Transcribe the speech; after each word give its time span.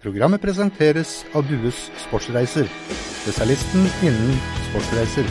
Programmet 0.00 0.40
presenteres 0.40 1.26
av 1.36 1.44
Dues 1.44 1.76
Sportsreiser, 2.00 2.64
spesialisten 3.20 3.82
innen 4.00 4.38
sportsreiser. 4.70 5.28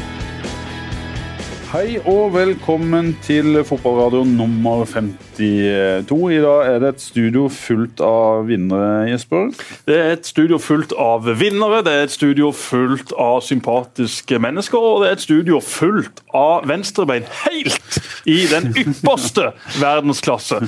Hei 1.71 1.97
og 2.03 2.35
velkommen 2.35 3.15
til 3.25 3.63
fotballradio 3.65 4.21
nummer 4.29 4.85
52. 4.85 5.28
I 5.39 6.03
dag 6.09 6.67
er 6.67 6.79
det 6.81 6.89
et 6.89 7.01
studio 7.03 7.47
fullt 7.53 8.01
av 8.03 8.49
vinnere, 8.49 9.07
Jesper. 9.09 9.49
Det 9.87 9.95
er 9.95 10.13
et 10.17 10.27
studio 10.27 10.59
fullt 10.59 10.91
av 10.99 11.27
vinnere, 11.39 11.79
det 11.85 11.93
er 11.93 12.07
et 12.07 12.13
studio 12.13 12.51
fullt 12.55 13.13
av 13.15 13.39
sympatiske 13.45 14.39
mennesker, 14.41 14.77
og 14.77 15.03
det 15.03 15.09
er 15.09 15.17
et 15.17 15.23
studio 15.23 15.61
fullt 15.63 16.21
av 16.35 16.67
venstrebein 16.69 17.27
helt 17.45 17.99
i 18.27 18.41
den 18.51 18.73
ypperste 18.75 19.51
verdensklasse. 19.79 20.59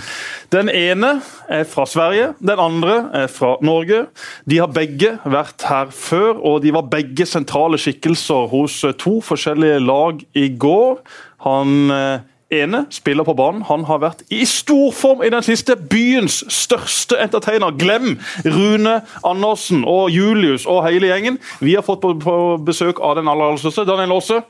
Den 0.52 0.72
ene 0.72 1.14
er 1.52 1.68
fra 1.68 1.86
Sverige, 1.88 2.32
den 2.40 2.60
andre 2.60 2.98
er 3.24 3.28
fra 3.32 3.56
Norge. 3.64 4.06
De 4.50 4.60
har 4.60 4.72
begge 4.72 5.18
vært 5.24 5.68
her 5.68 5.92
før, 5.96 6.40
og 6.40 6.64
de 6.64 6.74
var 6.76 6.90
begge 6.92 7.28
sentrale 7.28 7.80
skikkelser 7.80 8.50
hos 8.52 8.82
to 9.00 9.20
forskjellige 9.24 9.80
lag 9.84 10.24
i 10.36 10.50
går. 10.60 11.00
Han 11.46 11.92
eh, 11.92 12.28
ene 12.52 12.86
spiller 12.94 13.28
på 13.28 13.36
banen. 13.38 13.64
Han 13.70 13.86
har 13.90 14.02
vært 14.04 14.24
i 14.30 14.44
storform 14.48 15.24
i 15.26 15.32
den 15.34 15.44
siste. 15.46 15.76
Byens 15.76 16.42
største 16.52 17.20
entertainer. 17.24 17.74
Glem 17.80 18.18
Rune 18.46 19.00
Andersen 19.24 19.86
og 19.88 20.12
Julius 20.14 20.68
og 20.70 20.84
hele 20.88 21.12
gjengen. 21.12 21.40
Vi 21.62 21.76
har 21.78 21.86
fått 21.86 22.04
på, 22.04 22.40
besøk 22.66 23.02
av 23.02 23.18
den 23.20 23.32
aller, 23.32 23.52
aller 23.52 23.62
største. 23.62 23.88
Daniel 23.88 24.18
Aase. 24.20 24.42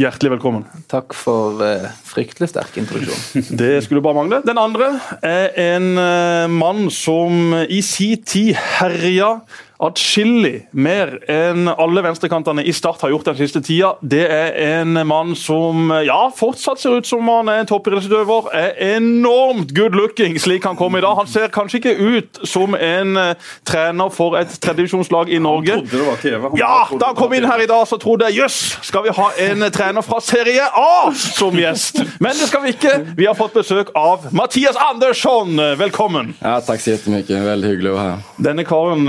Hjertelig 0.00 0.30
velkommen. 0.32 0.62
Takk 0.88 1.12
for 1.14 1.60
uh, 1.60 1.90
fryktelig 2.08 2.48
sterk 2.48 2.78
introduksjon. 2.80 3.44
Det 3.60 3.74
skulle 3.84 4.00
bare 4.04 4.16
mangle. 4.22 4.40
Den 4.46 4.58
andre 4.58 4.94
er 5.20 5.52
en 5.74 5.90
uh, 5.98 6.48
mann 6.50 6.88
som 6.90 7.52
i 7.68 7.82
sin 7.84 8.22
tid 8.24 8.56
herja 8.80 9.34
atskillig 9.82 10.66
mer 10.70 11.16
enn 11.30 11.66
alle 11.70 12.02
venstrekantene 12.04 12.64
i 12.66 12.72
Start 12.74 13.02
har 13.02 13.12
gjort 13.12 13.30
den 13.32 13.38
siste 13.40 13.62
tida. 13.64 13.94
Det 14.00 14.22
er 14.30 14.54
en 14.78 14.94
mann 15.08 15.34
som 15.38 15.90
ja, 16.06 16.20
fortsatt 16.36 16.82
ser 16.82 16.98
ut 17.00 17.08
som 17.08 17.26
han 17.30 17.50
er 17.50 17.62
en 17.62 17.70
toppidrettsutøver. 17.70 18.50
Er 18.56 18.76
enormt 18.96 19.74
good 19.76 19.96
looking 19.98 20.38
slik 20.42 20.66
han 20.68 20.78
kom 20.78 20.96
i 20.98 21.02
dag. 21.02 21.16
Han 21.18 21.30
ser 21.30 21.50
kanskje 21.52 21.80
ikke 21.80 21.94
ut 21.98 22.42
som 22.48 22.76
en 22.78 23.18
uh, 23.18 23.54
trener 23.68 24.12
for 24.14 24.36
et 24.38 24.54
tredivisjonslag 24.62 25.32
i 25.32 25.40
Norge. 25.42 25.78
Han 25.80 25.86
trodde 25.86 26.02
det 26.02 26.10
var 26.10 26.22
TV. 26.22 26.38
Han 26.46 26.60
ja, 26.60 26.76
da 27.00 27.10
han 27.10 27.18
kom 27.18 27.34
inn 27.36 27.48
her 27.48 27.64
i 27.64 27.68
dag, 27.70 27.86
så 27.88 27.98
trodde 28.02 28.30
jeg 28.30 28.42
jøss, 28.42 28.60
skal 28.86 29.06
vi 29.06 29.16
ha 29.16 29.28
en 29.48 29.66
trener 29.74 30.06
fra 30.06 30.20
Serie 30.24 30.68
A 30.78 31.10
som 31.16 31.58
gjest? 31.58 32.02
Men 32.22 32.36
det 32.38 32.50
skal 32.50 32.66
vi 32.66 32.76
ikke. 32.76 32.94
Vi 33.18 33.26
har 33.28 33.38
fått 33.38 33.56
besøk 33.58 33.92
av 33.98 34.30
Mathias 34.36 34.78
Andersson. 34.78 35.58
Velkommen. 35.80 36.34
Ja, 36.40 36.58
takk 36.64 36.82
så 36.82 36.96
mye. 37.10 37.26
Veldig 37.26 37.74
hyggelig 37.74 37.92
å 37.92 37.98
være 37.98 38.12
her. 38.12 38.24
Denne 38.42 38.64
karen, 38.68 39.06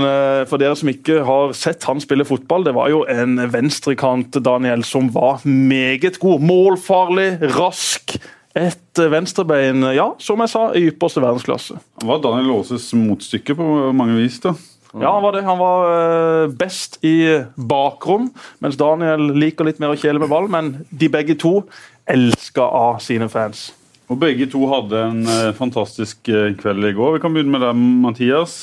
for 0.50 0.54
for 0.54 0.62
dere 0.64 0.76
som 0.80 0.90
ikke 0.90 1.20
har 1.28 1.52
sett 1.56 1.84
han 1.88 2.00
spille 2.02 2.26
fotball, 2.28 2.64
det 2.66 2.74
var 2.76 2.90
jo 2.92 3.02
en 3.10 3.36
venstrekant, 3.52 4.40
Daniel, 4.44 4.82
som 4.88 5.10
var 5.14 5.44
meget 5.46 6.18
god. 6.22 6.42
Målfarlig, 6.44 7.34
rask. 7.54 8.16
Et 8.54 9.00
venstrebein, 9.10 9.82
ja, 9.96 10.12
som 10.22 10.38
jeg 10.44 10.50
sa, 10.52 10.68
i 10.78 10.84
ypperste 10.92 11.18
verdensklasse. 11.18 11.74
Han 11.98 12.06
var 12.12 12.20
Daniel 12.22 12.52
Aases 12.60 12.92
motstykke 12.94 13.56
på 13.58 13.66
mange 13.98 14.14
vis. 14.20 14.36
da. 14.44 14.52
Ja, 14.94 15.10
Han 15.16 15.24
var 15.24 15.32
det. 15.34 15.42
Han 15.42 15.58
var 15.58 15.88
eh, 15.90 16.52
best 16.54 17.00
i 17.02 17.16
bakrom, 17.58 18.28
mens 18.62 18.78
Daniel 18.78 19.32
liker 19.34 19.66
litt 19.66 19.80
mer 19.82 19.94
å 19.94 19.98
kjele 19.98 20.22
med 20.22 20.30
ball. 20.30 20.46
Men 20.46 20.84
de 20.94 21.08
begge 21.10 21.34
to 21.42 21.64
elska 22.06 22.62
av 22.62 23.00
sine 23.02 23.26
fans. 23.32 23.72
Og 24.12 24.20
Begge 24.20 24.46
to 24.52 24.62
hadde 24.70 25.02
en 25.02 25.26
eh, 25.26 25.50
fantastisk 25.58 26.28
eh, 26.30 26.52
kveld 26.60 26.86
i 26.86 26.94
går. 26.94 27.16
Vi 27.16 27.24
kan 27.24 27.34
begynne 27.34 27.56
med 27.56 27.64
deg, 27.64 27.84
Mathias. 28.04 28.56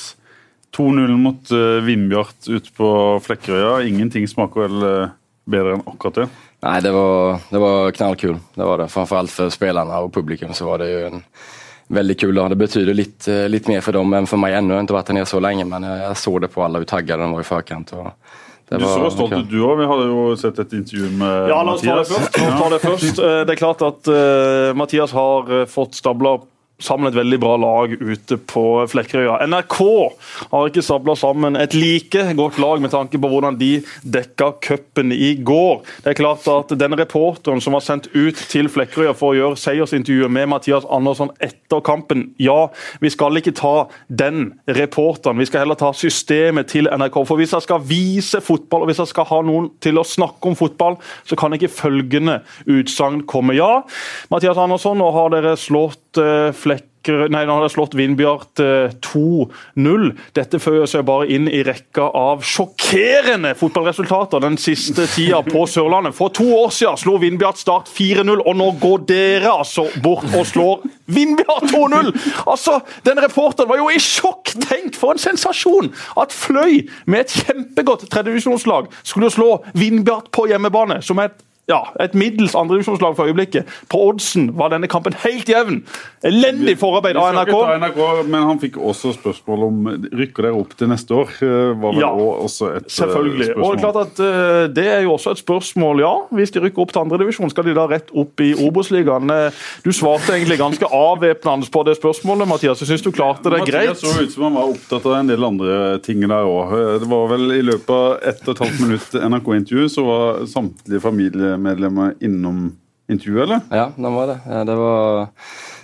2-0 0.78 1.18
mot 1.20 1.52
uh, 1.52 1.80
Vindbjart 1.84 2.48
ute 2.48 2.72
på 2.78 2.92
Flekkerøya. 3.26 3.82
Ingenting 3.88 4.28
smaker 4.28 4.68
vel 4.68 4.86
eh, 4.88 5.16
bedre 5.52 5.76
enn 5.78 5.84
akkurat 5.86 6.22
det. 6.22 6.28
Nei, 6.62 6.78
det 6.86 6.92
var, 6.96 7.42
det 7.50 7.60
var 7.64 7.92
knallkul. 7.98 8.38
Det 8.56 8.68
var 8.70 8.84
det. 8.84 8.88
Framförallt 8.94 9.34
for 9.34 9.52
spillerne 9.52 10.04
og 10.06 10.14
publikum 10.14 10.54
så 10.54 10.68
var 10.70 10.84
det 10.84 10.92
jo 10.92 11.02
en 11.10 11.24
veldig 11.92 12.16
kul 12.22 12.36
dag. 12.38 12.54
Det 12.54 12.60
betydde 12.62 12.96
litt, 12.96 13.28
litt 13.52 13.68
mer 13.68 13.82
for 13.84 13.98
dem 13.98 14.14
enn 14.16 14.30
for 14.30 14.40
meg 14.40 14.56
ennå. 14.60 14.76
Jeg 14.76 14.84
har 14.84 14.88
ikke 14.88 15.00
vært 15.00 15.12
her 15.12 15.20
nede 15.20 15.32
så 15.34 15.42
lenge, 15.44 15.66
men 15.68 15.90
jeg 15.90 16.14
så 16.14 16.22
såg 16.30 16.40
det 16.46 16.52
på 16.54 16.64
alle 16.64 16.84
hur 16.84 16.88
taggade 16.88 17.26
de 17.26 17.34
var 17.34 17.44
i 17.44 17.50
forkant. 17.50 17.92
Och 17.98 18.14
det 18.72 18.78
Du 18.78 18.86
så 18.86 19.10
stolt 19.12 19.34
ut, 19.34 19.50
du 19.50 19.58
òg. 19.68 19.80
Vi 19.82 19.86
hadde 19.90 20.04
jo 20.08 20.36
sett 20.40 20.60
et 20.64 20.74
intervju 20.78 21.10
med 21.20 21.50
Ja, 21.52 21.58
la 21.68 21.74
oss 21.74 21.82
ta 21.82 21.96
det 21.98 22.06
Mathias. 22.08 22.14
først. 22.16 22.38
Ta 22.62 22.70
det 22.70 22.80
først. 22.80 23.20
Eh, 23.20 23.40
Det 23.46 23.52
er 23.52 23.60
klart 23.60 23.82
at 23.84 24.08
uh, 24.08 24.74
Mathias 24.80 25.12
har 25.12 25.52
eh, 25.52 25.66
fått 25.68 25.98
stabla 26.00 26.38
sammen 26.84 27.10
et 27.10 27.18
veldig 27.18 27.40
bra 27.42 27.56
lag 27.62 27.94
ute 28.00 28.38
på 28.50 28.64
Flekkerøya. 28.92 29.40
NRK 29.48 29.78
har 30.52 30.70
ikke 30.70 30.84
sabla 30.86 31.16
sammen 31.20 31.58
et 31.60 31.76
like 31.78 32.26
godt 32.38 32.60
lag 32.62 32.82
med 32.84 32.94
tanke 32.94 33.20
på 33.22 33.32
hvordan 33.32 33.58
de 33.60 33.72
dekka 34.04 34.52
cupen 34.64 35.14
i 35.16 35.34
går. 35.44 35.82
Det 36.04 36.14
er 36.14 36.20
klart 36.20 36.48
at 36.52 36.74
denne 36.80 37.00
reporteren 37.00 37.62
som 37.64 37.76
var 37.78 37.86
sendt 37.86 38.10
ut 38.16 38.38
til 38.52 38.70
Flekkerøya 38.72 39.14
for 39.18 39.34
å 39.34 39.40
gjøre 39.40 39.60
seiersintervjuet 39.62 40.32
med 40.32 40.50
Mathias 40.52 40.88
Andersson 40.90 41.32
etter 41.42 41.84
kampen, 41.86 42.30
ja, 42.42 42.68
vi 43.02 43.12
skal 43.14 43.38
ikke 43.40 43.56
ta 43.58 43.88
den 44.08 44.52
reporteren, 44.68 45.40
vi 45.40 45.48
skal 45.50 45.66
heller 45.66 45.80
ta 45.80 45.92
systemet 45.96 46.72
til 46.72 46.90
NRK. 46.92 47.22
For 47.28 47.40
hvis 47.40 47.56
jeg 47.56 47.66
skal 47.68 47.84
vise 47.88 48.42
fotball, 48.44 48.86
og 48.86 48.92
hvis 48.92 49.02
jeg 49.04 49.12
skal 49.14 49.28
ha 49.32 49.42
noen 49.46 49.72
til 49.84 50.00
å 50.00 50.08
snakke 50.08 50.52
om 50.52 50.58
fotball, 50.60 50.98
så 51.28 51.38
kan 51.40 51.56
ikke 51.56 51.72
følgende 51.72 52.42
utsagn 52.70 53.24
komme. 53.30 53.56
Ja, 53.58 53.84
Mathias 54.32 54.60
Andersson, 54.60 55.00
nå 55.02 55.10
har 55.16 55.32
dere 55.34 55.56
slått 55.60 56.20
eh, 56.22 56.52
Flekkerøya 56.72 57.32
Nei, 57.32 57.46
han 57.48 57.64
har 57.64 57.72
slått 57.72 57.96
Vindbjart 57.98 58.62
eh, 58.62 58.92
2-0. 59.02 60.04
Dette 60.38 60.60
føyer 60.62 60.86
seg 60.90 61.06
bare 61.08 61.26
inn 61.34 61.48
i 61.50 61.64
rekka 61.66 62.12
av 62.14 62.44
sjokkerende 62.46 63.56
fotballresultater 63.58 64.44
den 64.44 64.58
siste 64.62 65.08
tida 65.10 65.42
på 65.42 65.66
Sørlandet. 65.66 66.14
For 66.18 66.30
to 66.30 66.46
år 66.60 66.70
siden 66.76 67.02
slo 67.02 67.18
Vindbjart 67.22 67.62
Start 67.62 67.90
4-0, 67.90 68.44
og 68.46 68.58
nå 68.60 68.70
går 68.82 69.06
dere 69.10 69.50
altså 69.50 69.88
bort 70.04 70.30
og 70.30 70.46
slår 70.46 70.86
Vindbjart 71.12 71.72
2-0! 71.74 72.14
Altså, 72.46 72.80
Den 73.04 73.22
reporteren 73.24 73.70
var 73.72 73.82
jo 73.82 73.90
i 73.90 74.00
sjokk! 74.02 74.54
Tenk 74.68 74.96
for 75.00 75.16
en 75.16 75.22
sensasjon! 75.22 75.90
At 76.22 76.36
Fløy, 76.36 76.84
med 77.10 77.26
et 77.26 77.40
kjempegodt 77.42 78.12
tredjevisjonslag, 78.14 78.92
skulle 79.02 79.34
slå 79.34 79.56
Vindbjart 79.74 80.30
på 80.36 80.46
hjemmebane, 80.52 81.02
som 81.02 81.18
er 81.18 81.32
et 81.32 81.48
ja, 81.70 81.82
et 82.04 82.16
middels 82.18 82.56
andredivisjonslag 82.58 83.14
for 83.16 83.30
øyeblikket. 83.30 83.70
På 83.92 84.02
oddsen 84.10 84.50
var 84.58 84.72
denne 84.74 84.90
kampen 84.92 85.14
helt 85.24 85.48
jevn. 85.48 85.82
Elendig 86.26 86.74
forarbeid 86.82 87.16
av 87.22 87.30
NRK. 87.38 87.52
NRK, 87.84 88.00
men 88.28 88.44
han 88.50 88.60
fikk 88.60 88.80
også 88.82 89.14
spørsmål 89.16 89.64
om 89.68 89.78
rykker 90.18 90.48
dere 90.50 90.58
opp 90.58 90.74
til 90.80 90.90
neste 90.92 91.16
år. 91.16 91.32
Eh, 91.42 91.72
Var 91.82 91.94
vel 91.96 92.02
Ja, 92.02 92.10
også 92.12 92.72
et 92.76 92.90
selvfølgelig. 92.92 93.46
Selvfølgelig. 93.52 93.64
Og 93.64 93.72
det 93.72 93.78
er 93.78 93.86
klart 93.86 94.02
at 94.02 94.20
eh, 94.26 94.68
det 94.76 94.88
er 94.98 95.02
jo 95.06 95.14
også 95.16 95.32
et 95.38 95.42
spørsmål, 95.44 96.02
ja. 96.04 96.12
Hvis 96.36 96.52
de 96.52 96.64
rykker 96.66 96.84
opp 96.84 96.92
til 96.96 97.02
andredivisjon, 97.06 97.54
skal 97.54 97.70
de 97.70 97.78
da 97.78 97.86
rett 97.88 98.12
opp 98.14 98.44
i 98.44 98.52
Obos-ligaen? 98.68 99.32
Eh, 99.32 99.62
Du 99.86 99.92
svarte 99.96 100.36
egentlig 100.36 100.58
ganske 100.60 100.86
avvæpnende 100.92 101.70
på 101.72 101.86
det 101.88 101.96
spørsmålet, 102.02 102.48
Mathias. 102.50 102.82
Jeg 102.84 102.92
syns 102.92 103.06
du 103.06 103.12
klarte 103.16 103.50
det 103.54 103.62
greit. 103.70 103.94
Mathias 103.94 104.02
så 104.02 104.26
ut 104.26 104.34
som 104.34 104.44
han 104.50 104.58
var 104.60 104.74
opptatt 104.76 105.06
av 105.06 105.16
en 105.22 105.32
del 105.32 105.44
andre 105.48 105.80
ting 106.04 106.22
der 106.26 106.44
òg. 106.46 106.76
Det 107.02 107.08
var 107.10 107.28
vel 107.32 107.56
i 107.56 107.62
løpet 107.66 107.90
av 107.96 108.20
ett 108.34 108.44
og 108.48 108.54
et 108.56 108.64
halvt 108.66 108.84
minutt 108.84 109.18
NRK-intervju, 109.32 109.88
så 109.90 110.06
var 110.06 110.44
samtlige 110.52 111.02
familiemedlemmer 111.52 112.14
innom 112.20 112.78
intervjuet, 113.10 113.44
eller? 113.44 113.60
Ja, 113.70 113.92
det 113.96 114.10
var 114.10 114.28
det. 114.28 114.64
Det 114.66 114.76
var... 114.76 115.28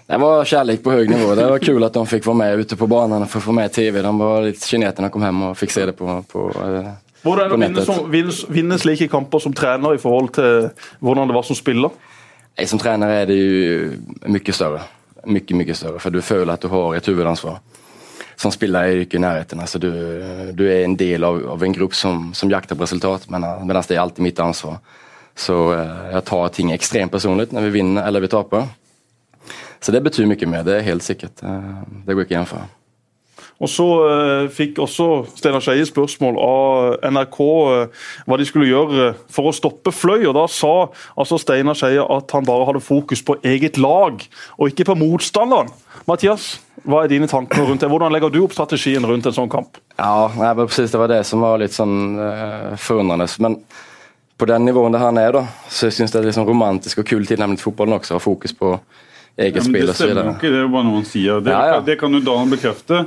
Det 0.08 0.18
var 0.18 0.46
kärlek 0.46 0.84
på 0.84 0.92
hög 0.92 1.10
nivå. 1.10 1.36
Det 1.36 1.50
var 1.50 1.60
kul 1.60 1.84
att 1.84 1.94
de 1.94 2.08
fick 2.08 2.26
vara 2.26 2.38
med 2.38 2.60
ute 2.60 2.76
på 2.76 2.88
banan 2.88 3.22
och 3.22 3.30
få 3.30 3.40
få 3.40 3.52
med 3.52 3.72
tv. 3.72 4.02
De 4.02 4.18
var 4.18 4.42
litt, 4.42 4.72
de 4.72 5.10
kom 5.10 5.22
hem 5.22 5.42
og 5.44 5.58
fikk 5.58 5.72
se 5.72 5.86
det 5.86 5.94
på, 5.94 6.24
på, 6.32 6.48
eh, 6.48 6.92
Hvordan 7.24 7.44
er 7.44 7.50
det 7.50 7.56
å 7.56 7.60
vinne, 7.60 7.84
som, 7.84 8.12
vinne, 8.12 8.36
vinne 8.50 8.78
slike 8.80 9.10
kamper 9.12 9.40
som 9.44 9.54
trener 9.54 9.98
i 9.98 10.00
forhold 10.00 10.32
til 10.38 10.70
hvordan 11.04 11.28
det 11.28 11.36
var 11.36 11.44
som 11.44 11.60
spiller? 11.60 11.92
Jeg 12.58 12.70
Som 12.70 12.80
trener 12.80 13.10
er 13.10 13.26
det 13.28 13.36
jo 13.36 13.90
mye 14.32 14.56
større. 14.56 14.86
Mye, 15.26 15.58
mye 15.60 15.76
større, 15.76 16.00
for 16.00 16.10
du 16.10 16.22
føler 16.22 16.54
at 16.54 16.62
du 16.64 16.72
har 16.72 16.96
et 16.96 17.12
huvudansvar. 17.12 17.60
Som 18.38 18.52
spiller 18.56 18.88
er 18.88 18.96
du 18.96 19.04
ikke 19.04 19.20
i 19.20 19.26
nærheten. 19.26 19.60
Altså, 19.60 19.78
du, 19.78 19.92
du 20.56 20.64
er 20.70 20.86
en 20.86 20.96
del 20.96 21.28
av, 21.28 21.42
av 21.52 21.64
en 21.68 21.76
gruppe 21.76 22.00
som, 22.00 22.30
som 22.34 22.50
jakter 22.50 22.80
på 22.80 22.88
resultat 22.88 23.28
medan 23.28 23.68
medan 23.68 23.84
det 23.84 23.98
er 23.98 24.06
alltid 24.06 24.24
mitt 24.24 24.40
ansvar. 24.40 24.80
Så 25.38 25.56
jeg 25.78 26.24
tar 26.26 26.50
ting 26.56 26.72
ekstremt 26.74 27.14
personlig 27.14 27.52
når 27.54 27.68
vi 27.70 27.76
vinner 27.80 28.08
eller 28.10 28.24
vi 28.26 28.32
taper. 28.32 28.66
Så 29.80 29.94
det 29.94 30.02
betyr 30.02 30.26
mye 30.26 30.50
mer, 30.50 30.66
det 30.66 30.80
er 30.80 30.88
helt 30.90 31.06
säkert. 31.06 31.44
Eh, 31.46 31.86
Det 32.08 32.16
går 32.18 32.26
ikke 32.26 32.34
igjen 32.36 32.50
for. 32.50 32.66
Og 33.58 33.70
så 33.70 33.86
eh, 34.06 34.48
fikk 34.54 34.78
også 34.84 35.06
Steinar 35.38 35.64
Skeie 35.66 35.86
spørsmål 35.90 36.36
av 36.42 36.98
NRK 37.14 37.38
eh, 37.42 38.04
hva 38.30 38.38
de 38.38 38.46
skulle 38.46 38.70
gjøre 38.70 39.08
for 39.34 39.50
å 39.50 39.54
stoppe 39.56 39.94
Fløy. 39.94 40.28
og 40.30 40.36
Da 40.38 40.46
sa 40.52 40.74
altså 41.18 41.40
Steinar 41.42 41.78
Skeie 41.78 42.04
at 42.06 42.34
han 42.38 42.46
bare 42.46 42.68
hadde 42.70 42.84
fokus 42.86 43.24
på 43.26 43.38
eget 43.46 43.80
lag, 43.82 44.22
og 44.58 44.70
ikke 44.74 44.86
på 44.92 44.98
motstanderen. 45.02 45.72
Mathias, 46.10 46.60
hva 46.86 47.04
er 47.04 47.12
dine 47.12 47.30
tanker 47.30 47.66
rundt 47.66 47.82
det? 47.82 47.90
Hvordan 47.90 48.14
legger 48.14 48.34
du 48.34 48.44
opp 48.46 48.54
strategien 48.58 49.06
rundt 49.10 49.26
en 49.30 49.36
sånn 49.36 49.50
kamp? 49.52 49.82
Ja, 49.98 50.30
nei, 50.38 50.54
men 50.54 50.70
precis 50.70 50.94
det 50.94 51.02
var 51.02 51.10
det 51.12 51.24
som 51.28 51.42
var 51.46 51.58
litt 51.62 51.74
sånn 51.78 51.98
eh, 52.22 52.76
forundrende. 52.82 53.26
Men 53.44 53.58
på 54.38 54.46
den 54.46 54.66
nivåen 54.68 54.94
det 54.94 55.02
han 55.02 55.18
er, 55.18 55.34
da, 55.34 55.44
så 55.70 55.90
syns 55.94 56.14
det 56.14 56.22
liksom 56.28 56.48
romantisk 56.48 57.02
og 57.02 57.08
kul 57.10 57.26
tilnærming 57.26 57.58
til 57.58 57.72
fotballen 57.72 57.98
også. 57.98 58.18
Ha 58.18 58.22
fokus 58.22 58.54
på 58.58 58.76
eget 59.38 59.60
Ja, 59.60 59.66
spill 59.66 59.90
det 59.90 59.96
stemmer 59.98 60.24
jo 60.24 60.36
ikke, 60.36 60.52
det 60.54 60.62
er 60.62 60.70
bare 60.74 60.88
noe 60.88 61.00
han 61.00 61.08
sier. 61.10 61.42
Det, 61.42 61.54
Ja, 61.54 61.64
ja. 61.76 61.80
det 61.86 61.98
kan 62.02 62.14
jo 62.14 62.22
Dan 62.26 62.54
bekrefte, 62.54 63.06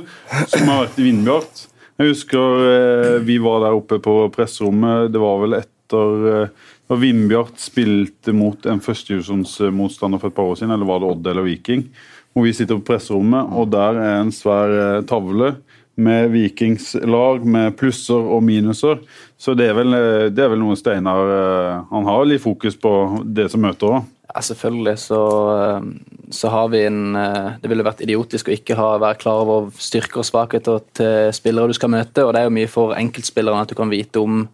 som 0.51 0.67
har 0.71 0.85
vært 0.85 0.99
i 0.99 1.07
Vindbjart. 1.07 1.65
Jeg 2.01 2.13
husker 2.13 2.67
eh, 2.67 3.17
vi 3.27 3.37
var 3.43 3.61
der 3.65 3.77
oppe 3.77 3.99
på 4.01 4.15
presserommet. 4.33 5.11
Det 5.13 5.21
var 5.21 5.41
vel 5.43 5.59
etter 5.59 6.29
eh, 6.31 6.69
da 6.91 6.97
Vindbjart 6.99 7.59
spilte 7.61 8.33
mot 8.35 8.65
en 8.67 8.81
førstedivisjonsmotstander 8.83 10.19
for 10.19 10.31
et 10.31 10.35
par 10.35 10.49
år 10.51 10.57
siden, 10.59 10.73
eller 10.75 10.89
var 10.89 11.03
det 11.03 11.11
Odd 11.11 11.27
eller 11.31 11.45
Viking? 11.47 11.85
Hvor 12.33 12.47
vi 12.47 12.55
sitter 12.55 12.79
på 12.79 12.87
presserommet, 12.93 13.51
og 13.55 13.69
der 13.71 13.99
er 13.99 14.17
en 14.21 14.31
svær 14.35 14.73
eh, 14.75 15.03
tavle 15.07 15.55
med 16.01 16.31
Vikings 16.31 16.93
lag 17.03 17.43
med 17.45 17.75
plusser 17.77 18.29
og 18.33 18.43
minuser. 18.47 19.01
Så 19.41 19.55
det 19.57 19.71
er 19.71 19.77
vel, 19.77 19.93
eh, 19.97 20.29
det 20.29 20.43
er 20.43 20.51
vel 20.53 20.61
noe 20.61 20.77
Steinar 20.77 21.31
eh, 21.33 21.83
Han 21.89 22.05
har 22.05 22.27
litt 22.29 22.43
fokus 22.43 22.77
på 22.77 22.93
det 23.25 23.47
som 23.49 23.63
møter 23.63 23.89
òg. 23.89 24.09
Ja, 24.31 24.43
selvfølgelig 24.45 24.95
så, 25.01 25.21
eh, 25.55 25.87
så 26.31 26.51
har 26.53 26.69
vi 26.71 26.83
en 26.85 27.17
Det 27.59 27.69
ville 27.69 27.85
vært 27.85 28.03
idiotisk 28.05 28.47
å 28.47 28.55
ikke 28.55 28.77
ha, 28.77 28.93
være 29.01 29.19
klar 29.23 29.41
over 29.43 29.71
styrker 29.73 30.21
og 30.21 30.29
svakheter 30.29 30.81
til 30.93 31.33
spillere 31.33 31.73
du 31.73 31.77
skal 31.77 31.89
møte. 31.89 32.23
og 32.23 32.33
Det 32.33 32.41
er 32.41 32.49
jo 32.49 32.57
mye 32.59 32.69
for 32.69 32.93
enkeltspillerne 32.93 33.65
at 33.65 33.73
du 33.73 33.75
kan 33.75 33.89
vite 33.89 34.21
om, 34.21 34.47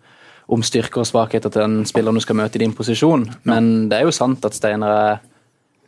om 0.48 0.64
styrker 0.64 1.04
og 1.04 1.12
svakheter 1.12 1.52
til 1.52 1.66
den 1.66 1.86
spilleren 1.86 2.16
du 2.16 2.24
skal 2.24 2.40
møte 2.40 2.56
i 2.56 2.64
din 2.64 2.74
posisjon. 2.74 3.28
Men 3.44 3.90
det 3.92 4.00
er 4.00 4.08
jo 4.08 4.16
sant 4.16 4.46
at 4.46 4.56
Steinar 4.56 4.96
er 4.96 5.20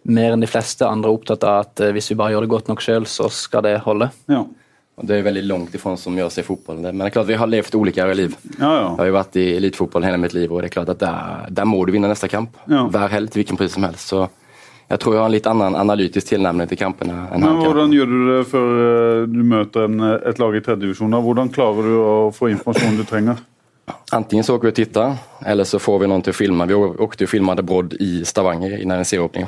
mer 0.03 0.33
enn 0.33 0.43
de 0.43 0.47
fleste 0.47 0.87
andre 0.87 1.11
opptatt 1.11 1.43
av 1.43 1.63
at 1.63 1.81
hvis 1.95 2.11
vi 2.11 2.19
bare 2.19 2.35
gjør 2.35 2.45
det 2.45 2.51
godt 2.51 2.71
nok 2.71 2.83
sjøl, 2.83 3.07
så 3.07 3.31
skal 3.31 3.63
det 3.63 3.79
holde. 3.87 4.11
Ja. 4.27 4.43
Och 4.99 5.05
det 5.05 5.15
är 5.15 5.21
väldigt 5.21 5.43
långt 5.43 5.75
ifrån 5.75 5.97
som 5.97 6.17
jag 6.17 6.31
ser 6.31 6.43
fotboll. 6.43 6.77
Men 6.77 6.97
det 6.97 7.05
är 7.05 7.09
klart, 7.09 7.27
vi 7.27 7.33
har 7.33 7.47
levt 7.47 7.75
olika 7.75 8.05
liv. 8.05 8.35
Ja, 8.59 8.73
Jag 8.73 8.83
ja. 8.83 8.95
har 8.97 9.05
ju 9.05 9.11
varit 9.11 9.35
i 9.35 9.57
elitfotboll 9.57 10.03
hela 10.03 10.17
mitt 10.17 10.33
liv 10.33 10.53
och 10.53 10.61
det 10.61 10.67
är 10.67 10.69
klart 10.69 10.89
att 10.89 10.99
där, 10.99 11.45
där 11.49 11.65
må 11.65 11.85
du 11.85 11.91
vinna 11.91 12.07
nästa 12.07 12.27
kamp. 12.27 12.49
Ja. 12.65 12.89
Hver 12.91 13.07
helg 13.07 13.27
till 13.27 13.39
vilken 13.39 13.57
pris 13.57 13.73
som 13.73 13.83
helst. 13.83 14.07
Så 14.07 14.27
jeg 14.89 14.99
tror 14.99 15.15
jeg 15.15 15.21
har 15.21 15.29
en 15.29 15.31
litt 15.31 15.47
annen 15.47 15.75
analytisk 15.75 16.27
tilnærming 16.27 16.67
til 16.67 16.77
kampene 16.77 17.13
enn 17.31 17.45
Men. 17.45 17.61
Hvordan 17.61 17.93
gjør 17.93 18.09
du 18.11 18.17
det 18.27 18.39
før 18.49 18.73
eh, 18.81 19.27
du 19.29 19.43
møter 19.45 19.85
en, 19.85 19.99
et 20.01 20.39
lag 20.41 20.57
i 20.57 20.61
tredjedivisjon? 20.65 21.13
Hvordan 21.13 21.53
klarer 21.53 21.87
du 21.87 21.95
å 22.01 22.15
få 22.35 22.49
informasjonen 22.51 22.97
du 22.99 23.05
trenger? 23.07 23.39
Antingen 24.11 24.43
så 24.43 24.57
åker 24.57 24.67
vi 24.67 24.73
og 24.73 24.79
titter, 24.81 25.15
eller 25.45 25.63
så 25.63 25.79
får 25.79 25.99
vi 26.03 26.09
noen 26.09 26.25
til 26.25 26.33
å 26.33 26.37
filme. 26.37 26.65
Vi 26.67 26.75
åkte 26.75 27.23
og 27.23 27.31
filmet 27.31 27.61
Brodd 27.65 27.95
i 28.01 28.25
Stavanger 28.25 28.75
innan 28.81 28.99
en 28.99 29.07
serieåpning 29.07 29.47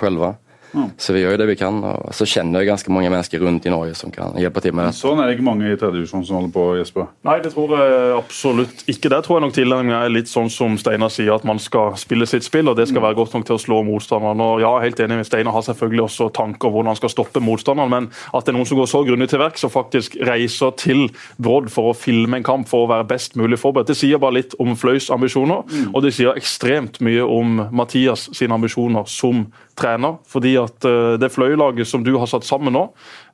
själva. 0.72 0.90
Så 0.98 1.14
vi 1.14 1.22
gjør 1.22 1.36
jo 1.36 1.38
det 1.42 1.48
vi 1.50 1.56
kan 1.60 1.84
Og 1.84 2.14
så 2.16 2.26
kjenner 2.26 2.62
jeg 2.62 2.70
ganske 2.70 2.92
mange 2.94 3.10
mennesker 3.10 3.40
rundt 3.40 3.66
i 3.66 3.72
Norge 3.74 3.96
som 3.96 4.12
kan 4.12 4.36
hjelpe 4.40 4.62
til 4.62 4.74
med 4.76 4.90
det. 4.90 4.96
Sånn 4.98 5.20
er 5.20 5.28
det 5.28 5.38
ikke 5.38 5.46
mange 5.48 5.70
i 5.70 5.78
tredjedivisjon 5.78 6.26
som 6.28 6.38
holder 6.40 6.54
på, 6.54 6.66
Jesper. 6.80 7.08
Nei, 7.28 7.38
det 7.44 7.54
tror 7.54 7.74
jeg 7.78 8.12
absolutt 8.18 8.84
ikke. 8.92 9.12
Der 9.12 9.24
tror 9.26 9.40
jeg 9.40 9.46
nok 9.46 9.56
tilnærminga 9.56 10.02
er 10.06 10.14
litt 10.14 10.32
sånn 10.32 10.50
som 10.54 10.78
Steinar 10.80 11.12
sier, 11.14 11.34
at 11.36 11.48
man 11.48 11.60
skal 11.62 11.96
spille 12.00 12.28
sitt 12.30 12.46
spill, 12.48 12.70
og 12.72 12.78
det 12.80 12.88
skal 12.90 13.04
være 13.04 13.18
godt 13.20 13.36
nok 13.38 13.48
til 13.48 13.58
å 13.58 13.62
slå 13.62 13.82
motstanderen. 13.88 14.44
Og 14.46 14.62
ja, 14.64 14.72
helt 14.84 15.00
enig 15.04 15.22
med 15.22 15.30
Steinar 15.30 15.56
har 15.56 15.66
selvfølgelig 15.68 16.06
også 16.08 16.30
tanker 16.36 16.70
om 16.70 16.76
hvordan 16.76 16.92
han 16.94 17.00
skal 17.00 17.14
stoppe 17.14 17.44
motstanderen, 17.44 17.92
men 17.92 18.10
at 18.12 18.46
det 18.46 18.54
er 18.54 18.60
noen 18.60 18.70
som 18.70 18.80
går 18.80 18.92
så 18.92 19.04
grundig 19.08 19.30
til 19.32 19.42
verks 19.42 19.66
og 19.68 19.74
faktisk 19.74 20.18
reiser 20.28 20.76
til 20.80 21.08
Brodd 21.42 21.72
for 21.74 21.92
å 21.92 21.98
filme 21.98 22.40
en 22.40 22.48
kamp 22.48 22.70
for 22.70 22.86
å 22.86 22.92
være 22.92 23.10
best 23.10 23.38
mulig 23.40 23.60
forberedt, 23.62 23.92
det 23.92 23.98
sier 24.00 24.22
bare 24.22 24.40
litt 24.40 24.56
om 24.62 24.76
Fløys 24.78 25.10
ambisjoner, 25.14 25.66
og 25.92 26.00
det 26.06 26.14
sier 26.16 26.38
ekstremt 26.38 27.02
mye 27.04 27.26
om 27.26 27.66
Mathias 27.76 28.30
sine 28.38 28.56
ambisjoner 28.58 29.08
som 29.10 29.46
trener. 29.78 30.18
fordi 30.28 30.56
at 30.60 30.86
eh, 30.86 31.18
det 31.22 31.32
Fløy-laget 31.34 31.88
som 31.88 32.04
du 32.04 32.18
har 32.18 32.30
satt 32.30 32.48
sammen 32.48 32.74
nå, 32.74 32.86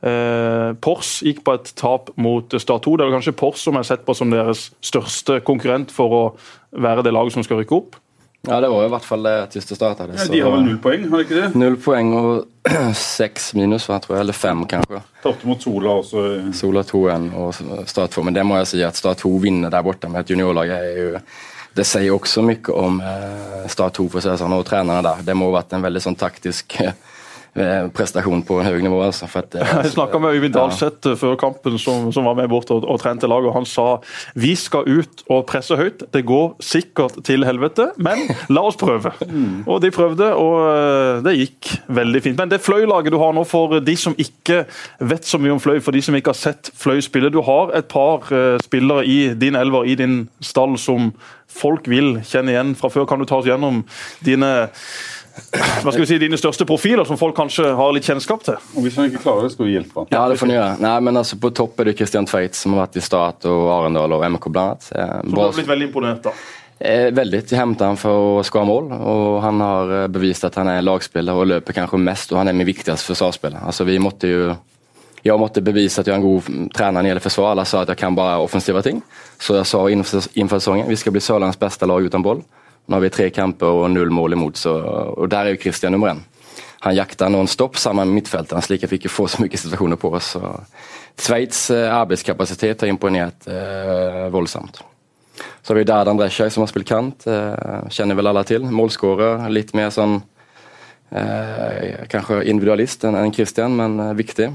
eh, 0.02 0.74
Pors 0.82 1.22
gikk 1.26 1.44
på 1.44 1.58
et 1.58 1.72
tap 1.76 2.12
mot 2.16 2.58
Start 2.62 2.84
2. 2.88 2.98
Det 2.98 3.06
er 3.08 3.16
kanskje 3.18 3.38
Pors 3.38 3.64
som 3.64 3.78
er 3.78 3.88
sett 3.88 4.06
på 4.06 4.16
som 4.18 4.32
deres 4.34 4.72
største 4.82 5.42
konkurrent 5.48 5.94
for 5.94 6.18
å 6.18 6.26
være 6.78 7.06
det 7.08 7.16
laget 7.16 7.34
som 7.38 7.46
skal 7.46 7.62
rykke 7.62 7.80
opp. 7.80 7.98
Ja, 8.48 8.62
det 8.62 8.70
var 8.72 8.84
jo 8.86 8.88
i 8.88 8.92
hvert 8.94 9.04
fall 9.06 9.26
det 9.26 9.36
tyste 9.52 9.76
det. 9.76 10.06
Ja, 10.16 10.26
de 10.32 10.40
har 10.40 10.54
vel 10.54 10.64
null 10.64 10.78
poeng, 10.80 11.04
har 11.12 11.20
de 11.20 11.26
ikke 11.26 11.40
det? 11.42 11.48
Null 11.60 11.76
poeng 11.84 12.14
og 12.16 12.70
seks 12.96 13.50
minus, 13.58 13.90
tror 13.90 14.16
jeg. 14.16 14.22
eller 14.24 14.38
fem 14.38 14.64
kanskje. 14.70 15.02
Tapte 15.24 15.50
mot 15.50 15.64
Sola 15.64 15.98
også. 16.00 16.24
Sola 16.56 16.86
2-1 16.88 17.28
og 17.36 17.90
Start 17.90 18.16
2. 18.16 18.24
Men 18.24 18.38
det 18.38 18.46
må 18.48 18.62
jeg 18.62 18.70
si 18.72 18.82
at 18.88 18.96
Start 19.00 19.26
2 19.26 19.34
vinner 19.44 19.74
der 19.74 19.84
borte 19.84 20.08
med 20.12 20.24
et 20.24 20.32
juniorlag. 20.32 20.72
er 20.78 21.02
ju, 21.02 21.20
det 21.78 21.86
sier 21.86 22.14
også 22.16 22.42
mye 22.46 22.74
om 22.74 23.02
eh, 23.06 23.68
Start 23.70 24.00
2 24.00 24.08
för 24.10 24.26
sånn, 24.40 24.56
og 24.56 24.66
trenerne 24.66 25.04
der. 25.06 25.26
Det 25.28 25.36
må 25.38 25.52
ha 25.52 25.60
vært 25.60 25.76
en 25.76 25.84
veldig 25.86 26.02
sånn 26.02 26.18
taktisk 26.18 26.80
eh, 27.58 27.88
prestation 27.90 28.42
på 28.46 28.62
hög 28.62 28.84
nivå. 28.84 29.02
Altså, 29.04 29.28
for 29.28 29.40
at, 29.40 29.56
eh, 29.56 29.74
Jeg 29.84 29.94
snakka 29.96 30.20
med 30.20 30.36
Øyvind 30.38 30.54
Dahlseth 30.54 31.10
eh, 31.10 31.16
før 31.20 31.36
kampen, 31.40 31.78
som, 31.80 32.12
som 32.14 32.26
var 32.26 32.38
med 32.38 32.50
bort 32.50 32.72
og, 32.72 32.86
og 32.88 33.00
trente 33.02 33.28
laget. 33.28 33.54
Han 33.54 33.66
sa 33.66 33.88
vi 34.36 34.56
skal 34.56 34.88
ut 34.88 35.24
og 35.30 35.46
presse 35.50 35.76
høyt. 35.76 36.04
Det 36.14 36.24
går 36.28 36.56
sikkert 36.64 37.20
til 37.28 37.46
helvete, 37.48 37.92
men 37.98 38.28
la 38.50 38.66
oss 38.68 38.78
prøve. 38.80 39.12
Og 39.68 39.82
de 39.82 39.90
prøvde, 39.92 40.28
og 40.38 41.24
det 41.26 41.34
gikk 41.36 41.70
veldig 41.94 42.22
fint. 42.24 42.38
Men 42.40 42.50
det 42.50 42.60
Fløy-laget 42.64 43.12
du 43.14 43.18
har 43.20 43.34
nå, 43.36 43.44
for 43.48 43.80
de 43.84 43.96
som 44.00 44.16
ikke 44.18 44.64
vet 45.00 45.28
så 45.28 45.40
mye 45.42 45.56
om 45.56 45.62
Fløy, 45.62 45.80
for 45.84 45.96
de 45.96 46.02
som 46.04 46.16
ikke 46.16 46.32
har 46.32 46.40
sett 46.40 46.72
Fløy 46.78 47.02
spille 47.04 47.32
Du 47.34 47.40
har 47.46 47.74
et 47.78 47.88
par 47.92 48.28
spillere 48.64 49.06
i 49.06 49.18
din 49.38 49.58
elver, 49.60 49.86
i 49.86 49.98
din 50.00 50.22
stall, 50.42 50.78
som 50.82 51.12
folk 51.52 51.88
vil 51.90 52.18
kjenne 52.28 52.54
igjen 52.54 52.76
fra 52.78 52.92
før. 52.92 53.08
Kan 53.10 53.22
du 53.22 53.28
ta 53.28 53.40
oss 53.40 53.48
gjennom 53.48 53.84
dine 54.26 54.52
hva 55.84 55.92
skal 55.92 56.02
vi 56.04 56.08
si, 56.10 56.18
dine 56.22 56.38
største 56.40 56.66
profiler, 56.68 57.06
som 57.08 57.20
folk 57.20 57.36
kanskje 57.38 57.70
har 57.78 57.94
litt 57.96 58.08
kjennskap 58.08 58.44
til? 58.46 58.60
Og 58.76 58.86
Hvis 58.86 58.98
han 59.00 59.10
ikke 59.10 59.24
klarer 59.24 59.48
det, 59.48 59.54
skal 59.56 59.68
vi 59.70 59.76
hjelpe 59.78 60.02
han. 60.02 60.10
Ja, 60.14 60.26
det 60.30 60.38
får 60.42 60.50
ni 60.50 60.58
gjøre. 60.58 60.78
Nej, 60.84 61.02
men 61.08 61.22
altså, 61.22 61.40
på 61.42 61.52
topp 61.56 61.80
er 61.82 61.92
det 61.92 61.98
Christian 62.00 62.28
Tveit 62.30 62.58
som 62.58 62.76
har 62.76 62.86
vært 62.86 63.00
i 63.00 63.04
Start 63.06 63.48
og 63.50 63.68
Arendal 63.76 64.18
og 64.18 64.26
MK 64.36 64.50
blant 64.50 64.88
annet. 64.88 64.92
Eh, 64.94 65.20
Som 65.22 65.36
du 65.36 65.42
har 65.42 65.58
blitt 65.60 65.74
veldig 65.74 65.90
imponert 65.92 66.32
av. 66.32 66.46
Eh, 66.80 67.12
väldigt. 67.12 67.52
Jag 67.52 67.58
hämtade 67.58 67.90
han 67.90 67.98
for 67.98 68.40
å 68.40 68.44
skåre 68.46 68.66
mål 68.70 68.92
og 68.94 69.42
han 69.42 69.62
har 69.62 70.08
bevist 70.14 70.46
at 70.46 70.60
han 70.60 70.70
er 70.70 70.84
lagspiller 70.86 71.34
og 71.34 71.48
løper 71.50 71.74
kanskje 71.74 71.98
mest 71.98 72.32
og 72.32 72.38
han 72.38 72.52
er 72.52 72.54
min 72.54 72.68
viktigste 72.70 73.14
försvarsspelare. 73.14 73.66
Altså, 73.66 73.84
vi 73.88 73.98
måtte 73.98 74.30
jo 74.30 74.56
jeg 75.26 75.40
måtte 75.42 75.64
bevise 75.66 76.00
at 76.00 76.08
jeg 76.08 76.14
er 76.14 76.22
en 76.22 76.28
god 76.28 76.70
trener 76.76 77.00
når 77.00 77.02
det 77.02 77.10
gjelder 77.12 77.26
forsvar. 77.26 77.52
Alle 77.52 77.66
sa 77.68 77.82
at 77.82 77.90
jeg 77.92 78.00
kan 78.00 78.16
bare 78.16 78.38
offensive 78.40 78.82
ting. 78.86 79.02
Så 79.42 79.58
jeg 79.58 79.66
sa 79.68 79.82
innenfor 79.90 80.60
sesongen 80.60 80.88
vi 80.88 81.00
skal 81.00 81.16
bli 81.16 81.24
Sørlandets 81.24 81.60
beste 81.60 81.90
lag 81.90 82.06
uten 82.06 82.24
boll. 82.24 82.44
Nu 82.88 82.96
har 82.96 83.02
vi 83.04 83.10
tre 83.12 83.28
kamper 83.36 83.68
og 83.84 83.90
null 83.92 84.12
mål 84.16 84.34
imot, 84.38 84.56
så, 84.58 84.72
og 85.18 85.28
der 85.32 85.46
er 85.46 85.50
jo 85.56 85.64
Christian 85.66 85.92
nummer 85.96 86.10
en. 86.14 86.22
Han 86.86 86.96
jaktar 86.96 87.30
non-stop, 87.34 87.76
sammen 87.76 88.08
med 88.08 88.16
midtfeltet, 88.22 88.64
slik 88.64 88.84
at 88.86 88.92
vi 88.94 88.98
ikke 89.02 89.12
få 89.12 89.24
så 89.28 89.42
mye 89.44 89.58
situasjoner 89.60 89.98
på 90.00 90.08
oss. 90.16 90.30
Arbeidskapasitet 90.38 92.78
eh, 92.78 92.82
har 92.86 92.92
imponert 92.94 93.48
eh, 93.50 94.32
voldsomt. 94.32 94.76
Så 95.62 95.74
har 95.74 95.78
vi 95.82 95.90
Dardan 95.90 96.18
Drescher 96.20 96.50
som 96.54 96.62
har 96.64 96.72
spilt 96.72 96.88
kant, 96.88 97.28
eh, 97.28 97.82
kjenner 97.92 98.16
vel 98.16 98.28
alle 98.32 98.44
til. 98.48 98.62
Målskårer. 98.72 99.50
Litt 99.52 99.74
mer 99.76 99.90
sånn 99.92 100.24
eh, 101.12 102.08
kanskje 102.14 102.48
individualist 102.48 103.04
enn 103.10 103.34
Christian, 103.36 103.76
men 103.76 104.00
eh, 104.00 104.16
viktig. 104.22 104.48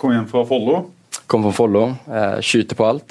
Kom 0.00 0.10
hjem 0.16 0.26
fra 0.32 0.42
Follo. 0.48 0.74
Kom 1.30 1.42
fra 1.46 1.52
Follo, 1.54 1.84
eh, 2.10 2.38
skyter 2.42 2.74
på 2.78 2.84
allt. 2.88 3.10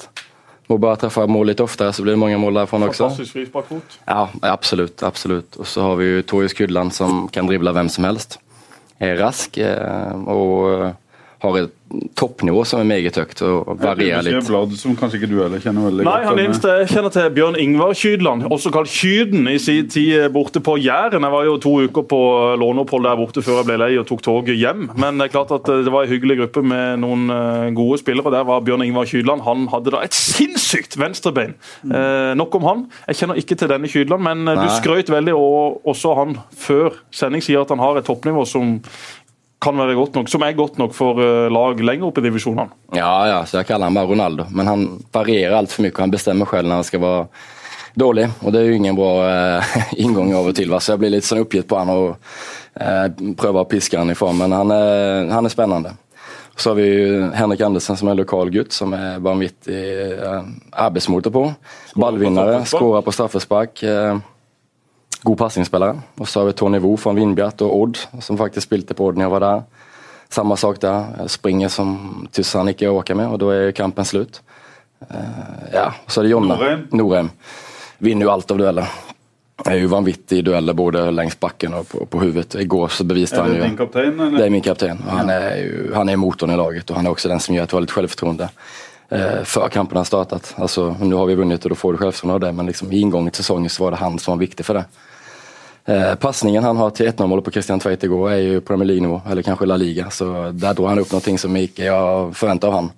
Må 0.66 0.78
bara 0.78 0.96
träffa 0.96 1.26
mål 1.26 1.46
lite 1.46 1.62
oftare 1.62 1.92
så 1.92 2.02
blir 2.02 2.12
det 2.12 2.16
många 2.16 2.38
mål 2.38 2.54
därifrån 2.54 2.82
också. 2.82 3.04
Fantastisk 3.04 3.32
frisparkfot. 3.32 3.98
Ja, 4.04 4.28
absolut, 4.42 5.02
absolut. 5.02 5.56
Och 5.56 5.66
så 5.66 5.80
har 5.80 5.96
vi 5.96 6.04
ju 6.04 6.22
Torjus 6.22 6.56
Kydland 6.56 6.94
som 6.94 7.28
kan 7.28 7.46
dribbla 7.46 7.72
vem 7.72 7.88
som 7.88 8.04
helst. 8.04 8.38
Är 8.98 9.16
rask 9.16 9.58
og... 10.26 10.28
och 10.28 10.84
eh, 10.84 10.92
har 11.42 11.56
et 11.60 11.72
toppnivå 12.18 12.64
som 12.66 12.80
er 12.80 12.86
meget 12.88 13.14
høyt. 13.20 13.40
og 13.46 13.76
varierer 13.78 14.24
Det 14.24 14.32
er. 14.34 14.46
Blad 14.48 14.72
som 14.76 14.96
kanskje 14.98 15.20
ikke 15.20 15.28
du 15.30 15.36
heller 15.42 15.60
kjenner 15.62 15.84
veldig 15.86 16.04
Nei, 16.06 16.14
godt. 16.16 16.24
han 16.26 16.38
eneste 16.42 16.72
jeg 16.80 16.88
kjenner 16.90 17.12
til, 17.14 17.28
Bjørn 17.36 17.58
Ingvar 17.62 17.92
Kydland, 17.94 18.46
også 18.50 18.72
kalt 18.74 18.90
Kyden, 18.90 19.46
i 19.48 19.58
sin 19.62 19.88
tid 19.92 20.30
borte 20.34 20.60
på 20.64 20.74
Jæren. 20.82 21.22
Jeg 21.22 21.32
var 21.36 21.44
jo 21.46 21.56
to 21.62 21.74
uker 21.86 22.02
på 22.10 22.20
låneopphold 22.58 23.04
der 23.06 23.16
borte 23.20 23.42
før 23.44 23.60
jeg 23.60 23.68
ble 23.68 23.76
lei 23.84 23.90
og 24.00 24.06
tok 24.08 24.22
toget 24.26 24.56
hjem. 24.58 24.88
Men 24.98 25.18
det 25.20 25.28
er 25.28 25.34
klart 25.36 25.52
at 25.54 25.68
det 25.86 25.92
var 25.92 26.06
en 26.08 26.10
hyggelig 26.14 26.38
gruppe 26.40 26.64
med 26.66 27.00
noen 27.04 27.28
eh, 27.30 27.68
gode 27.76 28.00
spillere. 28.02 28.32
Der 28.34 28.48
var 28.48 28.64
Bjørn 28.66 28.82
Ingvar 28.82 29.06
Kydland. 29.06 29.44
Han 29.46 29.68
hadde 29.72 29.94
da 29.94 30.02
et 30.02 30.16
sinnssykt 30.16 30.98
venstrebein. 30.98 31.54
Eh, 31.86 32.32
nok 32.34 32.54
om 32.58 32.66
han. 32.66 32.86
Jeg 33.06 33.20
kjenner 33.22 33.38
ikke 33.38 33.54
til 33.60 33.70
denne 33.70 33.88
Kydland, 33.92 34.22
men 34.26 34.44
Nei. 34.48 34.56
du 34.58 34.64
Nei. 34.66 34.74
skrøt 34.80 35.12
veldig, 35.12 35.36
og 35.36 35.86
også 35.86 36.16
han 36.18 36.38
før 36.56 36.98
sending 37.14 37.44
sier 37.44 37.62
at 37.62 37.70
han 37.70 37.78
har 37.84 38.00
et 38.00 38.08
toppnivå 38.08 38.42
som 38.48 38.80
kan 39.62 39.78
være 39.80 39.96
godt 39.96 40.18
nok, 40.18 40.28
som 40.28 40.44
er 40.44 40.56
godt 40.56 40.78
nok 40.80 40.94
for 40.94 41.20
eh, 41.22 41.48
lag 41.52 41.80
lenger 41.80 42.10
opp 42.10 42.20
i 42.20 42.24
divisjonene. 42.26 42.68
Ja, 42.96 43.12
ja, 43.30 43.38
så 43.48 43.60
jeg 43.60 43.70
kaller 43.70 43.88
han 43.88 43.96
bare 43.96 44.10
Ronaldo. 44.10 44.48
Men 44.52 44.70
han 44.70 44.86
varierer 45.14 45.56
altfor 45.58 45.86
mye. 45.86 45.94
og 45.94 46.02
Han 46.04 46.14
bestemmer 46.14 46.50
selv 46.50 46.68
når 46.68 46.82
han 46.82 46.88
skal 46.88 47.04
være 47.04 47.26
dårlig, 47.96 48.26
og 48.44 48.52
det 48.52 48.60
er 48.60 48.66
jo 48.68 48.76
ingen 48.76 48.96
bra 48.98 49.12
eh, 49.24 49.76
inngang 50.04 50.34
av 50.36 50.50
till. 50.52 50.70
Va? 50.72 50.80
Så 50.80 50.94
jeg 50.94 51.04
blir 51.04 51.14
litt 51.16 51.28
sånn 51.28 51.44
oppgitt 51.46 51.68
på 51.68 51.80
han 51.80 51.92
og 51.94 52.08
eh, 52.80 53.54
å 53.62 53.68
piske 53.70 53.96
han 53.98 54.12
i 54.12 54.18
form. 54.18 54.44
Men 54.44 54.56
han, 54.56 54.74
er, 54.74 55.32
han 55.32 55.48
er 55.48 55.54
spennende. 55.54 55.96
Så 56.56 56.70
har 56.70 56.76
vi 56.78 56.88
Henrik 57.36 57.60
Andersen 57.60 57.98
som 58.00 58.08
er 58.08 58.16
lokal 58.16 58.48
gutt 58.52 58.72
som 58.72 58.94
er 58.96 59.18
vanvittig 59.24 59.82
eh, 60.16 60.46
arbeidsmotor 60.72 61.32
på. 61.32 61.48
Ballvinner, 62.00 62.62
skårer 62.68 63.04
på 63.04 63.12
straffespark. 63.12 63.82
Eh, 63.84 64.16
god 65.26 65.38
passningsspelare. 65.40 65.96
Og 66.20 66.28
så 66.28 66.40
har 66.40 66.50
vi 66.50 66.56
Tony 66.58 66.80
Vo 66.82 66.94
fra 67.00 67.14
Vindbjart 67.16 67.64
og 67.66 67.74
Odd 67.80 68.02
som 68.22 68.38
faktisk 68.38 68.68
spilte 68.68 68.96
på 68.96 69.08
Odd 69.08 69.18
da 69.18 69.26
jeg 69.26 69.34
var 69.34 69.44
der. 69.44 69.64
Samme 70.32 70.58
sak 70.58 70.78
der. 70.82 71.26
Springer 71.30 71.72
som 71.72 72.28
tusan 72.34 72.70
ikke 72.72 72.92
åker 72.92 73.18
med 73.18 73.32
og 73.32 73.40
da 73.42 73.50
er 73.54 73.74
kampen 73.76 74.06
slutt. 74.06 74.40
Eh, 75.02 75.74
ja, 75.74 75.90
og 75.90 76.12
så 76.12 76.22
er 76.22 76.28
det 76.28 76.32
Jonna. 76.32 76.56
Norheim. 76.92 77.30
Vinner 77.98 78.28
jo 78.28 78.32
alt 78.32 78.50
av 78.52 78.60
dueller. 78.60 78.96
Er 79.64 79.78
jo 79.80 79.88
vanvittig 79.88 80.42
i 80.42 80.44
dueller 80.44 80.76
både 80.76 81.06
lengst 81.16 81.40
backen 81.40 81.74
og 81.78 81.86
på, 81.88 82.04
på 82.12 82.20
huvudet. 82.20 82.58
Igår 82.60 82.92
så 82.92 83.06
bevisade 83.08 83.40
Er 83.40 83.54
han 83.54 83.54
det 83.56 83.70
din 83.70 83.78
kaptein, 83.78 84.12
eller? 84.12 84.36
Det 84.38 84.44
er 84.44 84.52
min 84.52 84.64
kapten. 84.64 85.00
Og 85.00 85.14
han, 85.16 85.32
er 85.32 85.46
jo, 85.62 85.86
han 85.96 86.12
er 86.12 86.20
motorn 86.20 86.52
i 86.52 86.58
laget 86.60 86.90
og 86.90 87.00
han 87.00 87.08
er 87.08 87.16
også 87.16 87.32
den 87.32 87.42
som 87.42 87.56
gjør 87.56 87.66
at 87.66 87.72
du 87.72 87.78
har 87.78 87.86
litt 87.86 87.96
selvtillit 87.96 88.44
eh, 88.46 89.42
før 89.48 89.72
kampen 89.72 89.98
har 89.98 90.08
startet. 90.08 90.52
Altså, 90.60 90.90
nå 91.00 91.18
har 91.18 91.30
vi 91.30 91.38
vunnet, 91.40 91.64
og 91.64 91.72
da 91.72 91.78
får 91.80 91.96
du 91.96 92.04
selvtillit 92.04 92.36
av 92.36 92.44
det, 92.44 92.52
men 92.58 92.70
liksom, 92.70 92.92
i 92.92 93.00
inngangen 93.00 93.32
til 93.32 93.44
sesongen 93.44 93.72
så 93.72 93.86
var 93.86 93.96
det 93.96 94.02
han 94.04 94.20
som 94.22 94.36
var 94.36 94.44
viktig 94.44 94.66
for 94.66 94.82
det. 94.82 94.86
Eh, 95.86 96.14
Pasningen 96.18 96.64
han 96.64 96.76
har 96.76 96.90
til 96.90 97.06
1-0-målet 97.06 97.46
på 97.46 97.52
Christian 97.54 97.78
Tveit 97.78 98.02
i 98.02 98.10
går, 98.10 98.24
er 98.32 98.40
jo 98.42 98.62
Premier 98.66 98.88
League-nivå, 98.90 99.20
eller 99.30 99.46
kanskje 99.46 99.68
La 99.70 99.76
Liga. 99.78 100.08
Så 100.10 100.50
der 100.50 100.74
dro 100.74 100.88
han 100.90 100.98
opp 100.98 101.12
noe 101.14 101.38
som 101.38 101.58
ikke 101.60 101.86
har 101.92 102.32
forventa 102.34 102.66
av 102.66 102.74
han. 102.80 102.90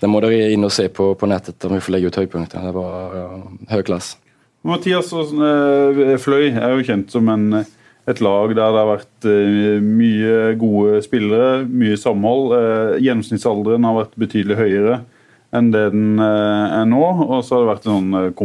Det 0.00 0.10
må 0.10 0.18
dere 0.20 0.50
inn 0.50 0.66
og 0.66 0.72
se 0.74 0.88
på, 0.90 1.12
på 1.14 1.28
nettet 1.30 1.62
om 1.68 1.76
vi 1.76 1.82
får 1.84 1.94
legge 1.94 2.10
ut 2.10 2.18
høypunkter. 2.18 2.66
Det 2.66 2.74
var 2.74 3.14
ja, 3.20 3.28
høy 3.70 3.84
klasse. 3.86 4.18
Mathias 4.66 5.12
eh, 5.14 6.14
Fløy 6.18 6.48
er 6.50 6.74
jo 6.74 6.84
kjent 6.88 7.14
som 7.14 7.28
en, 7.30 7.60
et 8.08 8.20
lag 8.24 8.50
der 8.50 8.58
det 8.58 8.80
har 8.80 8.90
vært 8.90 9.28
eh, 9.30 9.78
mye 9.84 10.56
gode 10.58 11.04
spillere, 11.04 11.62
mye 11.68 12.00
samhold. 12.00 12.56
Eh, 12.58 12.96
gjennomsnittsalderen 13.04 13.86
har 13.86 14.00
vært 14.00 14.18
betydelig 14.24 14.58
høyere 14.58 15.02
enn 15.54 15.70
det 15.70 15.84
den 15.92 16.18
er 16.18 16.82
nå. 16.90 17.04
Og 17.28 17.44
så 17.46 17.54
har 17.54 17.62
det 17.62 17.72
vært 17.76 17.84
en 17.86 18.10
sånn 18.10 18.38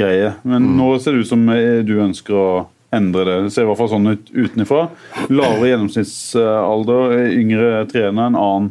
kompisgreie. 0.00 0.34
Men 0.42 0.66
mm. 0.66 0.76
nå 0.80 0.90
ser 0.98 1.16
det 1.16 1.24
ut 1.24 1.30
som 1.30 1.46
du 1.86 1.96
ønsker 2.00 2.36
å 2.36 2.50
endre 2.90 3.24
det. 3.28 3.38
Det 3.44 3.54
ser 3.54 3.66
i 3.66 3.70
hvert 3.70 3.78
fall 3.78 3.92
sånn 3.92 4.12
ut 4.16 4.30
utenfra. 4.34 4.88
Lavere 5.30 5.74
gjennomsnittsalder, 5.74 7.18
yngre 7.38 7.84
trener, 7.90 8.30
en 8.30 8.38
annen 8.38 8.70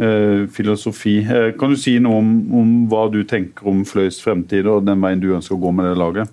Eh, 0.00 0.46
filosofi. 0.48 1.18
Eh, 1.18 1.50
kan 1.60 1.70
du 1.70 1.76
si 1.76 1.98
noe 2.00 2.22
om, 2.22 2.28
om, 2.56 2.68
hva 2.88 3.02
du 3.12 3.18
tenker 3.28 3.66
om 3.68 3.82
Fløys 3.84 4.16
fremtid 4.24 4.64
og 4.64 4.86
den 4.86 5.02
veien 5.02 5.20
du 5.20 5.34
ønsker 5.36 5.58
å 5.58 5.60
gå 5.60 5.72
med 5.76 5.90
det 5.90 5.98
laget? 6.00 6.30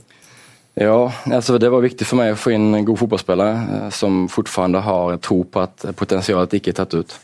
Ja, 0.80 1.10
altså 1.36 1.58
Det 1.60 1.68
var 1.74 1.84
viktig 1.84 2.08
for 2.08 2.22
meg 2.22 2.32
å 2.32 2.40
få 2.40 2.54
inn 2.56 2.70
en 2.78 2.88
god 2.88 3.02
fotballspiller 3.02 3.60
eh, 3.60 3.90
som 3.92 4.30
fortsatt 4.32 4.78
har 4.86 5.20
tro 5.20 5.42
på 5.44 5.66
at 5.66 5.84
potensialet 6.00 6.56
ikke 6.56 6.72
er 6.72 6.80
tatt 6.80 6.96
ut. 6.96 7.18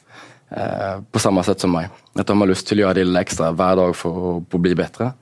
Eh, 0.51 0.99
på 1.07 1.23
samme 1.23 1.45
sett 1.47 1.63
som 1.63 1.71
meg. 1.71 1.87
At 2.11 2.27
de 2.27 2.35
har 2.35 2.51
lyst 2.51 2.67
til 2.67 2.81
å 2.81 2.89
gjøre 2.89 2.99
det 2.99 3.07
lille 3.07 3.23
ekstra 3.23 3.53
hver 3.55 3.79
dag 3.79 3.95
for 3.95 4.11
å, 4.11 4.35
for 4.43 4.59
å 4.59 4.65
bli 4.67 4.75
bedre. 4.75 5.13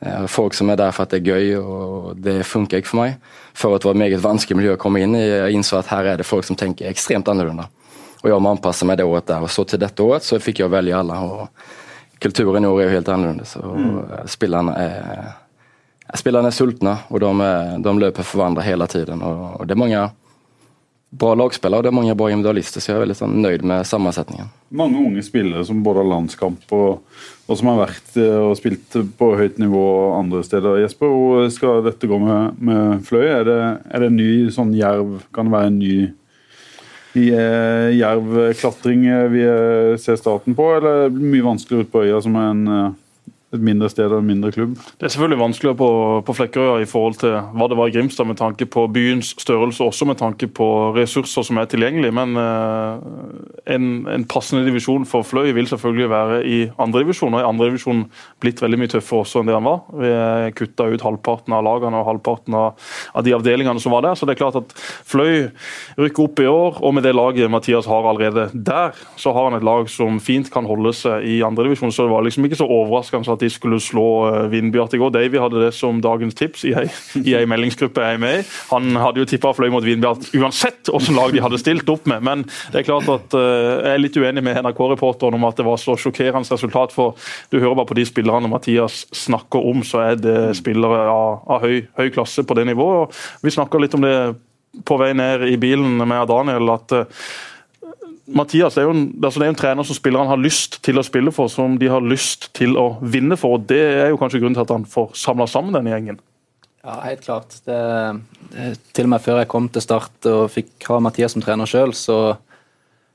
Eh, 0.00 0.26
folk 0.30 0.54
som 0.54 0.70
er 0.70 0.78
der 0.78 0.92
for 0.94 1.06
at 1.06 1.14
det 1.14 1.20
er 1.22 1.32
gøy, 1.32 1.56
og 1.58 2.20
det 2.22 2.46
funker 2.46 2.78
ikke 2.78 2.92
for 2.92 3.02
meg. 3.02 3.16
Før 3.58 3.74
det 3.76 3.88
var 3.88 3.96
et 3.96 4.02
meget 4.04 4.22
vanskelig 4.22 4.60
miljø 4.60 4.76
å 4.76 4.80
komme 4.80 5.02
inn 5.02 5.16
i. 5.18 5.24
Jeg 5.24 5.58
innså 5.58 5.80
at 5.80 5.90
her 5.90 6.12
er 6.12 6.20
det 6.20 6.28
folk 6.28 6.46
som 6.46 6.58
tenker 6.58 6.90
ekstremt 6.90 7.28
annerledes. 7.30 7.72
Og 8.22 8.30
jeg 8.30 8.42
må 8.42 8.52
anpasse 8.54 8.86
meg 8.86 8.98
det 8.98 9.06
året 9.06 9.28
der. 9.30 9.42
Og 9.42 9.50
så 9.50 9.64
til 9.66 9.82
dette 9.82 10.02
året 10.02 10.26
så 10.26 10.40
fikk 10.42 10.62
jeg 10.62 10.72
velge 10.72 10.96
alle. 10.96 11.18
og 11.18 12.22
Kulturen 12.22 12.64
i 12.64 12.70
år 12.70 12.80
er 12.80 12.88
jo 12.88 12.94
helt 12.96 13.12
annerledes. 13.14 13.56
og 13.62 13.76
mm. 13.78 14.00
Spillerne 14.30 14.78
er 14.78 15.28
Spillerne 16.16 16.48
er 16.48 16.56
sultne, 16.56 16.94
og 17.12 17.20
de, 17.20 17.48
de 17.84 17.92
løper 18.00 18.24
for 18.24 18.40
hverandre 18.40 18.62
hele 18.64 18.86
tiden. 18.88 19.20
Og, 19.20 19.66
det 19.68 19.74
er 19.74 19.80
mange 19.82 20.06
bra 21.08 21.32
lagspillere 21.38 21.80
og 21.80 21.86
det 21.86 21.90
er 21.90 21.96
mange 21.96 22.14
bra 22.18 22.28
individualister, 22.28 22.82
så 22.84 22.90
jeg 22.90 22.98
er 22.98 23.04
veldig 23.06 23.16
sånn, 23.16 23.38
nøyd 23.40 23.64
med 23.66 23.86
sammensetningen. 23.88 24.50
Mange 24.76 25.00
unge 25.00 25.24
spillere 25.24 25.64
som 25.64 25.80
både 25.84 26.02
har 26.02 26.10
landskamp 26.10 26.74
og, 26.76 27.00
og 27.48 27.58
som 27.58 27.70
har 27.72 27.80
vært 27.86 28.18
eh, 28.20 28.36
og 28.44 28.56
spilt 28.58 28.98
på 29.16 29.30
høyt 29.40 29.56
nivå 29.62 29.84
andre 30.18 30.42
steder. 30.44 30.82
Jesper, 30.82 31.08
hvor 31.08 31.48
skal 31.54 31.82
dette 31.86 32.10
gå 32.10 32.20
med, 32.20 32.60
med 32.60 33.02
Fløy? 33.08 33.24
Er 33.24 33.48
det, 33.48 33.58
er 33.88 34.04
det 34.04 34.12
en 34.12 34.20
ny 34.20 34.30
sånn 34.52 34.76
jerv? 34.76 35.22
Kan 35.32 35.48
det 35.48 35.56
være 35.56 35.72
en 35.72 35.80
ny 35.80 35.96
eh, 37.32 37.88
jervklatring 37.96 39.08
vi 39.32 39.44
eh, 39.48 39.96
ser 40.02 40.20
starten 40.20 40.56
på, 40.58 40.70
eller 40.76 41.08
blir 41.08 41.24
det 41.24 41.34
mye 41.38 41.50
vanskeligere 41.54 41.88
ute 41.88 41.94
på 41.94 42.04
øya 42.04 42.20
som 42.24 42.36
er 42.36 42.52
en 42.52 42.64
et 43.48 43.62
mindre 43.64 43.88
sted 43.88 44.12
og 44.12 44.20
en 44.20 44.28
mindre 44.28 44.50
klubb? 44.52 44.74
Det 45.00 45.06
er 45.06 45.12
selvfølgelig 45.14 45.40
vanskeligere 45.40 45.78
på, 45.80 45.88
på 46.26 46.34
Flekkerøya 46.36 46.82
i 46.84 46.88
forhold 46.88 47.14
til 47.22 47.36
hva 47.56 47.68
det 47.70 47.78
var 47.78 47.88
i 47.88 47.94
Grimstad, 47.94 48.28
med 48.28 48.36
tanke 48.36 48.66
på 48.68 48.84
byens 48.92 49.30
størrelse, 49.40 49.84
også 49.84 50.04
med 50.10 50.18
tanke 50.20 50.50
på 50.52 50.66
ressurser 50.96 51.46
som 51.46 51.56
er 51.56 51.70
tilgjengelige. 51.72 52.12
Men 52.12 52.36
eh, 52.36 53.06
en, 53.72 53.86
en, 54.12 54.26
passende 54.28 54.66
divisjon 54.66 55.06
for 55.08 55.24
Fløy 55.24 55.54
vil 55.56 55.70
selvfølgelig 55.70 56.10
være 56.12 56.42
i 56.44 56.58
andredivisjon. 56.76 57.38
Og 57.38 57.40
i 57.40 57.48
andredivisjon 57.48 58.04
blitt 58.42 58.60
veldig 58.60 58.80
mye 58.82 58.92
tøffere 58.92 59.24
også 59.24 59.40
enn 59.40 59.48
det 59.48 59.56
han 59.56 59.68
var. 59.70 59.80
Vi 59.96 60.12
kutta 60.58 60.90
ut 60.92 61.06
halvparten 61.06 61.56
av 61.56 61.64
lagene 61.64 62.02
og 62.02 62.10
halvparten 62.10 62.58
av, 62.58 62.90
av, 63.14 63.24
de 63.24 63.32
avdelingene 63.38 63.80
som 63.80 63.96
var 63.96 64.04
der. 64.04 64.18
Så 64.18 64.28
det 64.28 64.36
er 64.36 64.42
klart 64.42 64.60
at 64.60 64.76
Fløy 65.08 65.48
rykker 65.96 66.26
opp 66.26 66.44
i 66.44 66.50
år, 66.50 66.82
og 66.84 66.94
med 66.98 67.08
det 67.08 67.14
laget 67.16 67.48
Mathias 67.48 67.88
har 67.88 68.04
allerede 68.12 68.50
der, 68.52 68.92
så 69.16 69.32
har 69.32 69.48
han 69.48 69.56
et 69.56 69.64
lag 69.64 69.88
som 69.88 70.20
fint 70.20 70.52
kan 70.52 70.68
holde 70.68 70.92
seg 70.92 71.24
i 71.24 71.40
andredivisjon. 71.48 71.94
Så 71.94 72.04
det 72.04 72.12
var 72.12 72.28
liksom 72.28 72.44
ikke 72.44 72.60
så 72.60 72.68
overraskende 72.68 73.37
at 73.38 73.46
de 73.46 73.52
skulle 73.52 73.80
slå 73.82 74.08
Vindby 74.52 74.68
Vindbjart 74.68 74.94
i 74.94 74.98
går. 74.98 75.10
Davy 75.10 75.38
hadde 75.40 75.62
det 75.62 75.72
som 75.74 76.00
dagens 76.02 76.34
tips 76.34 76.64
i 76.68 76.74
ei, 76.76 77.44
meldingsgruppe 77.52 78.02
jeg 78.04 78.18
er 78.18 78.22
med 78.22 78.40
i. 78.40 78.44
Han 78.70 78.96
hadde 79.00 79.22
jo 79.22 79.28
tippa 79.28 79.52
fløy 79.56 79.70
mot 79.72 79.84
Vindbjart 79.84 80.30
uansett 80.36 80.88
hvilket 80.88 81.16
lag 81.16 81.32
de 81.34 81.42
hadde 81.42 81.60
stilt 81.60 81.88
opp 81.90 82.06
med. 82.10 82.22
Men 82.24 82.44
det 82.72 82.82
er 82.82 82.88
klart 82.88 83.08
at 83.12 83.36
uh, 83.36 83.82
jeg 83.82 83.94
er 83.94 84.02
litt 84.02 84.18
uenig 84.18 84.44
med 84.44 84.60
NRK-reporteren 84.62 85.38
om 85.38 85.46
at 85.48 85.58
det 85.58 85.66
var 85.66 85.80
så 85.80 85.96
sjokkerende 85.98 86.54
resultat. 86.54 86.94
For 86.94 87.18
du 87.50 87.58
hører 87.58 87.78
bare 87.78 87.90
på 87.90 87.98
de 87.98 88.06
spillerne 88.08 88.50
Mathias 88.50 89.04
snakker 89.16 89.66
om, 89.70 89.84
så 89.86 90.04
er 90.10 90.20
det 90.20 90.38
spillere 90.58 91.06
av, 91.08 91.42
av 91.48 91.66
høy, 91.66 91.86
høy, 91.98 92.08
klasse 92.14 92.44
på 92.46 92.58
det 92.58 92.68
nivået. 92.70 93.16
Vi 93.44 93.54
snakka 93.54 93.80
litt 93.82 93.96
om 93.98 94.04
det 94.06 94.16
på 94.86 94.98
vei 95.00 95.14
ned 95.16 95.48
i 95.48 95.56
bilen 95.60 95.96
med 96.04 96.28
Daniel. 96.30 96.74
at 96.76 96.94
uh, 96.94 97.22
Mathias 98.28 98.76
er 98.76 98.84
jo, 98.84 98.92
en, 98.92 99.04
altså 99.24 99.40
det 99.40 99.46
er 99.46 99.52
en 99.54 99.58
trener 99.58 99.86
som 99.86 99.96
spillerne 99.96 100.28
har 100.28 100.40
lyst 100.40 100.80
til 100.84 101.00
å 101.00 101.04
spille 101.06 101.32
for, 101.34 101.48
som 101.52 101.78
de 101.80 101.88
har 101.88 102.04
lyst 102.04 102.50
til 102.56 102.76
å 102.80 102.98
vinne 103.00 103.38
for. 103.40 103.56
og 103.56 103.68
Det 103.70 103.80
er 104.02 104.10
jo 104.12 104.18
kanskje 104.20 104.42
grunnen 104.42 104.58
til 104.58 104.66
at 104.66 104.74
han 104.74 104.84
får 104.88 105.14
samla 105.16 105.46
sammen 105.50 105.76
denne 105.76 105.94
gjengen. 105.94 106.20
Ja, 106.84 106.98
helt 107.04 107.24
klart. 107.24 107.56
Det, 107.66 107.78
det, 108.52 108.68
til 108.96 109.08
og 109.08 109.14
med 109.14 109.24
før 109.24 109.40
jeg 109.40 109.50
kom 109.50 109.70
til 109.72 109.84
Start 109.84 110.28
og 110.30 110.44
fikk 110.52 110.90
ha 110.90 111.00
Mathias 111.04 111.34
som 111.34 111.44
trener 111.44 111.68
sjøl, 111.68 111.94
så, 111.96 112.36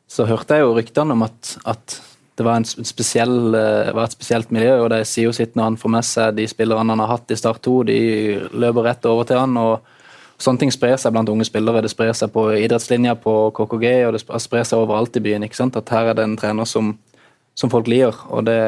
så, 0.10 0.28
hørte 0.30 0.58
jeg 0.58 0.66
jo 0.66 0.76
ryktene 0.78 1.16
om 1.16 1.26
at, 1.26 1.56
at 1.70 2.00
det 2.38 2.46
var, 2.46 2.66
spesiell, 2.66 3.54
eh, 3.54 3.94
var, 3.94 4.08
et 4.08 4.18
spesielt 4.18 4.52
miljø. 4.54 4.80
og 4.84 4.92
Det 4.96 5.04
sier 5.08 5.30
jo 5.30 5.36
sitt 5.36 5.54
når 5.56 5.72
han 5.72 5.80
får 5.80 5.94
med 5.96 6.10
seg 6.10 6.38
de 6.38 6.50
spillerne 6.50 6.96
han 6.96 7.06
har 7.06 7.14
hatt 7.16 7.34
i 7.34 7.38
Start 7.40 7.62
2. 7.66 7.76
De 7.90 8.00
løper 8.52 8.90
rett 8.90 9.10
over 9.10 9.30
til 9.30 9.42
han. 9.42 9.58
og 9.62 9.93
Sånne 10.42 10.64
ting 10.64 10.74
sprer 10.74 10.98
seg 11.00 11.14
blant 11.14 11.30
unge 11.30 11.46
spillere. 11.48 11.84
Det 11.86 11.92
sprer 11.94 12.14
seg 12.18 12.32
på 12.34 12.48
idrettslinja 12.58 13.16
på 13.22 13.34
KKG, 13.56 13.88
og 14.08 14.16
det 14.16 14.24
sprer 14.44 14.68
seg 14.68 14.82
overalt 14.82 15.16
i 15.18 15.24
byen. 15.24 15.46
ikke 15.46 15.60
sant? 15.60 15.78
At 15.80 15.92
her 15.94 16.12
er 16.12 16.18
det 16.18 16.26
en 16.28 16.38
trener 16.40 16.68
som, 16.70 16.96
som 17.56 17.72
folk 17.74 17.88
liker. 17.92 18.18
Og 18.34 18.46
det, 18.50 18.60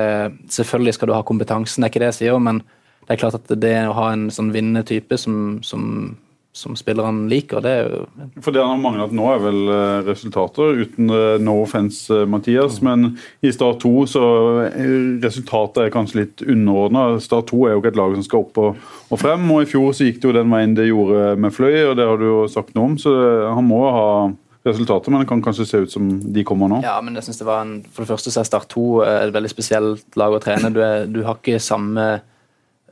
selvfølgelig 0.54 0.98
skal 0.98 1.12
du 1.12 1.16
ha 1.18 1.24
kompetansen, 1.26 1.82
det 1.82 1.90
er 1.90 1.94
ikke 1.94 2.04
det 2.06 2.12
jeg 2.14 2.20
sier, 2.22 2.40
men 2.40 2.62
det 3.06 3.16
er 3.16 3.22
klart 3.22 3.38
at 3.38 3.52
det 3.62 3.74
å 3.86 3.98
ha 3.98 4.12
en 4.14 4.30
sånn 4.34 4.54
vinnende 4.54 4.86
type 4.88 5.18
som, 5.22 5.60
som 5.66 6.16
som 6.56 6.76
spillerne 6.76 7.28
liker. 7.28 7.60
det 7.60 7.72
er 7.72 7.90
jo... 7.92 8.04
For 8.40 8.56
Det 8.56 8.62
han 8.64 8.78
har 8.78 8.80
manglet 8.80 9.12
nå, 9.16 9.26
er 9.28 9.42
vel 9.44 9.58
eh, 9.68 10.06
resultater, 10.08 10.78
uten 10.86 11.12
eh, 11.12 11.42
no 11.44 11.58
offense, 11.60 12.08
eh, 12.16 12.24
Mathias. 12.32 12.78
Men 12.86 13.18
i 13.44 13.52
Start 13.52 13.82
2 13.84 13.92
så 14.08 14.24
resultatet 15.24 15.82
er 15.84 15.92
kanskje 15.92 16.22
litt 16.22 16.46
underordna. 16.46 17.20
Start 17.20 17.52
2 17.52 17.60
er 17.66 17.76
jo 17.76 17.82
ikke 17.84 17.92
et 17.92 18.00
lag 18.00 18.16
som 18.16 18.24
skal 18.24 18.46
opp 18.46 18.62
og, 18.64 18.80
og, 19.10 19.18
frem. 19.20 19.44
og 19.52 19.66
I 19.66 19.68
fjor 19.68 19.92
så 19.92 20.08
gikk 20.08 20.22
det 20.22 20.30
jo 20.30 20.36
den 20.38 20.56
veien 20.56 20.78
det 20.78 20.88
gjorde 20.88 21.34
med 21.44 21.56
Fløy, 21.58 21.76
og 21.90 21.98
det 22.00 22.08
har 22.08 22.22
du 22.22 22.26
jo 22.30 22.38
sagt 22.52 22.72
noe 22.78 22.94
om. 22.94 22.96
Så 23.04 23.12
han 23.52 23.68
må 23.68 23.82
ha 23.92 24.08
resultater, 24.66 25.12
men 25.12 25.26
det 25.26 25.30
kan 25.34 25.44
kanskje 25.44 25.68
se 25.68 25.82
ut 25.84 25.92
som 25.92 26.08
de 26.24 26.46
kommer 26.48 26.72
nå? 26.72 26.80
Ja, 26.88 26.96
men 27.04 27.20
jeg 27.20 27.28
synes 27.28 27.44
det 27.44 27.50
var 27.50 27.66
en, 27.68 27.76
For 27.92 28.06
det 28.06 28.14
første 28.14 28.32
så 28.32 28.46
er 28.46 28.48
Start 28.48 28.72
2 28.72 28.86
et 29.10 29.36
veldig 29.36 29.52
spesielt 29.52 30.16
lag 30.16 30.32
å 30.32 30.40
trene. 30.40 30.72
Du, 30.72 30.80
er, 30.88 31.04
du 31.04 31.20
har 31.28 31.36
ikke 31.36 31.60
samme 31.60 32.08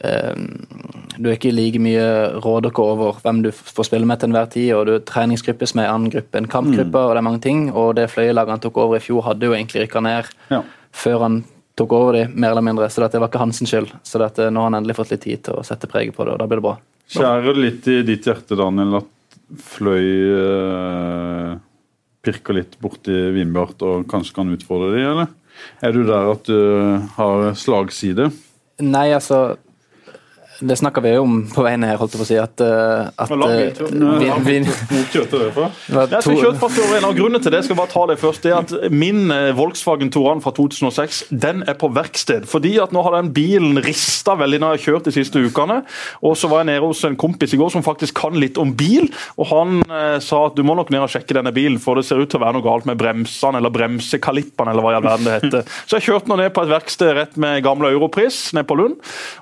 du 0.03 1.29
er 1.29 1.38
ikke 1.38 1.53
like 1.53 1.79
mye 1.79 2.05
råd 2.43 2.67
over 2.81 3.19
hvem 3.24 3.41
du 3.45 3.50
får 3.53 3.88
spille 3.88 4.07
med 4.10 4.19
til 4.19 4.31
enhver 4.31 4.50
tid. 4.51 4.69
og 4.75 4.86
Du 4.88 4.93
er 4.95 5.05
treningsgruppe 5.07 5.67
som 5.69 5.79
er 5.79 5.88
en 5.88 5.95
annen 5.95 6.13
gruppe, 6.13 6.38
enn 6.39 6.50
kampgruppe, 6.51 6.91
mm. 6.91 7.01
og 7.01 7.13
det 7.13 7.22
er 7.22 7.27
mange 7.29 7.43
ting. 7.43 7.65
Og 7.72 7.95
det 8.00 8.10
fløyelaget 8.12 8.55
han 8.55 8.63
tok 8.63 8.79
over 8.83 9.00
i 9.00 9.03
fjor, 9.03 9.24
hadde 9.29 9.48
jo 9.48 9.55
egentlig 9.55 9.86
rykka 9.86 10.03
ned 10.03 10.31
ja. 10.51 10.62
før 10.91 11.27
han 11.27 11.43
tok 11.79 11.93
over 11.98 12.17
de, 12.17 12.24
mer 12.33 12.53
eller 12.53 12.65
mindre. 12.65 12.89
Så 12.91 13.05
det 13.05 13.22
var 13.22 13.31
ikke 13.31 13.43
hans 13.43 13.62
skyld. 13.63 13.93
Så 14.03 14.22
dette, 14.22 14.50
nå 14.51 14.63
har 14.63 14.72
han 14.72 14.81
endelig 14.81 14.98
fått 15.00 15.13
litt 15.15 15.25
tid 15.25 15.45
til 15.48 15.60
å 15.60 15.67
sette 15.67 15.89
preget 15.91 16.17
på 16.17 16.25
det, 16.27 16.36
og 16.36 16.41
da 16.41 16.50
blir 16.50 16.62
det 16.62 16.67
bra. 16.67 16.77
Skjærer 17.13 17.51
det 17.51 17.62
litt 17.62 17.91
i 17.91 18.00
ditt 18.07 18.27
hjerte, 18.27 18.57
Daniel, 18.60 19.00
at 19.03 19.10
Fløy 19.63 20.07
eh, 20.33 21.50
pirker 22.25 22.57
litt 22.57 22.77
borti 22.81 23.13
Vindbjart 23.36 23.83
og 23.86 24.07
kanskje 24.10 24.38
kan 24.39 24.53
utfordre 24.53 24.93
de, 24.95 25.03
eller? 25.12 25.33
Er 25.86 25.93
du 25.93 26.01
der 26.07 26.31
at 26.31 26.48
du 26.48 26.57
har 27.17 27.51
slagside? 27.60 28.31
Nei, 28.81 29.12
altså 29.13 29.60
det 30.67 30.77
snakka 30.79 31.01
vi 31.03 31.13
jo 31.13 31.24
om 31.25 31.39
på 31.51 31.63
vei 31.65 31.74
ned, 31.79 31.96
holdt 32.00 32.15
jeg 32.15 32.22
på 32.22 32.25
å 32.25 32.29
si. 32.29 32.38
At, 32.39 32.62
eh, 32.63 33.10
at 33.20 33.32
eh, 33.32 33.38
vin, 34.46 34.67
En 36.98 37.08
av 37.08 37.15
grunnene 37.17 37.41
til 37.43 37.53
det 37.53 37.63
skal 37.67 37.77
bare 37.79 37.91
ta 37.91 38.05
det 38.10 38.17
først, 38.22 38.46
det 38.46 38.53
er 38.53 38.60
at 38.62 38.93
min 38.93 39.32
eh, 39.34 39.51
Volkswagen 39.58 40.12
Touran 40.13 40.41
fra 40.43 40.53
2006 40.55 41.24
den 41.43 41.63
er 41.67 41.77
på 41.79 41.89
verksted. 41.93 42.48
Fordi 42.50 42.75
at 42.84 42.93
nå 42.96 43.03
har 43.05 43.17
den 43.17 43.34
bilen 43.36 43.79
rista 43.84 44.38
veldig 44.39 44.62
når 44.62 44.74
jeg 44.74 44.79
har 44.79 44.86
kjørt 44.88 45.10
de 45.10 45.15
siste 45.15 45.43
ukene. 45.43 45.82
Og 46.24 46.38
så 46.39 46.50
var 46.51 46.63
jeg 46.63 46.72
nede 46.72 46.86
hos 46.86 47.03
en 47.08 47.20
kompis 47.20 47.55
i 47.55 47.60
går 47.62 47.74
som 47.74 47.86
faktisk 47.86 48.17
kan 48.22 48.38
litt 48.39 48.60
om 48.62 48.74
bil. 48.77 49.10
Og 49.38 49.50
han 49.51 49.82
eh, 49.84 50.17
sa 50.24 50.46
at 50.48 50.58
du 50.58 50.63
må 50.65 50.77
nok 50.79 50.93
ned 50.93 51.05
og 51.05 51.12
sjekke 51.13 51.38
denne 51.38 51.53
bilen, 51.55 51.79
for 51.84 52.00
det 52.00 52.08
ser 52.08 52.22
ut 52.22 52.32
til 52.32 52.41
å 52.41 52.46
være 52.46 52.58
noe 52.58 52.65
galt 52.65 52.88
med 52.89 53.00
bremsene 53.01 53.60
eller 53.60 53.74
bremsekalippene 53.74 54.74
eller 54.74 54.86
hva 54.86 54.96
i 54.96 55.00
all 55.00 55.08
verden 55.08 55.29
det 55.29 55.38
heter. 55.39 55.75
Så 55.86 56.00
jeg 56.00 56.08
kjørte 56.10 56.32
nå 56.32 56.39
ned 56.39 56.53
på 56.55 56.63
et 56.63 56.74
verksted 56.74 57.13
rett 57.17 57.39
med 57.41 57.63
gamle 57.65 57.91
Europris 57.93 58.46
ned 58.55 58.67
på 58.70 58.77
Lund, 58.79 59.00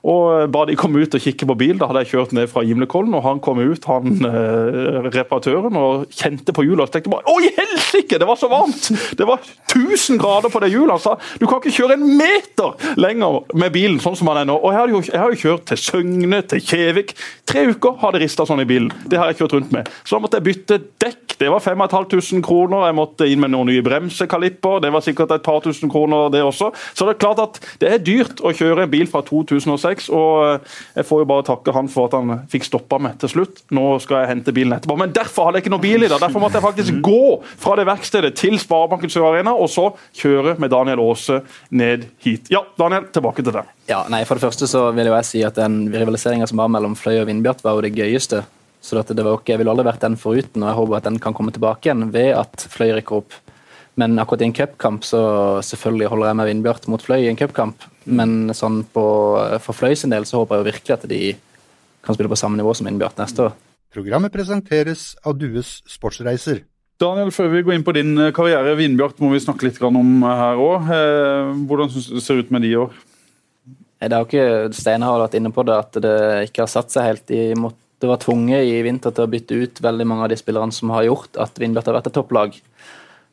og 0.08 0.52
ba 0.54 0.66
de 0.68 0.78
komme 0.80 1.04
ut 1.04 1.11
ut 1.12 1.20
og 1.20 1.26
kikke 1.26 1.48
på 1.50 1.58
bil. 1.60 1.76
Da 1.80 1.90
hadde 1.90 2.04
jeg 2.06 2.14
kjørt 2.14 2.36
ned 2.36 2.50
fra 2.52 2.64
Gimlekollen, 2.66 3.14
og 3.18 3.26
han 3.26 3.42
kom 3.44 3.60
ut, 3.62 3.88
han 3.90 4.26
eh, 4.28 5.10
reparatøren, 5.12 5.78
og 5.78 6.08
kjente 6.16 6.56
på 6.56 6.66
hjulet 6.66 6.88
og 6.88 6.94
tenkte 6.94 7.12
bare 7.12 7.28
Å, 7.28 7.38
i 7.44 7.52
helsike, 7.58 8.20
det 8.22 8.28
var 8.30 8.40
så 8.40 8.50
varmt! 8.52 8.92
Det 9.18 9.28
var 9.28 9.44
1000 9.72 10.20
grader 10.22 10.52
på 10.54 10.62
det 10.64 10.72
hjulet. 10.74 10.96
Han 10.96 11.04
sa 11.04 11.18
du 11.42 11.48
kan 11.48 11.62
ikke 11.62 11.74
kjøre 11.74 11.98
en 11.98 12.06
meter 12.20 12.96
lenger 13.00 13.42
med 13.58 13.74
bilen 13.74 14.00
sånn 14.04 14.18
som 14.20 14.30
han 14.32 14.42
er 14.42 14.50
nå. 14.50 14.58
Og 14.60 14.74
jeg 14.74 15.20
har 15.20 15.34
jo, 15.34 15.42
kjørt 15.42 15.68
til 15.72 15.80
Søgne, 15.80 16.42
til 16.48 16.64
Kjevik. 16.64 17.14
Tre 17.50 17.66
uker 17.72 17.98
har 18.02 18.16
det 18.16 18.24
rista 18.24 18.46
sånn 18.48 18.64
i 18.64 18.68
bilen. 18.70 18.92
Det 19.10 19.20
har 19.20 19.32
jeg 19.32 19.42
kjørt 19.42 19.58
rundt 19.58 19.76
med. 19.76 19.90
Så 20.04 20.16
da 20.16 20.24
måtte 20.24 20.40
jeg 20.40 20.48
bytte 20.50 20.80
dekk. 21.02 21.38
Det 21.42 21.50
var 21.50 21.64
5500 21.64 22.44
kroner. 22.46 22.86
Jeg 22.90 22.98
måtte 22.98 23.28
inn 23.30 23.42
med 23.42 23.54
noen 23.54 23.72
nye 23.72 23.84
bremsekalipper. 23.86 24.82
Det 24.84 24.92
var 24.94 25.06
sikkert 25.06 25.34
et 25.36 25.46
par 25.46 25.64
tusen 25.66 25.92
kroner, 25.92 26.30
det 26.34 26.44
også. 26.46 26.72
Så 26.94 27.08
det 27.08 27.16
er 27.16 27.22
klart 27.24 27.42
at 27.42 27.62
det 27.82 27.90
er 27.90 28.04
dyrt 28.06 28.44
å 28.46 28.54
kjøre 28.56 28.86
en 28.86 28.94
bil 28.94 29.10
fra 29.10 29.24
2006, 29.26 30.12
og 30.14 30.68
jeg 30.96 31.08
får 31.08 31.22
jo 31.24 31.28
bare 31.30 31.46
takke 31.48 31.74
han 31.76 31.90
for 31.92 32.10
at 32.10 32.16
han 32.18 32.44
fikk 32.52 32.68
stoppa 32.68 33.00
meg 33.02 33.18
til 33.22 33.32
slutt. 33.32 33.62
Nå 33.76 33.86
skal 34.04 34.24
jeg 34.24 34.32
hente 34.34 34.54
bilen 34.56 34.76
etterpå. 34.76 34.98
Men 35.00 35.14
derfor 35.16 35.48
hadde 35.48 35.60
jeg 35.60 35.66
ikke 35.66 35.74
noe 35.76 35.84
bil 35.84 36.06
i 36.06 36.10
dag. 36.12 36.20
Derfor 36.24 36.44
måtte 36.44 36.60
jeg 36.60 36.66
faktisk 36.66 37.02
gå 37.06 37.26
fra 37.62 37.78
det 37.80 37.88
verkstedet 37.90 38.34
til 38.40 38.58
Sparebanken 38.62 39.12
Sør 39.12 39.30
Arena, 39.32 39.54
og 39.56 39.72
så 39.72 39.90
kjøre 40.18 40.58
med 40.62 40.74
Daniel 40.74 41.04
Aase 41.04 41.42
ned 41.70 42.08
hit. 42.24 42.52
Ja, 42.54 42.66
Daniel, 42.80 43.08
tilbake 43.14 43.46
til 43.46 43.56
deg. 43.56 43.70
Ja, 43.92 44.04
nei, 44.12 44.24
For 44.28 44.40
det 44.40 44.46
første 44.46 44.68
så 44.70 44.88
vil 44.96 45.10
jo 45.12 45.16
jeg 45.18 45.30
si 45.30 45.46
at 45.48 45.60
den 45.60 45.86
rivaliseringa 45.94 46.48
som 46.50 46.62
var 46.62 46.72
mellom 46.72 46.98
Fløy 47.00 47.22
og 47.22 47.30
Vindbjart, 47.32 47.64
var 47.64 47.78
jo 47.78 47.86
det 47.86 47.96
gøyeste. 47.96 48.44
Så 48.82 48.98
det 48.98 49.22
var 49.22 49.38
ikke, 49.38 49.54
Jeg 49.54 49.62
ville 49.62 49.72
aldri 49.72 49.86
vært 49.86 50.02
den 50.02 50.18
foruten, 50.18 50.64
og 50.64 50.70
jeg 50.70 50.80
håper 50.80 50.98
at 50.98 51.08
den 51.08 51.20
kan 51.22 51.36
komme 51.38 51.54
tilbake 51.54 51.88
igjen 51.88 52.10
ved 52.14 52.34
at 52.36 52.68
Fløy 52.74 52.96
rykker 52.98 53.22
opp. 53.22 53.38
Men 54.00 54.18
akkurat 54.20 54.42
i 54.42 54.48
en 54.48 54.56
cupkamp 54.56 55.04
så 55.06 55.22
selvfølgelig 55.68 56.10
holder 56.10 56.32
jeg 56.32 56.40
med 56.40 56.48
Vindbjart 56.50 56.88
mot 56.90 57.04
Fløy 57.04 57.26
i 57.26 57.30
en 57.30 57.38
cupkamp. 57.38 57.84
Men 58.06 58.54
sånn 58.58 58.82
på, 58.90 59.06
for 59.62 59.78
Fløy 59.78 59.96
sin 60.00 60.14
del 60.14 60.26
så 60.26 60.42
håper 60.42 60.58
jeg 60.58 60.64
jo 60.64 60.70
virkelig 60.72 60.96
at 60.96 61.08
de 61.12 61.22
kan 62.02 62.18
spille 62.18 62.32
på 62.32 62.40
samme 62.40 62.58
nivå 62.58 62.74
som 62.78 62.90
Innbjart 62.90 63.20
neste 63.22 63.50
år. 63.50 63.56
Programmet 63.94 64.34
presenteres 64.34 65.12
av 65.28 65.36
Dues 65.38 65.82
Sportsreiser. 65.90 66.64
Daniel, 67.02 67.32
før 67.34 67.50
vi 67.52 67.64
går 67.66 67.76
inn 67.76 67.86
på 67.86 67.94
din 67.98 68.14
eh, 68.22 68.34
karriere, 68.36 68.76
Vindbjart 68.78 69.22
må 69.22 69.32
vi 69.34 69.42
snakke 69.42 69.68
litt 69.68 69.80
om 69.84 70.22
her 70.26 70.60
òg. 70.62 70.92
Hvordan 71.70 71.90
ser 71.92 72.38
det 72.38 72.46
ut 72.46 72.54
med 72.54 72.66
de 72.66 72.74
i 72.74 72.78
år? 72.78 72.94
Det 74.02 74.18
har 74.18 74.26
ikke 74.26 74.74
Steinar 74.74 75.14
har 75.14 75.24
vært 75.26 75.38
inne 75.38 75.52
på 75.54 75.66
det, 75.68 75.78
at 75.78 75.98
det 76.02 76.18
ikke 76.48 76.64
har 76.64 76.72
satt 76.72 76.94
seg 76.94 77.06
helt. 77.06 77.26
De 77.30 77.58
måtte 77.58 78.10
være 78.10 78.24
tvunget 78.24 78.70
i 78.70 78.80
vinter 78.86 79.14
til 79.14 79.28
å 79.28 79.30
bytte 79.30 79.60
ut 79.62 79.82
veldig 79.86 80.08
mange 80.10 80.26
av 80.26 80.32
de 80.32 80.40
spillerne 80.40 80.74
som 80.74 80.94
har 80.94 81.06
gjort 81.06 81.38
at 81.42 81.62
Vindbjart 81.62 81.90
har 81.90 82.00
vært 82.00 82.10
et 82.10 82.18
topplag. 82.18 82.58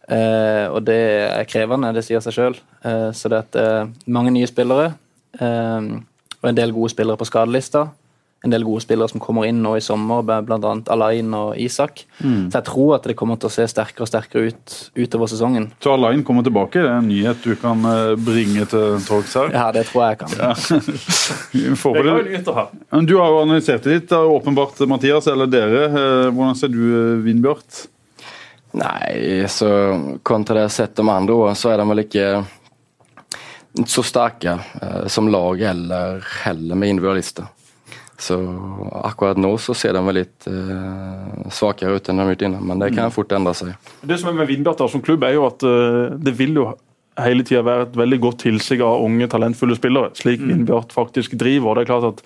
Eh, 0.09 0.67
og 0.73 0.83
det 0.89 1.01
er 1.29 1.49
krevende, 1.49 1.93
det 1.97 2.05
sier 2.07 2.23
seg 2.25 2.37
sjøl. 2.37 2.59
Eh, 2.83 3.11
så 3.17 3.31
det 3.33 3.43
er 3.53 3.65
eh, 3.85 3.95
mange 4.09 4.33
nye 4.35 4.49
spillere 4.49 4.93
eh, 5.41 5.89
og 6.39 6.51
en 6.51 6.59
del 6.59 6.73
gode 6.73 6.95
spillere 6.95 7.21
på 7.21 7.29
skadelista 7.29 7.89
en 8.47 8.53
del 8.53 8.63
gode 8.63 8.85
spillere 8.85 9.11
som 9.11 9.19
kommer 9.23 9.49
inn 9.49 9.59
nå 9.65 9.73
i 9.79 9.83
sommer, 9.83 10.23
bl.a. 10.23 10.73
Alain 10.95 11.33
og 11.35 11.57
Isak. 11.59 12.05
Mm. 12.23 12.47
Så 12.53 12.61
jeg 12.61 12.67
tror 12.69 12.93
at 12.95 13.09
det 13.11 13.17
kommer 13.19 13.39
til 13.41 13.51
å 13.51 13.51
se 13.51 13.67
sterkere 13.67 14.07
og 14.07 14.11
sterkere 14.11 14.53
ut 14.53 14.77
utover 14.95 15.31
sesongen. 15.33 15.67
Så 15.83 15.97
Alain 15.97 16.23
kommer 16.27 16.47
tilbake? 16.47 16.79
Det 16.79 16.87
er 16.87 17.01
en 17.01 17.11
nyhet 17.11 17.43
du 17.43 17.57
kan 17.59 17.83
bringe 18.23 18.69
til 18.71 19.03
torgs 19.09 19.35
her? 19.41 19.51
Ja, 19.57 19.67
det 19.75 19.89
tror 19.91 20.05
jeg 20.05 20.15
jeg 20.15 20.21
kan. 20.23 20.31
Ja. 20.39 20.53
du 23.11 23.15
har 23.19 23.35
jo 23.35 23.43
analysert 23.43 23.83
det 23.83 23.97
litt, 23.97 24.15
åpenbart, 24.15 24.87
Mathias, 24.87 25.27
eller 25.27 25.51
dere. 25.51 25.89
Hvordan 26.31 26.59
ser 26.59 26.71
du 26.71 26.83
Vindbjart? 27.27 27.89
Nei, 28.77 29.47
så 29.49 29.69
kontra 30.23 30.59
det 30.59 30.67
jeg 30.67 30.71
har 30.71 30.75
sett 30.77 30.97
de 30.99 31.07
andre 31.09 31.35
år, 31.35 31.55
så 31.57 31.73
er 31.73 31.81
de 31.81 31.87
vel 31.89 32.05
ikke 32.05 32.27
så 33.89 34.03
sterke 34.05 34.59
som 35.13 35.29
lag 35.31 35.63
eller 35.71 36.25
heller 36.43 36.77
med 36.77 36.97
individualister. 36.97 37.47
Så 38.19 38.35
akkurat 39.05 39.37
nå 39.39 39.53
så 39.59 39.75
ser 39.79 39.95
de 39.95 40.03
vel 40.03 40.17
litt 40.19 40.47
eh, 40.51 41.51
svakere 41.55 41.95
ut 41.95 42.09
enn 42.11 42.19
de 42.19 42.25
har 42.25 42.33
gjort 42.35 42.43
innan, 42.49 42.65
men 42.67 42.83
det 42.83 42.91
kan 42.91 43.13
mm. 43.13 43.15
fort 43.15 43.35
endre 43.37 43.53
seg. 43.55 43.93
Det 44.03 44.19
som 44.19 44.33
er 44.33 44.41
med 44.41 44.51
Vindbjart 44.51 44.83
som 44.91 45.05
klubb, 45.05 45.23
er 45.23 45.37
jo 45.37 45.45
at 45.47 45.63
uh, 45.63 46.17
det 46.19 46.35
vil 46.35 46.59
jo 46.59 46.67
hele 47.25 47.45
tida 47.47 47.75
et 47.83 47.97
veldig 47.99 48.19
godt 48.23 48.43
tilsig 48.45 48.79
av 48.85 49.03
unge, 49.05 49.29
talentfulle 49.31 49.77
spillere, 49.79 50.13
slik 50.19 50.43
mm. 50.43 50.49
Vindbjart 50.53 50.95
faktisk 50.95 51.35
driver. 51.41 51.77
Det 51.77 51.85
er 51.85 51.91
klart 51.91 52.09
at 52.09 52.23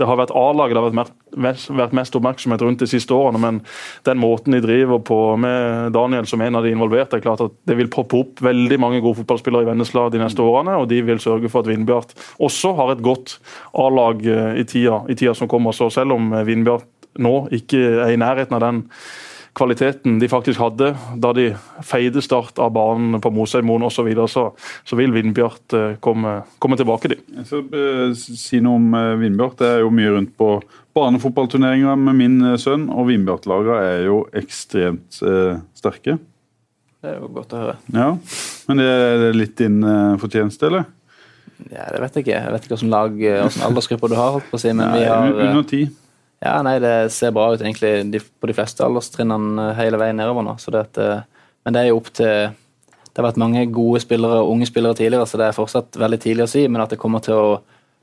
det 0.00 0.08
har 0.08 0.18
vært 0.20 0.34
A-laget 0.36 0.76
det 0.76 0.82
har 0.82 0.88
vært 0.90 1.14
mest, 1.46 1.70
vært 1.74 1.96
mest, 1.96 2.16
oppmerksomhet 2.18 2.64
rundt 2.64 2.82
de 2.84 2.88
siste 2.90 3.14
årene, 3.14 3.40
men 3.42 3.60
den 4.08 4.20
måten 4.22 4.56
de 4.56 4.62
driver 4.64 5.02
på 5.04 5.20
med 5.42 5.92
Daniel 5.96 6.28
som 6.30 6.42
en 6.44 6.58
av 6.58 6.66
de 6.66 6.72
involverte, 6.74 7.18
er 7.18 7.24
klart 7.24 7.44
at 7.44 7.54
det 7.68 7.78
vil 7.78 7.90
poppe 7.92 8.20
opp 8.20 8.42
veldig 8.44 8.80
mange 8.82 9.02
gode 9.04 9.20
fotballspillere 9.22 9.66
i 9.66 9.70
Vennesla 9.70 10.08
de 10.12 10.22
neste 10.22 10.44
årene, 10.44 10.78
og 10.80 10.90
de 10.92 11.02
vil 11.06 11.22
sørge 11.22 11.50
for 11.52 11.64
at 11.64 11.70
Vindbjart 11.72 12.16
også 12.42 12.74
har 12.78 12.94
et 12.94 13.04
godt 13.04 13.38
A-lag 13.76 14.22
eh, 14.26 14.60
i, 14.62 14.66
i, 14.66 15.16
tida 15.16 15.34
som 15.36 15.50
kommer. 15.50 15.74
Så 15.76 15.90
selv 15.94 16.16
om 16.16 16.32
Vindbjart 16.46 16.88
nå 17.22 17.46
ikke 17.54 17.80
er 18.04 18.12
i 18.12 18.20
nærheten 18.20 18.56
av 18.56 18.62
den 18.64 18.82
kvaliteten 19.56 20.18
de 20.20 20.28
faktisk 20.30 20.60
hadde 20.60 20.92
da 21.22 21.32
de 21.36 21.46
feide 21.86 22.22
start 22.24 22.60
av 22.62 22.72
banen 22.76 23.20
på 23.22 23.32
Mosheimoen 23.34 23.86
osv., 23.86 23.96
så, 23.96 24.04
videre, 24.06 24.28
så 24.28 24.44
så 24.84 24.98
vil 24.98 25.14
Vindbjart 25.14 25.76
eh, 25.76 25.94
komme, 26.04 26.42
komme 26.62 26.76
tilbake. 26.76 27.08
dit. 27.12 27.22
Jeg 27.38 27.46
skal 27.48 27.64
uh, 27.72 28.12
si 28.16 28.60
noe 28.64 28.80
om 28.80 28.96
uh, 28.96 29.14
Vindbjart. 29.20 29.58
Det 29.62 29.70
er 29.70 29.84
jo 29.84 29.92
mye 29.94 30.12
rundt 30.12 30.34
på 30.38 30.50
barnefotballturneringer 30.96 31.96
med 32.00 32.18
min 32.20 32.36
sønn, 32.60 32.88
og 32.92 33.08
Vindbjart-lagene 33.10 33.78
er 33.84 34.06
jo 34.06 34.22
ekstremt 34.36 35.18
eh, 35.20 35.58
sterke. 35.76 36.14
Det 37.04 37.10
er 37.10 37.18
jo 37.20 37.28
godt 37.36 37.52
å 37.52 37.60
høre. 37.60 37.74
Ja, 37.92 38.06
Men 38.70 38.80
det 38.80 38.86
er 38.88 39.36
litt 39.36 39.58
din 39.60 39.84
fortjeneste, 40.22 40.70
eller? 40.70 40.88
Ja, 41.68 41.84
Det 41.92 42.00
vet 42.00 42.16
jeg 42.16 42.24
ikke. 42.24 42.38
Jeg 42.38 42.54
vet 42.54 42.64
ikke 42.64 42.78
hvilken 42.80 43.68
aldersgruppe 43.68 44.08
du 44.08 44.16
har. 44.16 44.32
holdt 44.38 44.48
på 44.48 44.56
å 44.56 44.62
si, 44.62 44.72
men 44.72 44.86
Nei, 44.86 45.02
vi 45.02 45.10
har... 45.10 45.36
Under 45.50 45.68
ti. 45.68 45.84
Ja, 46.44 46.60
nei, 46.62 46.78
Det 46.78 47.12
ser 47.12 47.32
bra 47.32 47.48
ut 47.54 47.62
egentlig 47.62 48.20
på 48.40 48.48
de 48.48 48.54
fleste 48.56 48.84
alderstrinnene 48.84 49.70
hele 49.78 50.00
veien 50.00 50.18
nedover 50.18 50.44
nå. 50.44 50.56
så 50.60 50.70
det 50.70 50.80
at, 50.80 50.98
eh, 50.98 51.22
Men 51.64 51.72
det 51.72 51.82
er 51.82 51.88
jo 51.88 51.96
opp 51.96 52.12
til 52.12 52.52
Det 53.14 53.22
har 53.22 53.32
vært 53.32 53.40
mange 53.40 53.64
gode 53.72 54.00
spillere 54.00 54.42
og 54.42 54.50
unge 54.52 54.66
spillere 54.66 54.94
tidligere, 54.94 55.26
så 55.26 55.38
det 55.38 55.46
er 55.46 55.56
fortsatt 55.56 55.96
veldig 55.96 56.20
tidlig 56.20 56.44
å 56.44 56.48
si. 56.52 56.68
Men 56.68 56.82
at 56.82 56.90
det 56.90 56.98
kommer 56.98 57.22
til 57.24 57.32
å 57.32 57.60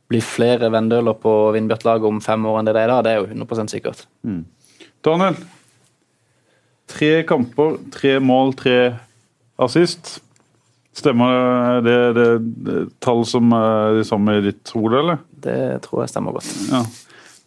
bli 0.10 0.20
flere 0.22 0.72
Vendøler 0.74 1.14
på 1.14 1.54
Vindbjart-laget 1.54 2.08
om 2.08 2.20
fem 2.20 2.46
år 2.50 2.60
enn 2.60 2.66
det 2.66 2.74
det 2.74 2.82
er 2.82 2.88
da, 2.88 3.02
det 3.02 3.12
er 3.12 3.22
jo 3.22 3.28
100 3.30 3.70
sikkert. 3.70 4.08
Mm. 4.26 4.46
Daniel. 5.06 5.38
Tre 6.88 7.24
kamper, 7.30 7.78
tre 7.92 8.18
mål, 8.20 8.56
tre 8.58 8.78
assist. 9.62 10.20
Stemmer 10.94 11.82
det, 11.86 11.98
det, 12.18 12.28
det 12.66 12.82
tall 13.02 13.24
som 13.26 13.54
er 13.58 14.00
de 14.00 14.04
samme 14.06 14.38
i 14.38 14.44
ditt 14.46 14.74
hode, 14.76 15.00
eller? 15.00 15.22
Det 15.46 15.82
tror 15.86 16.04
jeg 16.04 16.12
stemmer 16.14 16.36
godt. 16.38 16.50
Ja. 16.70 16.84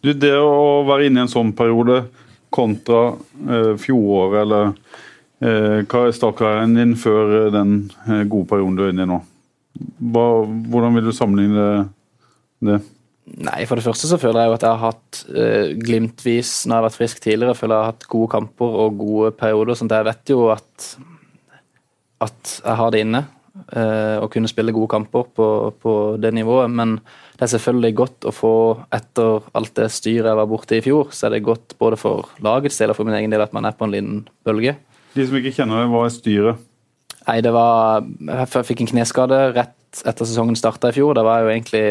Du, 0.03 0.11
det 0.13 0.33
å 0.37 0.83
være 0.87 1.07
inne 1.07 1.23
i 1.23 1.25
en 1.25 1.31
sånn 1.31 1.53
periode 1.57 2.03
kontra 2.53 3.15
eh, 3.49 3.73
fjoråret, 3.81 4.41
eller 4.43 4.69
eh, 5.41 5.79
hva 5.83 6.03
er 6.05 6.15
startkarrieren 6.15 6.77
din 6.77 6.93
før 6.99 7.33
eh, 7.41 7.49
den 7.53 7.79
eh, 8.05 8.23
gode 8.29 8.47
perioden 8.51 8.77
du 8.77 8.85
er 8.85 8.93
inne 8.93 9.07
i 9.07 9.09
nå? 9.09 9.17
Hva, 10.13 10.27
hvordan 10.45 10.95
vil 10.97 11.09
du 11.09 11.15
sammenligne 11.15 11.65
det? 12.65 12.79
Nei, 13.27 13.65
For 13.67 13.75
det 13.75 13.83
første 13.83 14.07
så 14.07 14.19
føler 14.21 14.45
jeg 14.45 14.49
jo 14.49 14.55
at 14.55 14.63
jeg 14.63 14.71
har 14.71 14.93
hatt 14.93 15.21
eh, 15.35 15.71
glimtvis 15.75 16.51
når 16.63 16.71
jeg 16.71 16.77
har 16.77 16.85
vært 16.85 16.99
frisk 17.01 17.23
tidligere, 17.23 17.57
føler 17.59 17.75
jeg 17.75 17.83
har 17.83 17.91
hatt 17.91 18.07
gode 18.13 18.31
kamper 18.31 18.77
og 18.83 18.99
gode 19.01 19.31
perioder. 19.35 19.75
sånn 19.75 19.91
at 19.91 19.97
Jeg 19.99 20.07
vet 20.07 20.31
jo 20.31 20.45
at, 20.53 20.85
at 22.23 22.53
jeg 22.61 22.79
har 22.81 22.93
det 22.93 23.01
inne. 23.03 23.23
Eh, 23.57 24.17
å 24.21 24.29
kunne 24.31 24.47
spille 24.47 24.71
gode 24.75 24.91
kamper 24.93 25.27
på, 25.35 25.47
på, 25.81 25.93
det 26.23 26.31
nivået. 26.37 26.71
Men 26.71 26.99
det 27.37 27.45
er 27.45 27.51
selvfølgelig 27.53 27.93
godt 27.99 28.25
å 28.25 28.33
få, 28.33 28.53
etter 28.93 29.45
alt 29.57 29.75
det 29.77 29.91
styret 29.93 30.31
jeg 30.31 30.39
var 30.39 30.49
borte 30.49 30.79
i 30.79 30.81
fjor, 30.81 31.11
så 31.13 31.27
er 31.27 31.35
det 31.35 31.45
godt 31.45 31.75
både 31.77 31.99
for 32.01 32.31
lagets 32.41 32.79
del 32.81 32.89
og 32.89 32.97
for 32.97 33.05
min 33.05 33.17
egen 33.19 33.33
del 33.33 33.43
at 33.45 33.53
man 33.53 33.67
er 33.69 33.77
på 33.77 33.85
en 33.85 33.93
liten 33.93 34.23
bølge. 34.47 34.73
De 35.13 35.25
som 35.25 35.37
ikke 35.37 35.53
kjenner 35.53 35.83
det, 35.83 35.91
hva 35.93 36.01
er 36.07 36.15
styret? 36.15 36.65
Nei, 37.27 37.39
det 37.43 37.51
var 37.51 38.05
Jeg 38.07 38.65
fikk 38.69 38.81
en 38.81 38.91
kneskade 38.93 39.39
rett 39.53 40.01
etter 40.07 40.27
sesongen 40.27 40.57
starta 40.57 40.89
i 40.89 40.95
fjor. 40.95 41.13
Da 41.17 41.23
var 41.27 41.41
jeg 41.41 41.45
jo 41.45 41.53
egentlig 41.53 41.85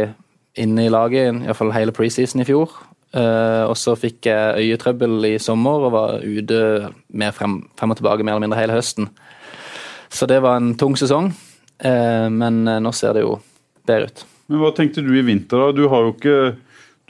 inne 0.66 0.86
i 0.86 0.92
laget, 0.92 1.42
iallfall 1.44 1.74
hele 1.76 1.94
preseason 1.94 2.42
i 2.42 2.48
fjor. 2.48 2.72
Uh, 3.16 3.64
og 3.70 3.76
så 3.78 3.94
fikk 3.96 4.26
jeg 4.28 4.66
øyetrøbbel 4.66 5.28
i 5.30 5.34
sommer 5.40 5.86
og 5.86 5.94
var 5.94 6.24
ute 6.26 6.90
frem, 7.36 7.60
frem 7.78 7.94
og 7.94 8.00
tilbake 8.00 8.26
mer 8.26 8.34
eller 8.34 8.48
mindre 8.48 8.60
hele 8.60 8.76
høsten. 8.76 9.08
Så 10.10 10.26
det 10.28 10.42
var 10.44 10.58
en 10.58 10.74
tung 10.76 10.96
sesong. 10.98 11.30
uh, 11.84 12.28
men 12.32 12.66
eh, 12.68 12.80
nå 12.80 12.92
ser 12.92 13.14
det 13.14 13.22
jo 13.22 13.38
bedre 13.86 14.10
ut. 14.10 14.26
Men 14.46 14.62
Hva 14.62 14.70
tenkte 14.74 15.02
du 15.02 15.10
i 15.16 15.24
vinter? 15.26 15.58
da? 15.58 15.72
Du 15.74 15.88
har 15.90 16.06
jo 16.06 16.12
ikke, 16.14 16.36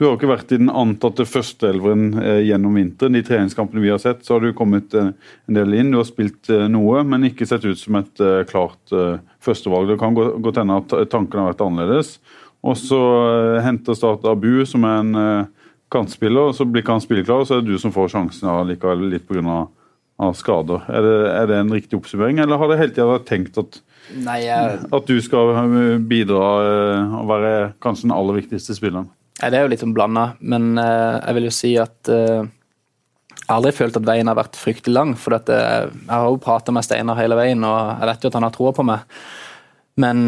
har 0.01 0.17
ikke 0.17 0.31
vært 0.31 0.55
i 0.55 0.61
den 0.61 0.73
antatte 0.73 1.27
førsteelveren 1.29 2.07
eh, 2.23 2.41
gjennom 2.49 2.79
vinteren. 2.79 3.17
De 3.19 3.25
treningskampene 3.27 3.85
vi 3.85 3.93
har 3.93 4.01
sett, 4.03 4.25
så 4.25 4.37
har 4.37 4.45
du 4.45 4.57
kommet 4.57 4.97
en 4.97 5.13
del 5.59 5.77
inn. 5.77 5.93
Du 5.93 6.01
har 6.01 6.09
spilt 6.09 6.49
noe, 6.73 7.05
men 7.05 7.29
ikke 7.29 7.49
sett 7.49 7.67
ut 7.69 7.81
som 7.81 8.01
et 8.01 8.25
klart 8.49 8.97
førstevalg. 9.45 9.93
Det 9.93 10.01
kan 10.01 10.17
godt 10.17 10.63
hende 10.63 10.81
at 10.81 10.97
tankene 11.13 11.45
har 11.45 11.53
vært 11.53 11.65
annerledes. 11.67 12.17
Og 12.67 12.75
så 12.81 13.01
henter 13.63 13.95
Start 13.95 14.25
Abu, 14.27 14.65
som 14.67 14.89
er 14.89 15.03
en 15.05 15.47
kantspiller, 15.93 16.49
og 16.49 16.57
så 16.57 16.67
blir 16.67 16.83
ikke 16.83 16.97
han 16.97 17.05
spilleklar, 17.05 17.45
og 17.45 17.49
så 17.49 17.59
er 17.59 17.65
det 17.65 17.77
du 17.77 17.79
som 17.79 17.93
får 17.95 18.15
sjansen 18.17 18.49
likevel, 18.73 19.11
litt 19.13 19.29
pga. 19.29 19.67
Skader. 20.17 20.87
Er 20.89 21.03
det, 21.05 21.17
er 21.29 21.49
det 21.51 21.57
en 21.61 21.73
riktig 21.75 21.99
oppsummering, 21.99 22.39
eller 22.41 22.57
har 22.57 22.71
det 22.73 22.79
hele 22.81 22.95
tida 22.95 23.05
vært 23.11 23.27
tenkt 23.29 23.59
at 23.61 23.75
Nei, 24.15 24.41
jeg... 24.45 24.83
At 24.95 25.09
du 25.09 25.17
skal 25.25 25.57
bidra 26.07 26.51
og 27.19 27.31
være 27.31 27.53
kanskje 27.83 28.07
den 28.07 28.15
aller 28.17 28.39
viktigste 28.39 28.77
spilleren? 28.77 29.09
Nei, 29.41 29.51
det 29.53 29.59
er 29.59 29.67
jo 29.67 29.73
litt 29.73 29.83
sånn 29.83 29.97
blanda, 29.97 30.31
men 30.41 30.77
uh, 30.79 31.19
jeg 31.19 31.37
vil 31.37 31.49
jo 31.49 31.55
si 31.55 31.73
at 31.81 32.09
jeg 32.09 33.51
har 33.51 33.59
aldri 33.59 33.75
følt 33.77 33.99
at 33.99 34.07
veien 34.07 34.31
har 34.31 34.39
vært 34.39 34.57
fryktelig 34.59 34.95
lang. 34.95 35.15
For 35.21 35.37
uh, 35.37 35.43
jeg 35.51 36.13
har 36.13 36.29
jo 36.31 36.43
prata 36.43 36.73
med 36.75 36.87
Steinar 36.87 37.19
hele 37.19 37.39
veien, 37.39 37.67
og 37.67 37.77
jeg 37.99 38.11
vet 38.13 38.25
jo 38.25 38.31
at 38.31 38.39
han 38.39 38.47
har 38.47 38.55
troa 38.55 38.73
på 38.77 38.87
meg. 38.87 39.19
Men, 39.97 40.27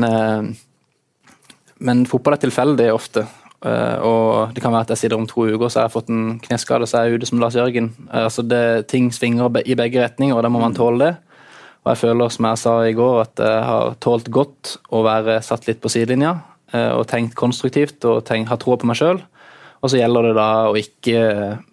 men 1.85 1.99
fotball 2.09 2.39
er 2.39 2.41
tilfeldig 2.41 2.87
ofte. 2.89 3.27
og 3.61 4.55
det 4.57 4.63
kan 4.65 4.73
være 4.73 4.87
at 4.87 4.93
jeg 4.95 5.01
sitter 5.03 5.19
om 5.19 5.27
to 5.29 5.45
uker 5.45 5.69
så 5.69 5.83
har 5.83 5.91
jeg 5.91 5.93
fått 5.93 6.09
en 6.15 6.39
kneskade 6.41 6.87
så 6.89 7.03
jeg 7.03 7.11
er 7.11 7.21
ute 7.21 7.29
som 7.29 7.43
Lars 7.43 7.59
Jørgen. 7.59 7.91
altså 8.09 8.41
det, 8.49 8.89
ting 8.89 9.11
svinger 9.13 9.61
i 9.67 9.77
begge 9.77 10.01
retninger, 10.01 10.33
og 10.33 10.43
da 10.43 10.49
må 10.49 10.63
man 10.63 10.73
tåle 10.79 11.05
det. 11.05 11.28
Og 11.89 11.95
jeg 11.95 12.03
føler, 12.03 12.29
som 12.29 12.45
jeg 12.45 12.61
sa 12.61 12.73
i 12.85 12.93
går, 12.93 13.15
at 13.23 13.41
jeg 13.41 13.61
har 13.65 13.95
tålt 14.05 14.27
godt 14.29 14.75
å 14.93 15.01
være 15.07 15.39
satt 15.41 15.65
litt 15.65 15.79
på 15.81 15.89
sidelinja 15.89 16.35
eh, 16.77 16.91
og 16.93 17.07
tenkt 17.09 17.33
konstruktivt 17.39 18.05
og 18.05 18.27
tenkt, 18.29 18.51
ha 18.53 18.59
troa 18.61 18.77
på 18.77 18.91
meg 18.91 18.99
sjøl. 19.01 19.23
Og 19.81 19.89
så 19.89 19.97
gjelder 19.97 20.29
det 20.29 20.35
da 20.37 20.51
å 20.69 20.77
ikke 20.77 21.23
eh, 21.25 21.65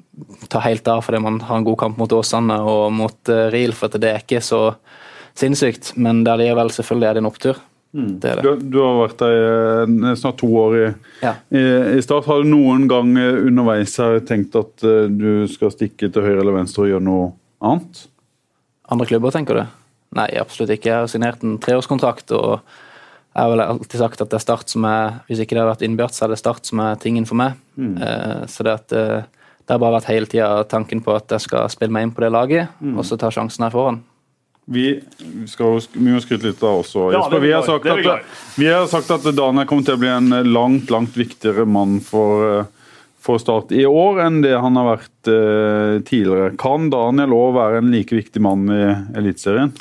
ta 0.47 0.63
helt 0.63 0.87
av 0.87 1.03
fordi 1.03 1.19
man 1.19 1.41
har 1.43 1.59
en 1.59 1.67
god 1.67 1.81
kamp 1.83 1.99
mot 1.99 2.15
Åsane 2.15 2.61
og 2.63 2.95
mot 2.95 3.27
uh, 3.27 3.49
Riel, 3.51 3.75
for 3.75 3.91
det 3.91 4.07
er 4.07 4.23
ikke 4.23 4.39
så 4.39 4.61
sinnssykt. 5.35 5.91
Men 5.99 6.23
det 6.23 6.31
er 6.31 6.45
likevel 6.45 6.71
selvfølgelig 6.71 7.11
er 7.11 7.17
det 7.17 7.25
en 7.25 7.31
opptur. 7.33 7.63
Mm. 7.91 8.09
Det 8.23 8.39
det. 8.39 8.47
Du, 8.47 8.65
du, 8.71 8.81
har 8.85 8.97
vært 9.03 9.19
der 9.19 10.15
snart 10.15 10.39
to 10.39 10.47
år 10.63 10.79
i, 10.79 10.89
ja. 11.27 11.35
i, 11.51 11.63
i, 11.97 12.03
start. 12.07 12.29
Har 12.31 12.39
du 12.39 12.53
noen 12.55 12.87
gang 12.87 13.11
underveis 13.19 13.99
her 13.99 14.21
tenkt 14.23 14.55
at 14.55 14.83
du 15.11 15.43
skal 15.51 15.75
stikke 15.75 16.07
til 16.07 16.23
høyre 16.23 16.39
eller 16.39 16.55
venstre 16.61 16.87
og 16.87 16.93
gjøre 16.93 17.07
noe 17.11 17.33
annet? 17.59 18.05
Andre 18.95 19.11
klubber, 19.11 19.35
tenker 19.35 19.59
du? 19.59 19.65
Nei, 20.15 20.29
absolutt 20.39 20.73
ikke. 20.75 20.91
Jeg 20.91 21.03
har 21.03 21.11
signert 21.11 21.43
en 21.43 21.57
treårskontrakt. 21.61 22.31
og 22.31 22.59
jeg 23.35 23.43
har 23.43 23.51
vel 23.51 23.63
alltid 23.65 23.99
sagt 23.99 24.21
at 24.23 24.31
det 24.31 24.37
er 24.39 24.45
Start 24.45 24.71
som 24.71 24.85
er 24.87 25.19
Hvis 25.27 25.41
ikke 25.43 25.57
det 25.57 25.63
hadde 25.63 25.73
vært 25.73 25.85
innbjørt, 25.87 26.15
så 26.15 26.25
er 26.25 26.31
det 26.31 26.39
Start 26.39 26.67
som 26.69 26.79
er 26.79 26.99
tingen 27.01 27.27
for 27.27 27.39
meg. 27.39 27.57
Mm. 27.75 27.95
Eh, 27.99 28.43
så 28.47 28.63
det, 28.63 28.75
at, 28.79 28.95
eh, 28.95 29.47
det 29.65 29.75
har 29.75 29.81
bare 29.83 29.97
vært 29.97 30.11
hele 30.13 30.29
tida 30.31 30.49
tanken 30.71 31.03
på 31.03 31.15
at 31.15 31.35
jeg 31.35 31.43
skal 31.43 31.67
spille 31.73 31.91
meg 31.91 32.07
inn 32.07 32.13
på 32.15 32.23
det 32.23 32.31
laget, 32.31 32.71
mm. 32.79 32.93
og 32.95 33.07
så 33.07 33.17
ta 33.19 33.31
sjansen 33.33 33.67
her 33.67 33.73
foran. 33.75 33.99
Vi 34.65 34.87
skal 35.51 35.75
vi 35.93 36.07
må 36.09 36.21
skryte 36.23 36.47
litt 36.47 36.63
av 36.63 36.79
også. 36.79 37.09
Ja, 37.13 37.19
Jesper, 37.19 37.43
vi, 37.43 37.51
har 37.53 37.67
sagt 37.67 37.85
at, 37.91 38.31
vi 38.55 38.69
har 38.71 38.87
sagt 38.89 39.11
at 39.13 39.27
Daniel 39.37 39.67
kommer 39.69 39.85
til 39.85 39.97
å 39.97 40.01
bli 40.01 40.09
en 40.09 40.39
langt 40.47 40.93
langt 40.93 41.19
viktigere 41.19 41.67
mann 41.69 41.99
for 42.01 42.65
for 43.25 43.41
Start 43.41 43.73
i 43.73 43.85
år 43.89 44.19
enn 44.25 44.41
det 44.43 44.53
han 44.61 44.77
har 44.77 44.85
vært 44.91 45.29
eh, 45.31 45.99
tidligere. 46.05 46.51
Kan 46.61 46.91
Daniel 46.93 47.33
òg 47.33 47.55
være 47.57 47.81
en 47.81 47.89
like 47.93 48.13
viktig 48.13 48.41
mann 48.45 48.67
i 48.69 48.83
Eliteserien? 49.17 49.73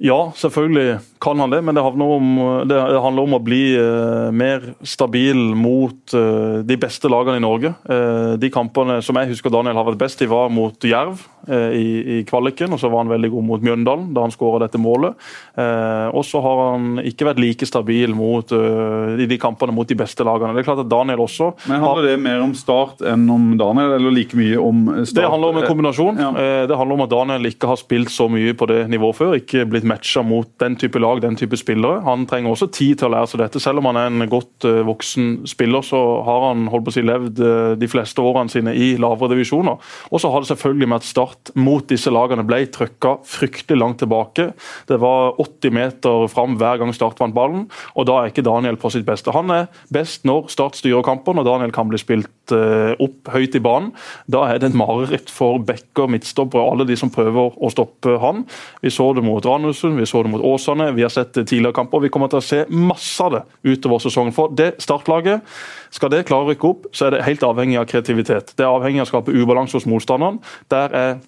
Ja, 0.00 0.30
selvfølgelig 0.34 1.00
kan 1.20 1.40
han 1.40 1.50
det, 1.50 1.62
men 1.62 1.74
det 1.74 1.82
handler 1.82 2.04
om, 2.04 2.28
det 2.68 2.78
handler 2.78 3.26
om 3.26 3.36
å 3.38 3.40
bli 3.42 3.62
uh, 3.74 4.28
mer 4.34 4.62
stabil 4.86 5.38
mot 5.58 6.14
uh, 6.14 6.60
de 6.66 6.76
beste 6.78 7.10
lagene 7.10 7.40
i 7.40 7.42
Norge. 7.42 7.72
Uh, 7.88 8.36
de 8.38 8.50
kampene 8.54 9.00
som 9.04 9.18
jeg 9.18 9.32
husker 9.32 9.52
Daniel 9.52 9.78
har 9.78 9.88
vært 9.88 10.00
best 10.00 10.22
i, 10.22 10.30
var 10.30 10.52
mot 10.52 10.84
Jerv 10.84 11.26
i, 11.48 11.84
i, 12.12 12.16
kvaliken. 12.28 12.74
og 12.74 12.80
Så 12.82 12.90
var 12.92 13.00
han 13.00 13.10
veldig 13.12 13.30
god 13.32 13.44
mot 13.46 13.62
Mjøndalen 13.64 14.10
da 14.12 14.26
han 14.26 14.32
skåra 14.34 14.58
dette 14.60 14.76
målet. 14.76 15.16
og 15.56 16.20
så 16.26 16.42
har 16.44 16.58
han 16.60 16.98
ikke 17.08 17.24
vært 17.24 17.40
like 17.40 17.64
stabil 17.64 18.12
mot, 18.12 18.52
i 18.52 19.24
de 19.30 19.38
kampene 19.40 19.72
mot 19.72 19.88
de 19.88 19.96
beste 19.96 20.26
lagene. 20.28 20.52
Det 20.52 20.60
er 20.60 20.66
klart 20.66 20.82
at 20.82 20.90
Daniel 20.92 21.22
også 21.24 21.54
Men 21.70 21.80
Handler 21.80 22.10
det 22.10 22.18
mer 22.20 22.42
om 22.44 22.52
Start 22.58 23.00
enn 23.00 23.24
om 23.32 23.46
Daniel, 23.56 23.94
eller 23.96 24.12
like 24.12 24.36
mye 24.36 24.58
om 24.60 24.82
Start? 24.98 25.22
Det 25.22 25.30
handler 25.32 25.54
om 25.54 25.62
en 25.62 25.70
kombinasjon. 25.70 26.20
Ja. 26.20 26.50
det 26.68 26.80
handler 26.82 26.98
om 26.98 27.06
at 27.06 27.14
Daniel 27.14 27.48
ikke 27.48 27.72
har 27.72 27.80
spilt 27.80 28.12
så 28.12 28.28
mye 28.28 28.52
på 28.52 28.68
det 28.68 28.82
nivået 28.92 29.16
før. 29.16 29.38
ikke 29.40 29.64
blitt 29.72 29.88
matcha 29.88 30.26
mot 30.26 30.52
den 30.60 30.76
type 30.76 31.00
lag 31.00 31.07
lag, 31.08 31.22
den 31.24 31.36
type 31.38 31.58
spillere. 31.58 32.02
Han 32.06 32.26
trenger 32.28 32.52
også 32.52 32.68
tid 32.74 33.00
til 33.00 33.08
å 33.08 33.12
lære 33.16 33.30
seg 33.30 33.42
dette. 33.42 33.62
Selv 33.62 33.80
om 33.80 33.88
han 33.90 33.98
er 34.00 34.10
en 34.10 34.28
godt 34.30 34.66
uh, 34.68 34.82
voksen 34.88 35.48
spiller, 35.48 35.84
så 35.86 36.00
har 36.26 36.48
han 36.50 36.68
holdt 36.72 36.88
på 36.88 36.94
å 36.94 36.96
si 36.98 37.04
levd 37.06 37.42
uh, 37.42 37.74
de 37.78 37.90
fleste 37.90 38.22
årene 38.22 38.52
sine 38.52 38.74
i 38.76 38.90
lavere 39.00 39.32
divisjoner. 39.34 39.78
Og 40.12 40.22
så 40.22 40.30
har 40.32 40.44
det 40.44 40.52
selvfølgelig 40.52 40.90
med 40.90 41.00
at 41.00 41.08
Start 41.08 41.52
mot 41.58 41.86
disse 41.88 42.12
lagene 42.12 42.44
ble 42.46 42.60
trøkka 42.72 43.16
fryktelig 43.26 43.80
langt 43.80 44.00
tilbake. 44.02 44.50
Det 44.90 44.98
var 45.00 45.38
80 45.40 45.74
meter 45.74 46.26
fram 46.30 46.58
hver 46.60 46.82
gang 46.82 46.92
Start 46.96 47.20
vant 47.22 47.36
ballen, 47.36 47.66
og 47.96 48.08
da 48.08 48.20
er 48.20 48.32
ikke 48.32 48.44
Daniel 48.46 48.78
på 48.80 48.90
sitt 48.92 49.06
beste. 49.08 49.32
Han 49.34 49.52
er 49.54 49.68
best 49.94 50.26
når 50.28 50.50
Start 50.52 50.78
styrer 50.78 51.06
kampen, 51.06 51.38
når 51.38 51.48
Daniel 51.48 51.74
kan 51.74 51.88
bli 51.90 52.00
spilt 52.00 52.54
uh, 52.54 52.92
opp 53.00 53.32
høyt 53.32 53.56
i 53.56 53.62
banen. 53.64 53.92
Da 54.30 54.44
er 54.48 54.60
det 54.60 54.72
et 54.72 54.78
mareritt 54.78 55.32
for 55.32 55.62
backer, 55.64 56.10
midtstoppere 56.12 56.64
og 56.64 56.76
alle 56.76 56.88
de 56.88 56.98
som 56.98 57.12
prøver 57.12 57.56
å 57.56 57.72
stoppe 57.72 58.18
han. 58.22 58.44
Vi 58.82 58.92
så 58.92 59.10
det 59.16 59.24
mot 59.24 59.44
Ranusund, 59.44 59.98
vi 59.98 60.06
så 60.08 60.22
det 60.24 60.32
mot 60.32 60.44
Åsane 60.44 60.90
vi 60.98 61.06
har 61.06 61.14
sett 61.14 61.32
tidligere 61.38 61.76
kamper. 61.76 62.02
Vi 62.02 62.10
kommer 62.12 62.30
til 62.32 62.40
å 62.40 62.44
se 62.44 62.64
masse 62.74 63.22
av 63.22 63.36
det 63.36 63.42
utover 63.70 64.02
sesongen. 64.02 64.34
For 64.34 64.50
det 64.58 64.72
startlaget, 64.82 65.46
skal 65.94 66.12
det 66.12 66.24
klare 66.28 66.48
å 66.48 66.50
rykke 66.50 66.68
opp, 66.68 66.90
så 66.92 67.06
er 67.06 67.16
det 67.16 67.24
helt 67.28 67.46
avhengig 67.46 67.78
av 67.80 67.88
kreativitet. 67.90 68.52
Det 68.58 68.66
er 68.66 68.74
avhengig 68.74 69.04
av 69.04 69.08
å 69.08 69.12
skape 69.12 69.34
ubalanse 69.34 69.78
hos 69.78 69.88
motstanderen. 69.88 70.42
Der 70.74 70.94
er 70.98 71.18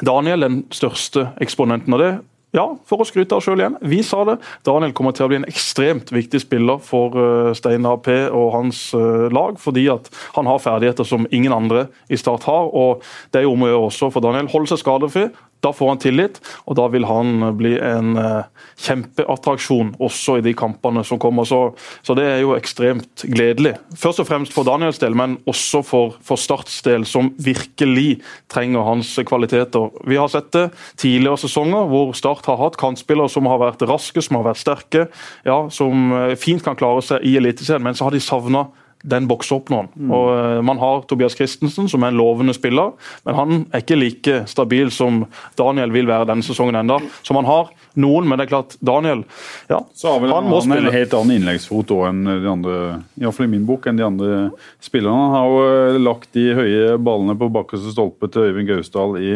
Daniel 0.00 0.48
den 0.48 0.62
største 0.72 1.28
eksponenten 1.44 1.92
av 1.92 2.00
det. 2.02 2.12
Ja, 2.52 2.66
for 2.84 3.00
å 3.00 3.06
skryte 3.08 3.32
av 3.32 3.40
oss 3.40 3.46
sjøl 3.48 3.62
igjen. 3.62 3.78
Vi 3.88 4.02
sa 4.04 4.26
det. 4.28 4.34
Daniel 4.68 4.92
kommer 4.96 5.14
til 5.16 5.24
å 5.24 5.30
bli 5.30 5.38
en 5.40 5.48
ekstremt 5.48 6.10
viktig 6.12 6.42
spiller 6.42 6.82
for 6.84 7.16
uh, 7.16 7.52
Steinar 7.56 8.02
P 8.04 8.16
og 8.28 8.50
hans 8.52 8.82
uh, 8.92 9.30
lag, 9.32 9.56
fordi 9.60 9.86
at 9.92 10.10
han 10.36 10.50
har 10.50 10.60
ferdigheter 10.60 11.08
som 11.08 11.24
ingen 11.32 11.54
andre 11.56 11.86
i 12.12 12.18
Start 12.20 12.44
har. 12.48 12.68
og 12.68 13.00
Det 13.32 13.40
er 13.40 13.46
jo 13.46 13.54
om 13.56 13.64
å 13.64 13.70
gjøre 13.72 13.88
også 13.88 14.10
for 14.12 14.24
Daniel. 14.24 14.50
Holde 14.52 14.68
seg 14.68 14.82
skadefri, 14.82 15.30
da 15.62 15.72
får 15.74 15.92
han 15.92 16.00
tillit, 16.02 16.40
og 16.66 16.76
da 16.78 16.88
vil 16.92 17.06
han 17.06 17.46
bli 17.58 17.76
en 17.78 18.16
uh, 18.18 18.44
kjempeattraksjon 18.82 19.94
også 20.02 20.38
i 20.40 20.44
de 20.44 20.54
kampene 20.58 21.04
som 21.06 21.20
kommer. 21.22 21.46
Så, 21.48 21.60
så, 22.02 22.16
det 22.18 22.26
er 22.26 22.42
jo 22.42 22.56
ekstremt 22.56 23.24
gledelig. 23.30 23.76
Først 23.98 24.22
og 24.24 24.28
fremst 24.28 24.54
for 24.54 24.66
Daniels 24.66 25.00
del, 25.02 25.16
men 25.18 25.38
også 25.50 25.84
for, 25.86 26.16
for 26.24 26.40
Starts 26.40 26.80
del, 26.86 27.06
som 27.08 27.30
virkelig 27.42 28.20
trenger 28.52 28.86
hans 28.86 29.14
kvaliteter. 29.28 29.92
Vi 30.08 30.18
har 30.18 30.30
sett 30.32 30.50
det 30.56 30.68
tidligere 31.00 31.40
sesonger 31.44 31.88
hvor 31.90 32.12
Start 32.18 32.46
har 32.50 32.60
hatt 32.60 32.78
kantspillere 32.80 33.30
som 33.30 33.46
har 33.50 33.62
vært 33.62 33.86
raske, 33.88 34.22
som 34.24 34.40
har 34.40 34.50
vært 34.50 34.62
sterke, 34.62 35.06
ja, 35.46 35.58
som 35.72 36.12
eh, 36.16 36.34
fint 36.40 36.62
kan 36.64 36.78
klare 36.78 37.02
seg 37.06 37.26
i 37.26 37.36
Eliteserien, 37.38 37.84
men 37.86 37.96
så 37.96 38.08
har 38.08 38.16
de 38.16 38.22
savna 38.22 38.66
den 39.02 39.28
boksåpneren. 39.30 39.90
Mm. 39.94 40.10
Og 40.14 40.26
uh, 40.30 40.62
Man 40.64 40.80
har 40.82 41.04
Tobias 41.10 41.36
Christensen, 41.36 41.88
som 41.90 42.02
er 42.02 42.12
en 42.12 42.20
lovende 42.20 42.54
spiller, 42.56 42.92
men 43.26 43.38
han 43.38 43.64
er 43.72 43.84
ikke 43.84 43.98
like 43.98 44.42
stabil 44.50 44.92
som 44.94 45.24
Daniel 45.58 45.92
vil 45.94 46.10
være 46.10 46.28
denne 46.30 46.46
sesongen 46.46 46.78
enda. 46.78 47.00
Så 47.22 47.34
man 47.36 47.48
har 47.48 47.72
noen, 47.94 48.28
men 48.28 48.38
det 48.38 48.46
er 48.46 48.52
klart, 48.54 48.76
Daniel 48.80 49.24
ja, 49.68 49.82
Så 49.94 50.12
har 50.12 50.22
vel 50.22 50.32
han, 50.32 50.48
han 50.48 50.76
en 50.78 50.92
helt 50.94 51.16
annen 51.16 51.36
innleggsfot 51.36 51.92
enn 52.08 52.22
de 52.24 52.48
andre, 52.48 52.76
iallfall 53.20 53.48
i 53.48 53.52
min 53.52 53.66
bok, 53.68 53.88
enn 53.88 53.98
de 53.98 54.06
andre 54.06 54.36
spillerne. 54.82 55.26
Han 55.26 55.34
har 55.36 55.48
jo 55.50 55.64
eh, 55.66 55.98
lagt 56.02 56.30
de 56.36 56.46
høye 56.56 56.96
ballene 57.02 57.36
på 57.38 57.50
bakkeste 57.52 57.92
stolpe 57.94 58.30
til 58.32 58.48
Øyvind 58.48 58.70
Gausdal 58.70 59.18
i 59.20 59.34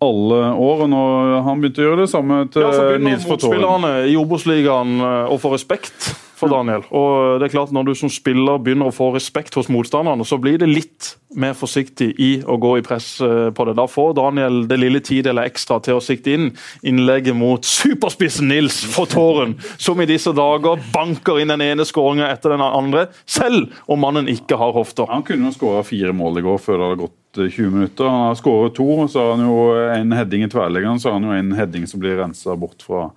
alle 0.00 0.38
år, 0.56 0.86
og 0.86 0.88
nå 0.88 1.02
han 1.44 1.60
begynt 1.60 1.80
å 1.80 1.86
gjøre 1.88 2.04
det 2.06 2.10
samme 2.12 2.40
til 2.52 2.64
ja, 2.64 2.72
Nils 3.02 3.26
Fortåren. 3.28 3.60
Motspillerne 3.60 3.92
i 4.08 4.16
Obos-ligaen 4.16 4.96
eh, 4.96 5.32
å 5.34 5.36
få 5.40 5.52
respekt 5.52 6.12
for 6.40 6.52
Daniel. 6.52 6.84
Og 6.90 7.40
det 7.40 7.48
er 7.48 7.54
klart 7.54 7.74
Når 7.74 7.90
du 7.90 7.94
som 7.98 8.10
spiller 8.12 8.60
begynner 8.62 8.90
å 8.90 8.94
få 8.94 9.10
respekt 9.14 9.56
hos 9.58 9.70
motstanderne, 9.72 10.24
så 10.26 10.38
blir 10.40 10.58
det 10.60 10.70
litt 10.70 11.14
mer 11.38 11.54
forsiktig 11.54 12.08
i 12.18 12.30
å 12.42 12.56
gå 12.60 12.72
i 12.80 12.84
press 12.84 13.20
eh, 13.22 13.50
på 13.54 13.66
det. 13.68 13.76
Da 13.78 13.86
får 13.90 14.16
Daniel 14.18 14.64
det 14.70 14.80
lille 14.80 15.02
tid 15.04 15.28
eller 15.30 15.46
ekstra 15.46 15.78
til 15.84 15.98
å 15.98 16.02
sikte 16.02 16.34
inn 16.34 16.48
innlegget 16.86 17.36
mot 17.38 17.66
superspissen 17.66 18.50
Nils 18.50 18.80
Fortåren, 18.90 19.54
som 19.78 20.00
i 20.02 20.08
disse 20.10 20.32
dager 20.36 20.80
banker 20.94 21.38
inn 21.40 21.52
den 21.52 21.62
ene 21.64 21.86
skåringa 21.86 22.32
etter 22.32 22.56
den 22.56 22.64
andre, 22.66 23.06
selv 23.30 23.70
om 23.90 24.02
mannen 24.02 24.30
ikke 24.32 24.58
har 24.58 24.74
hofter. 24.74 25.06
Han 25.10 25.26
kunne 25.26 25.54
skåra 25.54 25.84
fire 25.86 26.14
mål 26.16 26.40
i 26.40 26.46
går 26.48 26.62
før 26.62 26.78
det 26.80 26.88
hadde 26.88 27.02
gått 27.04 27.16
20 27.40 27.46
eh, 27.46 27.74
minutter. 27.78 28.10
Han 28.10 28.26
har 28.28 28.38
skåret 28.40 28.74
to, 28.78 28.90
så 29.08 29.22
har 29.22 29.36
han 29.36 29.46
jo 29.46 29.58
en 29.94 30.18
heading 30.18 30.46
i 30.46 30.50
tverrliggeren, 30.50 30.98
så 31.00 31.12
har 31.12 31.20
han 31.20 31.30
jo 31.30 31.38
en 31.38 31.54
heading 31.58 31.86
som 31.86 32.02
blir 32.02 32.18
rensa 32.18 32.58
bort 32.58 32.82
fra 32.82 33.10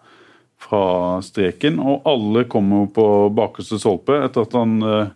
fra 0.74 1.22
streken, 1.22 1.78
og 1.80 2.08
alle 2.10 2.48
kommer 2.50 2.88
på 2.94 3.06
bakerste 3.36 3.78
solpe. 3.82 4.18
etter 4.26 4.48
at 4.48 4.56
han 4.58 4.80
eh, 4.82 5.12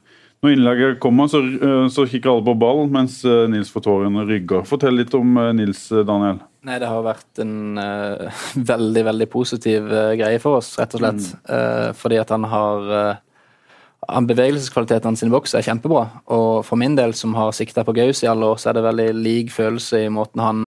når 0.45 0.53
innlegget 0.53 0.99
kommer, 1.01 1.29
så, 1.31 1.41
eh, 1.41 1.87
så 1.89 2.05
kikker 2.05 2.35
alle 2.35 2.45
på 2.45 2.57
ball, 2.61 2.85
mens 2.93 3.23
eh, 3.25 3.47
Nils 3.49 3.71
Fortåren 3.73 4.19
rygger. 4.27 4.67
Fortell 4.69 4.99
litt 4.99 5.15
om 5.17 5.39
Nils, 5.57 5.87
Daniel. 5.89 6.43
Nei, 6.67 6.77
Det 6.83 6.89
har 6.91 7.05
vært 7.05 7.41
en 7.41 7.79
uh, 7.79 8.41
veldig 8.73 9.03
veldig 9.07 9.27
positiv 9.31 9.87
uh, 9.87 10.11
greie 10.19 10.41
for 10.43 10.59
oss, 10.59 10.73
rett 10.77 10.93
og 10.97 11.01
slett. 11.03 11.23
Mm. 11.31 11.47
Uh, 11.47 11.89
fordi 11.95 12.19
at 12.19 12.33
han 12.35 12.45
har 12.51 12.83
bevegelseskvaliteten 12.83 14.27
Bevegelseskvalitetene 14.29 15.19
sine 15.19 15.33
boks 15.33 15.55
er 15.57 15.65
kjempebra. 15.65 16.03
Og 16.35 16.61
for 16.67 16.79
min 16.79 16.95
del, 16.95 17.15
som 17.17 17.33
har 17.39 17.55
sikta 17.55 17.83
på 17.87 17.95
Gaus 17.97 18.21
i 18.23 18.29
alle 18.29 18.51
år, 18.51 18.59
så 18.61 18.69
er 18.69 18.77
det 18.77 18.85
veldig 18.85 19.07
lik 19.15 19.51
følelse 19.51 20.05
i 20.05 20.11
måten 20.13 20.43
han 20.43 20.66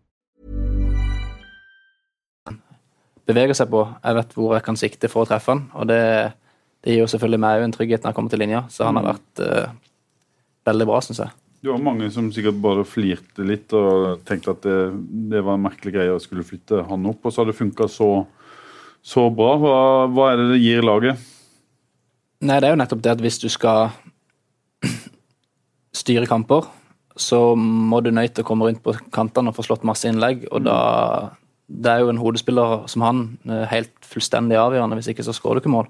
Beveger 3.31 3.57
seg 3.57 3.71
på. 3.71 3.83
Jeg 4.03 4.17
vet 4.19 4.37
hvor 4.37 4.55
jeg 4.57 4.65
kan 4.67 4.79
sikte 4.79 5.09
for 5.11 5.23
å 5.23 5.29
treffe 5.29 5.55
han. 5.55 5.65
Og 5.79 5.87
det, 5.89 6.01
det 6.83 6.93
gir 6.93 7.03
jo 7.03 7.11
selvfølgelig 7.11 7.41
meg 7.41 7.65
en 7.65 7.75
trygghet 7.75 8.03
når 8.03 8.11
jeg 8.11 8.19
kommer 8.19 8.33
til 8.33 8.43
linja, 8.43 8.65
så 8.73 8.87
han 8.87 8.99
har 8.99 9.13
vært 9.13 9.43
uh, 9.45 9.71
veldig 10.69 10.89
bra, 10.89 10.99
syns 11.05 11.23
jeg. 11.23 11.37
Du 11.61 11.69
har 11.69 11.81
mange 11.81 12.07
som 12.09 12.31
sikkert 12.33 12.57
bare 12.57 12.83
flirte 12.89 13.45
litt 13.45 13.73
og 13.77 14.23
tenkte 14.25 14.55
at 14.55 14.63
det, 14.65 14.77
det 15.29 15.43
var 15.45 15.59
en 15.59 15.67
merkelig 15.67 15.93
greie 15.93 16.13
å 16.13 16.21
skulle 16.21 16.45
flytte 16.45 16.81
han 16.87 17.05
opp, 17.11 17.21
og 17.21 17.33
så 17.33 17.43
har 17.43 17.51
det 17.51 17.57
funka 17.59 17.85
så, 17.91 18.09
så 19.05 19.27
bra. 19.29 19.51
Hva, 19.61 19.75
hva 20.09 20.31
er 20.31 20.41
det 20.41 20.47
det 20.55 20.61
gir 20.63 20.87
laget? 20.87 21.27
Nei, 22.41 22.57
det 22.57 22.65
er 22.65 22.73
jo 22.73 22.81
nettopp 22.81 23.03
det 23.05 23.13
at 23.13 23.21
hvis 23.21 23.37
du 23.43 23.45
skal 23.53 23.91
styre 26.01 26.25
kamper, 26.29 26.65
så 27.13 27.53
må 27.53 27.99
du 28.01 28.09
nøye 28.09 28.31
til 28.31 28.41
å 28.41 28.47
komme 28.47 28.65
rundt 28.65 28.81
på 28.81 28.95
kantene 29.13 29.51
og 29.51 29.59
få 29.59 29.67
slått 29.67 29.85
masse 29.85 30.09
innlegg, 30.09 30.47
og 30.49 30.65
da 30.65 30.79
det 31.71 31.91
er 31.91 32.03
jo 32.03 32.11
en 32.11 32.19
hodespiller 32.19 32.85
som 32.91 33.05
han 33.05 33.21
eh, 33.47 33.65
helt 33.71 33.93
fullstendig 34.07 34.57
avgjørende, 34.59 34.97
hvis 34.99 35.11
ikke 35.13 35.25
så 35.25 35.35
skårer 35.35 35.59
du 35.59 35.63
ikke 35.63 35.75
mål. 35.75 35.87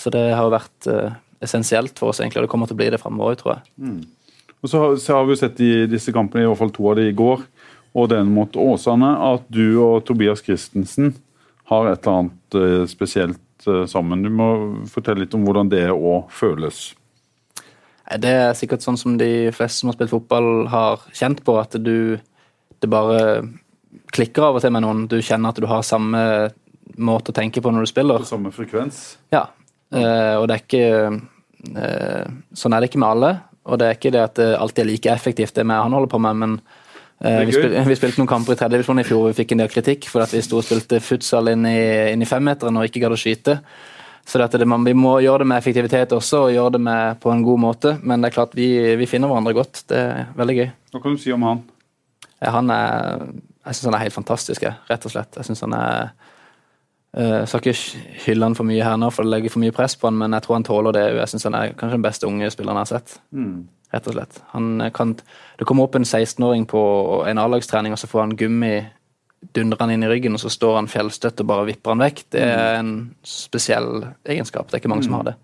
Så 0.00 0.10
det 0.14 0.24
har 0.34 0.42
jo 0.46 0.54
vært 0.54 0.88
eh, 0.90 1.14
essensielt 1.44 1.98
for 2.00 2.10
oss, 2.10 2.20
egentlig, 2.22 2.42
og 2.42 2.48
det 2.48 2.52
kommer 2.54 2.70
til 2.70 2.76
å 2.76 2.80
bli 2.82 2.90
det 2.94 3.00
fremover, 3.02 3.38
tror 3.38 3.56
jeg. 3.56 3.94
Og 4.64 4.72
så 4.72 4.80
har, 4.80 4.96
så 5.00 5.18
har 5.18 5.26
vi 5.26 5.36
jo 5.36 5.42
sett 5.42 5.62
i 5.62 5.72
disse 5.90 6.14
kampene, 6.14 6.44
i 6.44 6.50
hvert 6.50 6.62
fall 6.62 6.74
to 6.74 6.88
av 6.90 6.98
de 6.98 7.06
i 7.10 7.16
går, 7.16 7.44
og 7.94 8.10
den 8.10 8.32
mot 8.34 8.56
Åsane, 8.58 9.12
at 9.28 9.46
du 9.52 9.78
og 9.84 10.02
Tobias 10.08 10.42
Christensen 10.42 11.14
har 11.70 11.92
et 11.92 12.02
eller 12.02 12.24
annet 12.24 12.58
eh, 12.60 12.84
spesielt 12.90 13.40
sammen. 13.88 14.20
Du 14.20 14.28
må 14.34 14.46
fortelle 14.92 15.22
litt 15.22 15.32
om 15.32 15.44
hvordan 15.46 15.70
det 15.72 15.86
òg 15.88 16.26
føles. 16.34 16.90
Det 18.20 18.28
er 18.28 18.56
sikkert 18.58 18.84
sånn 18.84 18.98
som 19.00 19.14
de 19.16 19.48
fleste 19.56 19.80
som 19.80 19.88
har 19.88 19.96
spilt 19.96 20.12
fotball 20.12 20.66
har 20.68 21.06
kjent 21.16 21.40
på, 21.46 21.54
at 21.56 21.78
du 21.80 22.18
det 22.84 22.90
bare 22.92 23.20
klikker 24.14 24.48
av 24.48 24.58
og 24.58 24.64
til 24.64 24.72
med 24.74 24.84
noen. 24.84 25.04
Du 25.10 25.18
kjenner 25.18 25.54
at 25.54 25.60
du 25.60 25.66
har 25.70 25.84
samme 25.86 26.22
måte 27.00 27.32
å 27.32 27.36
tenke 27.36 27.62
på 27.62 27.72
når 27.72 27.86
du 27.86 27.90
spiller. 27.90 28.24
På 28.24 28.34
samme 28.34 28.52
frekvens. 28.54 29.02
Ja, 29.34 29.46
eh, 29.94 30.34
og 30.38 30.46
det 30.48 30.56
er 30.56 30.62
ikke 30.62 30.86
eh, 31.74 32.32
Sånn 32.54 32.76
er 32.76 32.82
det 32.82 32.92
ikke 32.92 33.02
med 33.02 33.10
alle. 33.10 33.32
Og 33.64 33.80
det 33.80 33.88
er 33.88 33.98
ikke 33.98 34.12
det 34.14 34.22
at 34.22 34.36
det 34.36 34.50
alltid 34.58 34.84
er 34.84 34.90
like 34.90 35.12
effektivt, 35.14 35.54
det 35.56 35.64
med 35.64 35.80
han 35.80 35.94
holder 35.96 36.10
på 36.12 36.20
med, 36.20 36.36
men 36.42 36.56
eh, 37.24 37.40
er 37.40 37.46
vi, 37.48 37.54
spil, 37.56 37.78
vi 37.88 37.96
spilte 37.96 38.20
noen 38.20 38.28
kamper 38.28 38.52
i 38.52 38.60
tredje 38.60 38.76
divisjon 38.76 39.00
i 39.00 39.06
fjor 39.08 39.30
vi 39.30 39.38
fikk 39.38 39.54
en 39.54 39.62
del 39.62 39.72
kritikk 39.72 40.08
for 40.12 40.24
at 40.24 40.34
vi 40.36 40.42
sto 40.44 40.60
og 40.60 40.66
spilte 40.66 41.00
futsal 41.00 41.48
inn 41.54 41.64
i, 41.70 41.78
inn 42.12 42.24
i 42.24 42.28
femmeteren 42.28 42.76
og 42.76 42.90
ikke 42.90 43.00
gadd 43.06 43.16
å 43.16 43.20
skyte. 43.20 43.56
Så 44.24 44.40
det, 44.40 44.64
man, 44.68 44.84
vi 44.84 44.94
må 44.96 45.18
gjøre 45.20 45.42
det 45.42 45.48
med 45.50 45.60
effektivitet 45.60 46.12
også, 46.16 46.46
og 46.46 46.54
gjøre 46.54 46.76
det 46.76 46.82
med, 46.86 47.18
på 47.20 47.32
en 47.32 47.42
god 47.44 47.60
måte. 47.60 47.90
Men 48.00 48.22
det 48.22 48.30
er 48.30 48.36
klart, 48.38 48.54
vi, 48.56 48.68
vi 48.96 49.08
finner 49.08 49.28
hverandre 49.28 49.52
godt. 49.56 49.82
Det 49.92 49.98
er 50.00 50.30
veldig 50.38 50.54
gøy. 50.56 50.68
Hva 50.94 51.02
kan 51.02 51.16
du 51.16 51.20
si 51.20 51.34
om 51.34 51.44
han? 51.44 51.60
Han 52.44 52.72
er 52.72 53.26
Jeg 53.64 53.76
syns 53.76 53.88
han 53.88 53.96
er 53.98 54.04
helt 54.04 54.16
fantastisk, 54.16 54.64
rett 54.90 55.06
og 55.08 55.12
slett. 55.12 55.36
Jeg 55.38 55.48
synes 55.48 55.64
han 55.64 55.76
er 55.78 56.10
Jeg 57.14 57.46
skal 57.46 57.60
ikke 57.62 58.24
hylle 58.24 58.48
han 58.48 58.56
for 58.58 58.66
mye 58.66 58.82
her 58.82 58.96
nå, 58.98 59.08
for 59.14 59.22
det 59.22 59.30
legger 59.30 59.52
for 59.54 59.62
mye 59.62 59.74
press 59.74 59.94
på 59.94 60.08
han, 60.10 60.16
men 60.18 60.34
jeg 60.34 60.42
tror 60.42 60.56
han 60.56 60.66
tåler 60.66 60.96
det. 60.96 61.04
Jeg 61.14 61.30
synes 61.30 61.46
han 61.46 61.54
er 61.54 61.76
kanskje 61.78 61.94
den 62.00 62.08
beste 62.08 62.26
unge 62.26 62.50
spilleren 62.50 62.80
jeg 62.80 62.88
har 62.88 62.92
sett. 62.98 63.14
Rett 63.94 64.08
og 64.10 64.16
slett. 64.16 64.40
Han 64.50 64.82
kan, 64.96 65.14
det 65.58 65.68
kommer 65.68 65.86
opp 65.86 65.94
en 65.94 66.02
16-åring 66.08 66.66
på 66.66 66.82
en 67.30 67.38
A-lagstrening, 67.38 67.94
og 67.94 68.02
så 68.02 68.10
får 68.10 68.24
han 68.24 68.36
gummi 68.36 68.74
dundrer 69.54 69.80
han 69.80 69.92
inn 69.94 70.04
i 70.04 70.08
ryggen, 70.08 70.34
og 70.34 70.40
så 70.40 70.50
står 70.52 70.78
han 70.78 70.90
fjellstøtt 70.90 71.42
og 71.42 71.48
bare 71.50 71.66
vipper 71.68 71.94
han 71.94 72.02
vekk. 72.02 72.22
Det 72.32 72.44
er 72.44 72.78
en 72.80 72.94
spesiell 73.28 74.06
egenskap. 74.24 74.68
Det 74.68 74.78
er 74.78 74.82
ikke 74.82 74.92
mange 74.92 75.06
som 75.06 75.18
har 75.18 75.28
det. 75.30 75.34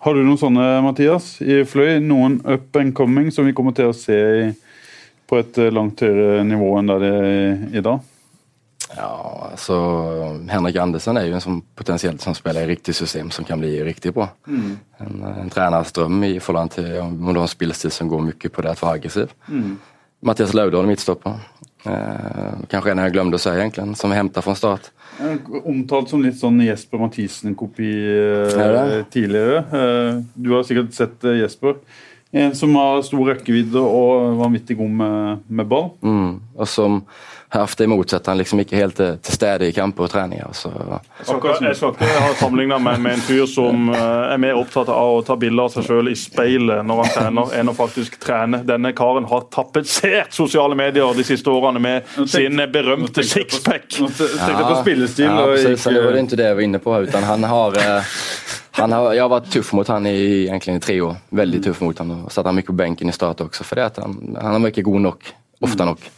Har 0.00 0.16
du 0.16 0.22
noen 0.24 0.40
sånne, 0.40 0.66
Mathias, 0.84 1.34
i 1.44 1.60
Fløy? 1.68 1.98
Noen 2.02 2.40
up 2.48 2.76
and 2.80 2.94
coming 2.96 3.28
som 3.34 3.44
vi 3.46 3.54
kommer 3.56 3.76
til 3.76 3.90
å 3.90 3.96
se 3.96 4.16
i, 4.16 4.46
på 5.30 5.38
et 5.40 5.60
eh, 5.62 5.70
langt 5.74 6.02
høyere 6.02 6.42
nivå 6.46 6.72
enn 6.80 6.90
der 6.90 7.04
det 7.04 7.12
er 7.18 7.78
i 7.78 7.84
dag? 7.86 8.08
Ja, 8.96 9.10
altså 9.52 9.76
Henrik 10.50 10.80
Andersen 10.82 11.18
er 11.20 11.28
jo 11.28 11.36
en 11.38 11.44
som 11.44 11.60
potentiellt 11.78 12.24
som 12.24 12.34
spiller 12.34 12.66
i 12.66 12.72
riktig 12.72 12.96
system 12.98 13.30
som 13.30 13.46
kan 13.46 13.60
bli 13.62 13.76
riktigt 13.86 14.16
bra. 14.16 14.26
En, 14.50 15.22
en 15.22 15.52
tränarström 15.52 16.24
i 16.26 16.40
förhållande 16.40 16.74
till 16.74 16.98
om 16.98 17.14
du 17.20 17.38
har 17.38 17.46
en 17.46 17.52
spelstil 17.52 17.94
som 17.94 18.10
går 18.10 18.20
mycket 18.32 18.52
på 18.52 18.62
det 18.62 18.70
att 18.70 18.82
vara 18.82 18.98
aggressiv. 18.98 19.30
Mattias 20.20 20.54
Laudal, 20.54 20.86
mittstoppare. 20.90 21.38
Eh, 21.86 22.56
kanskje 22.68 22.92
en 22.92 23.00
jeg 23.06 23.14
glemte 23.14 23.38
å 23.38 23.40
si, 23.40 23.52
egentlig, 23.54 23.86
som 23.96 24.12
vi 24.12 24.18
henta 24.18 24.42
fra 24.44 24.52
start. 24.58 24.90
Eh, 25.22 25.38
Omtalt 25.62 26.10
som 26.12 26.20
litt 26.20 26.36
sånn 26.36 26.60
Jesper 26.60 27.00
Mathisen-kopi 27.00 27.88
eh, 27.88 28.58
Er 28.60 29.06
tidligere. 29.12 29.62
Eh, 29.78 30.18
du 30.34 30.52
har 30.52 30.66
sikkert 30.68 30.92
sett 30.96 31.24
eh, 31.24 31.40
Jesper. 31.40 31.78
En 32.32 32.54
som 32.54 32.74
har 32.78 33.02
stor 33.02 33.26
rekkevidde 33.32 33.80
og 33.82 34.36
vanvittig 34.38 34.76
god 34.78 34.90
med, 35.00 35.38
med 35.48 35.66
ball. 35.66 35.88
Mm. 36.06 36.36
Og 36.54 36.68
som 36.70 37.00
haft 37.50 37.78
det 37.78 37.84
emot 37.84 38.12
han 38.26 38.38
liksom 38.38 38.60
ikke 38.62 38.76
helt 38.78 38.94
til, 38.96 39.16
til 39.18 39.34
stede 39.34 39.66
i 39.68 39.72
kamper 39.74 40.06
og 40.06 40.10
treninger. 40.12 40.52
Så, 40.54 40.70
Jeg 40.70 41.26
skal 41.26 41.38
ikke, 41.40 41.54
jeg 41.66 41.76
skal 41.76 41.94
ikke 41.96 42.20
ha 42.22 42.28
sammenligna 42.38 42.78
meg 42.78 43.00
med 43.02 43.16
en 43.16 43.24
fyr 43.26 43.46
som 43.50 43.88
eh, 43.90 44.34
er 44.36 44.38
mer 44.42 44.58
opptatt 44.60 44.92
av 44.94 45.16
å 45.16 45.22
ta 45.26 45.34
bilder 45.40 45.66
av 45.66 45.72
seg 45.74 45.88
sjøl 45.88 46.12
i 46.12 46.14
speilet 46.18 46.86
når 46.86 47.02
han 47.02 47.10
trener, 47.16 47.54
enn 47.58 47.72
å 47.72 47.74
faktisk 47.74 48.20
trene. 48.22 48.62
Denne 48.68 48.92
karen 48.96 49.26
har 49.30 49.48
tapetsert 49.50 50.30
sosiale 50.36 50.78
medier 50.78 51.10
de 51.18 51.26
siste 51.26 51.50
årene 51.50 51.82
med 51.82 52.14
sin 52.30 52.62
berømte 52.70 53.26
sixpack. 53.26 53.88
Nå 53.98 54.12
tenkte 54.14 54.52
jeg 54.52 54.68
på 54.70 54.78
spillestil. 54.84 55.26
Ja, 55.26 55.40
og 55.42 55.56
precis. 55.56 55.74
ikke- 55.74 55.96
Det 55.98 56.04
var 56.06 56.12
det 56.12 56.22
ikke 56.28 56.36
det 56.38 56.46
jeg 56.46 56.60
var 56.60 56.68
inne 56.68 56.82
på. 56.86 56.96
Utan 57.08 57.26
han 57.26 57.42
har, 57.50 57.74
eh, 57.82 58.14
har, 58.88 59.14
jag 59.14 59.24
har 59.24 59.28
varit 59.28 59.50
tuff 59.50 59.72
mot 59.72 59.88
han 59.88 60.06
i, 60.06 60.42
egentligen 60.42 60.76
i 60.76 60.80
tre 60.80 61.00
år. 61.00 61.16
Väldigt 61.28 61.64
tuff 61.64 61.80
mot 61.80 61.98
honom. 61.98 62.24
Och 62.24 62.32
satt 62.32 62.46
han 62.46 62.54
mycket 62.54 62.66
på 62.66 62.72
bänken 62.72 63.08
i 63.08 63.12
start 63.12 63.40
också. 63.40 63.64
För 63.64 63.76
det 63.76 63.86
att 63.86 63.96
han, 63.96 64.36
han 64.40 64.66
ikke 64.66 64.82
god 64.82 65.00
nok. 65.00 65.34
Ofta 65.60 65.84
nok. 65.84 66.10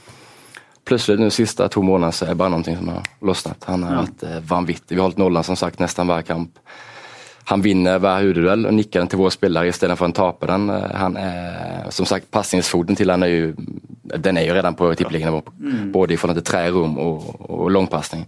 Plutselig 0.84 1.18
de 1.18 1.30
siste 1.30 1.68
to 1.68 1.82
månedene 1.82 2.12
så 2.12 2.24
er 2.26 2.32
det 2.34 2.38
bare 2.40 2.50
noe 2.50 2.64
som 2.64 2.88
har 2.90 3.04
løsnet. 3.22 3.66
Han 3.70 3.84
har 3.86 4.00
vært 4.02 4.24
eh, 4.26 4.40
vanvittig. 4.50 4.96
Vi 4.96 4.98
har 4.98 5.06
holdt 5.08 5.20
nollen 5.22 5.44
som 5.46 5.56
sagt 5.56 5.78
nesten 5.82 6.10
hver 6.10 6.22
kamp. 6.26 6.58
Han 7.50 7.62
vinner 7.62 7.98
hver 8.02 8.22
huvudduell 8.22 8.66
og 8.66 8.74
nikker 8.74 9.00
den 9.02 9.10
til 9.10 9.18
våre 9.18 9.34
spillere 9.34 9.70
istedenfor 9.70 10.10
å 10.10 10.16
tape 10.16 10.50
den. 10.50 10.68
Eh, 10.70 10.88
Han 10.98 11.16
er, 11.16 11.90
som 11.90 12.06
sagt, 12.06 12.30
Pasningsfoten 12.30 12.98
til 12.98 13.10
han 13.14 13.22
er 13.22 13.34
jo 13.34 13.52
den 14.12 14.36
er 14.36 14.44
jo 14.46 14.54
redan 14.54 14.74
på 14.76 14.90
tippeliggende, 14.98 15.40
både 15.92 16.14
i 16.14 16.16
forhold 16.20 16.36
til 16.40 16.44
trärum 16.44 16.98
og, 16.98 17.28
og 17.48 17.70
langpassning. 17.70 18.26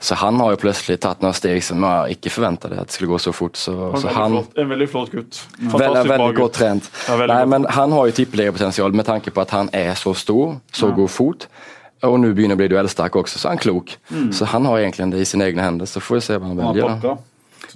Så 0.00 0.14
han 0.14 0.38
har 0.38 0.52
jo 0.54 0.58
plutselig 0.62 1.00
tatt 1.02 1.22
noen 1.24 1.34
steg 1.34 1.58
som 1.66 1.82
jeg 1.82 2.18
ikke 2.18 2.30
forventet 2.30 2.70
at 2.70 2.86
det 2.86 2.94
skulle 2.94 3.10
gå 3.10 3.18
så 3.18 3.32
fort. 3.34 3.56
Så, 3.58 3.72
En 3.90 3.98
så 3.98 4.12
han, 4.14 4.36
flott, 4.36 4.52
en 4.62 4.68
veldig 4.70 4.86
flott 4.92 5.10
gutt. 5.10 5.40
Fantastisk 5.58 5.82
veldig, 5.82 6.12
veldig 6.12 6.36
godt 6.38 6.54
trent. 6.54 6.90
Ja, 7.08 7.16
veldig 7.18 7.32
Nei, 7.34 7.40
godt. 7.40 7.50
men 7.54 7.66
han 7.74 7.96
har 7.96 8.06
jo 8.06 8.14
tippeligapotensial 8.20 8.94
med 8.94 9.08
tanke 9.10 9.32
på 9.34 9.42
at 9.42 9.50
han 9.56 9.70
er 9.74 9.94
så 9.98 10.14
stor, 10.14 10.60
så 10.72 10.92
god 10.94 11.10
fot. 11.10 11.48
Og 12.06 12.14
nå 12.22 12.30
begynner 12.30 12.54
å 12.54 12.60
bli 12.60 12.68
duellsterk 12.70 13.16
også, 13.18 13.40
så 13.42 13.48
er 13.48 13.56
han 13.56 13.62
klok. 13.64 13.96
Så 14.30 14.46
han 14.52 14.68
har 14.70 14.78
egentlig 14.84 15.08
det 15.16 15.24
i 15.24 15.26
sine 15.26 15.48
egne 15.50 15.66
hender, 15.66 15.90
så 15.90 15.98
får 15.98 16.20
vi 16.20 16.22
se 16.28 16.38
hva 16.38 16.46
han 16.52 16.60
velger. 16.62 16.94
da. 17.02 17.16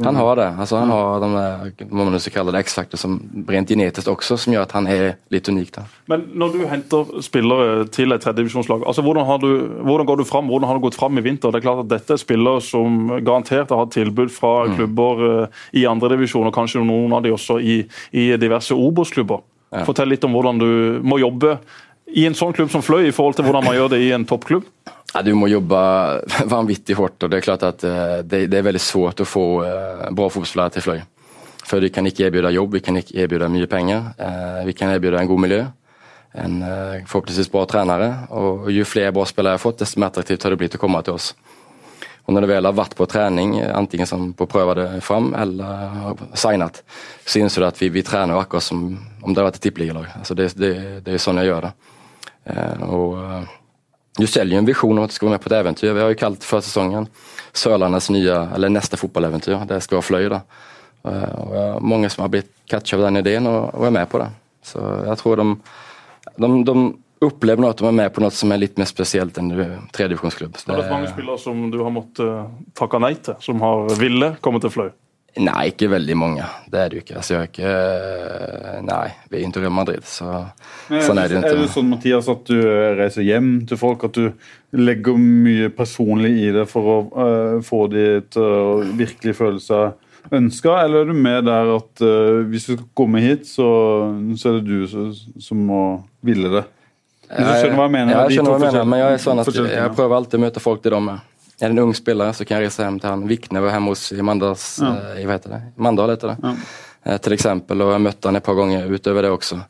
Pakka. 0.03 0.11
Han 0.12 0.17
har 0.21 0.37
det. 0.37 0.47
Altså, 0.59 0.77
han 0.79 0.91
har 0.91 1.21
de 1.21 1.87
må 1.91 2.05
man 2.05 2.12
nu 2.12 2.19
kalle 2.19 2.53
det, 2.53 2.65
X-faktor 2.67 2.99
som 2.99 3.17
rent 3.49 3.69
genetisk 3.69 4.07
også, 4.12 4.37
som 4.38 4.53
gjør 4.53 4.62
at 4.67 4.73
han 4.73 4.87
er 4.87 5.17
litt 5.31 5.49
unik. 5.49 5.71
da. 5.73 5.83
Men 6.09 6.27
når 6.35 6.53
du 6.53 6.67
henter 6.67 7.23
spillere 7.23 7.88
til 7.91 8.12
et 8.12 8.21
tredjedivisjonslag, 8.21 8.85
altså 8.87 9.03
hvordan, 9.03 9.25
har 9.27 9.38
du- 9.38 9.69
hvordan 9.83 10.07
går 10.07 10.17
du 10.19 10.25
fram? 10.25 10.47
Hvordan 10.49 10.67
har 10.69 10.75
du 10.79 10.81
gått 10.88 10.95
fram 10.99 11.17
i 11.19 11.21
vinter? 11.23 11.51
Det 11.51 11.62
er 11.65 11.69
klart 11.69 11.81
at 11.85 11.88
Dette 11.88 12.11
er 12.15 12.17
spillere 12.17 12.61
som 12.61 13.09
garantert 13.25 13.69
har 13.71 13.79
hatt 13.79 13.91
tilbud 13.93 14.31
fra 14.31 14.67
Mm. 14.67 14.77
klubber 14.77 15.43
eh, 15.43 15.47
i 15.75 15.85
andredivisjon, 15.87 16.47
og 16.47 16.55
kanskje 16.55 16.85
noen 16.85 17.12
av 17.12 17.23
de 17.23 17.31
også 17.31 17.61
i, 17.62 17.87
i 18.12 18.37
diverse 18.37 18.73
Obos-klubber. 18.73 19.41
Fortell 19.87 20.09
litt 20.09 20.25
om 20.25 20.33
hvordan 20.33 20.59
du 20.59 21.01
må 21.03 21.19
jobbe 21.19 21.59
i 22.15 22.27
en 22.27 22.35
sånn 22.35 22.53
klubb 22.53 22.69
som 22.71 22.83
Fløy, 22.83 23.07
i 23.09 23.11
forhold 23.11 23.37
til 23.37 23.45
hvordan 23.47 23.65
man 23.65 23.75
gjør 23.75 23.88
det 23.95 24.01
i 24.03 24.11
en 24.12 24.25
toppklubb. 24.27 24.65
Ja, 25.12 25.22
du 25.22 25.35
må 25.37 25.48
jobbe 25.51 25.79
vanvittig 26.55 26.96
hardt, 26.96 27.20
og 27.22 27.31
det 27.33 27.40
er 27.40 27.46
klart 27.46 27.66
at 27.68 27.85
eh, 27.85 28.18
det, 28.25 28.46
det 28.53 28.61
er 28.61 28.68
veldig 28.70 28.81
svårt 28.83 29.20
å 29.20 29.29
få 29.29 29.44
eh, 29.66 30.07
bra 30.16 30.29
fotballspillere 30.33 30.77
til 30.77 30.87
Fløy. 30.87 31.03
For 31.68 31.85
vi 31.85 31.92
kan 31.94 32.09
ikke 32.09 32.25
tilby 32.25 32.42
jobb, 32.57 32.75
vi 32.79 32.83
kan 32.85 32.98
ikke 32.98 33.14
tilby 33.14 33.40
mye 33.53 33.68
penger. 33.70 34.12
Eh, 34.18 34.61
Vi 34.66 34.75
kan 34.77 34.92
tilby 34.92 35.12
en 35.14 35.31
god 35.31 35.42
miljø, 35.44 35.62
en 36.35 36.57
forhåpentligvis 37.07 37.53
bra 37.53 37.66
trenere. 37.68 38.09
Og 38.33 38.70
jo 38.72 38.85
flere 38.88 39.12
bra 39.12 39.27
spillere 39.29 39.55
jeg 39.55 39.61
har 39.61 39.66
fått, 39.66 39.83
desto 39.85 40.01
mer 40.01 40.11
attraktivt 40.11 40.42
har 40.42 40.55
det 40.55 40.61
blitt 40.64 40.79
å 40.79 40.81
komme 40.81 41.03
til 41.05 41.18
oss. 41.18 41.35
Og 42.25 42.35
når 42.35 42.44
du 42.44 42.51
vel 42.53 42.66
har 42.68 42.75
vært 42.79 42.94
på 42.96 43.07
trening, 43.11 43.57
enten 43.66 44.07
som 44.07 44.29
på 44.38 44.46
prøve 44.46 44.77
det 44.79 44.88
fram 45.03 45.33
eller 45.35 45.88
har 46.05 46.20
signet, 46.38 46.79
så 47.27 47.40
innser 47.42 47.64
du 47.64 47.66
at 47.66 47.81
vi, 47.83 47.88
vi 47.90 48.05
trener 48.07 48.38
akkurat 48.38 48.62
som 48.62 48.85
om 48.94 49.33
det 49.35 49.42
har 49.42 49.48
vært 49.51 49.59
et 49.59 49.66
tippeligalag. 49.66 50.07
Altså 50.20 50.37
det, 50.38 50.53
det, 50.55 50.70
det 51.03 51.16
er 51.16 51.22
sånn 51.22 51.40
jeg 51.42 51.51
gjør 51.51 51.66
det. 51.66 51.72
Og 52.87 53.18
du 54.18 54.27
selger 54.27 54.57
ju 54.57 54.59
en 54.59 54.66
vision 54.66 54.98
om 54.98 55.05
at 55.05 55.11
du 55.11 55.14
skal 55.14 55.29
være 55.29 55.38
med 55.38 55.44
på 55.44 55.48
et 55.48 55.59
eventyr. 55.61 55.92
Vi 55.92 56.01
har 56.01 56.11
jo 56.12 56.18
kalt 56.20 56.44
førsesongen 56.44 57.07
säsongen 57.07 57.09
Sörlandets 57.53 58.11
nya, 58.11 58.48
eller 58.55 58.68
neste 58.68 58.96
fotballeventyr. 58.96 59.64
Det 59.68 59.81
skal 59.81 59.96
være 59.96 60.03
Fløy. 60.03 60.29
da. 60.29 60.40
Og 61.03 61.55
jeg 61.55 61.72
har 61.72 61.81
många 61.81 62.09
som 62.09 62.22
har 62.22 62.29
blitt 62.29 62.51
catcha 62.70 62.96
av 62.96 63.03
den 63.03 63.16
ideen 63.16 63.46
og, 63.46 63.75
og, 63.75 63.87
er 63.87 63.90
med 63.90 64.09
på 64.09 64.18
det. 64.18 64.29
Så 64.62 64.79
jeg 65.07 65.18
tror 65.18 65.37
de, 65.37 65.57
de, 66.37 66.64
de 66.64 66.94
opplever 67.20 67.70
att 67.70 67.77
de 67.77 67.87
er 67.87 67.92
med 67.92 68.12
på 68.14 68.20
noe 68.20 68.31
som 68.31 68.53
er 68.53 68.59
litt 68.59 68.79
mer 68.79 68.87
spesielt 68.87 69.38
enn 69.38 69.51
tredjevisjonsklubb. 69.51 69.92
tredjedivisionsklubb. 69.92 70.57
Det 70.66 70.85
er 70.85 70.90
mange 70.90 71.11
spillere 71.11 71.38
som 71.38 71.70
du 71.70 71.79
har 71.83 71.90
måttet 71.90 72.75
takke 72.79 72.98
nei 72.98 73.14
til, 73.14 73.35
som 73.40 73.61
har 73.62 73.94
ville 73.98 74.35
komme 74.40 74.61
til 74.61 74.70
Fløy. 74.75 74.90
Nei, 75.40 75.71
ikke 75.71 75.88
veldig 75.88 76.14
mange. 76.21 76.45
Det 76.68 76.77
er 76.77 76.90
det 76.90 76.99
jo 76.99 77.03
ikke. 77.07 77.14
Altså, 77.16 77.33
jeg 77.33 77.40
har 77.40 77.47
ikke 77.49 78.83
Nei, 78.85 79.07
vi 79.31 79.38
er 79.38 79.47
ikke 79.47 79.62
Real 79.62 79.73
Madrid, 79.73 80.05
så 80.05 80.27
sånn 80.90 81.21
er 81.23 81.31
det 81.31 81.38
jo 81.38 81.40
Er 81.49 81.61
det 81.62 81.68
sånn 81.73 81.88
Mathias, 81.88 82.29
at 82.29 82.42
du 82.51 82.59
reiser 82.99 83.25
hjem 83.25 83.53
til 83.68 83.81
folk, 83.81 84.05
at 84.05 84.18
du 84.18 84.29
legger 84.77 85.16
mye 85.16 85.71
personlig 85.73 86.35
i 86.42 86.53
det 86.53 86.66
for 86.68 86.90
å 86.92 86.99
uh, 87.16 87.57
få 87.64 87.87
de 87.92 88.07
til 88.33 88.45
å 88.45 88.77
virkelig 88.99 89.37
føle 89.40 89.62
seg 89.62 89.97
ønska, 90.37 90.77
eller 90.85 91.03
er 91.03 91.11
du 91.11 91.16
med 91.16 91.49
der 91.49 91.73
at 91.79 92.05
uh, 92.05 92.45
hvis 92.53 92.68
du 92.68 92.75
skal 92.75 92.87
komme 93.01 93.25
hit, 93.25 93.49
så, 93.49 93.66
så 94.37 94.53
er 94.53 94.61
det 94.61 94.68
du 94.68 94.87
som, 94.90 95.11
som 95.40 95.66
må 95.73 95.83
ville 96.25 96.53
det? 96.59 96.66
Hvis 97.33 97.49
du 97.49 97.53
skjønner 97.57 97.79
hva 97.81 97.88
jeg 97.88 97.97
mener? 97.97 98.12
Jeg 98.12 98.29
to 98.29 98.37
skjønner 98.37 98.53
hva 98.53 98.61
jeg 98.61 98.68
mener, 98.68 98.88
men 98.92 99.01
jeg 99.01 99.16
er 99.16 99.23
sånn 99.25 99.45
jeg 99.73 99.92
prøver 99.97 100.18
alltid 100.18 100.40
å 100.40 100.45
møte 100.45 100.61
folk 100.61 100.85
til 100.85 100.92
dem 100.92 101.09
med. 101.09 101.29
Er 101.61 101.69
det 101.69 101.77
en 101.77 101.79
ung 101.85 101.95
spiller, 101.95 102.33
så 102.33 102.45
kan 102.47 102.59
jeg 102.59 102.67
reise 102.71 102.83
hjem 102.83 102.99
til 103.01 103.11
han. 103.11 103.27
Vikne 103.29 103.61
var 103.62 103.71
hjemme 103.77 103.93
hos 103.93 104.07
i 104.12 104.23
Mandals, 104.25 104.79
Ja. 104.83 104.93
eh, 105.15 105.25
hva 105.27 105.37
heter 105.38 105.51
det? 105.51 105.62
Mandal 105.77 106.11
heter 106.11 106.29
det. 106.33 106.38
Ja. 106.43 106.55
Eh, 107.05 107.19
Til 107.19 107.33
eksempel, 107.37 107.83
og 107.83 107.93
jeg 107.93 108.01
møtte 108.03 108.25
han 108.31 108.37
et 108.37 108.45
par 108.45 108.55
ganger 108.55 108.88
utover 108.91 109.23
det 109.23 109.31
også. 109.31 109.65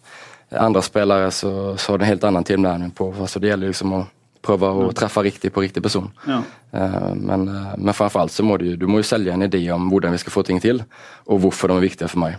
Andre 0.52 0.82
spillere 0.82 1.30
så, 1.32 1.76
så 1.80 1.92
har 1.92 1.98
det 1.98 2.04
en 2.04 2.12
helt 2.12 2.24
annen 2.28 2.44
tilnærming 2.44 2.90
på, 2.94 3.10
så 3.26 3.40
det 3.40 3.48
gjelder 3.50 3.68
liksom 3.72 3.92
å 3.92 4.06
prøve 4.42 4.68
å 4.68 4.92
treffe 4.92 5.22
riktig 5.22 5.52
på 5.54 5.62
riktig 5.62 5.82
person. 5.82 6.10
Ja. 6.28 6.42
Eh, 6.72 7.14
Men, 7.14 7.48
eh, 7.48 7.74
men 7.78 7.94
framfor 7.94 8.20
alt 8.20 8.32
så 8.32 8.42
må 8.44 8.58
du, 8.58 8.76
du 8.76 8.86
må 8.86 8.98
jo 9.00 9.08
selge 9.08 9.32
en 9.32 9.42
idé 9.42 9.62
om 9.72 9.90
hvordan 9.90 10.12
vi 10.12 10.18
skal 10.18 10.32
få 10.32 10.44
ting 10.44 10.60
til, 10.60 10.82
og 11.26 11.40
hvorfor 11.40 11.68
de 11.68 11.76
er 11.76 11.88
viktige 11.88 12.08
for 12.08 12.18
meg. 12.20 12.36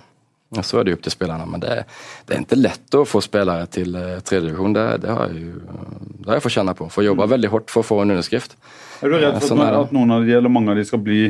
Og 0.56 0.62
Så 0.63 0.77
er 0.79 0.84
det 0.84 0.91
jo 0.93 0.97
opp 0.97 1.01
til 1.08 1.12
spillerne, 1.12 1.47
men 1.49 1.60
det, 1.63 1.86
det 2.27 2.36
er 2.38 2.41
ikke 2.43 2.62
lett 2.62 2.93
å 2.93 3.06
få 3.10 3.21
spillere 3.25 3.65
til 3.73 3.91
tredje 3.93 4.21
tredjedivisjon. 4.21 4.73
Det, 4.75 5.01
det 5.01 5.10
har 5.10 5.27
jeg 5.29 5.41
jo 5.41 5.62
det 6.21 6.27
har 6.29 6.36
jeg 6.38 6.43
fått 6.45 6.53
kjenne 6.60 6.75
på. 6.77 6.89
For 6.93 7.01
jeg 7.01 7.10
jobber 7.10 7.27
veldig 7.34 7.49
hardt 7.51 7.71
for 7.73 7.82
å 7.82 7.88
få 7.88 8.01
en 8.03 8.12
underskrift. 8.13 8.53
Er 9.03 9.11
du 9.11 9.17
redd 9.19 9.39
for 9.41 9.51
sånn 9.51 9.63
at, 9.65 9.75
at 9.75 9.91
noen 9.95 10.15
av 10.15 10.23
de, 10.23 10.37
eller 10.37 10.51
mange 10.51 10.71
av 10.71 10.79
de 10.79 10.85
skal 10.87 11.01
bli 11.03 11.23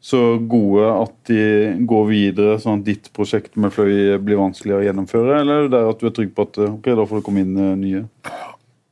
så 0.00 0.38
gode 0.48 0.86
at 0.88 1.12
de 1.28 1.42
går 1.88 2.06
videre, 2.08 2.56
sånn 2.60 2.80
at 2.80 2.86
ditt 2.86 3.10
prosjekt 3.16 3.58
med 3.60 3.72
Fløy 3.74 4.16
blir 4.24 4.40
vanskeligere 4.40 4.80
å 4.80 4.86
gjennomføre? 4.88 5.42
Eller 5.42 5.58
er 5.58 5.68
det 5.68 5.74
der 5.76 5.90
at 5.92 6.00
du 6.00 6.08
er 6.08 6.14
trygg 6.16 6.32
på 6.36 6.46
at 6.48 6.60
ok, 6.64 6.88
da 6.96 7.04
får 7.04 7.20
det 7.20 7.26
komme 7.26 7.44
inn 7.44 7.58
eh, 7.60 7.74
nye? 7.78 8.02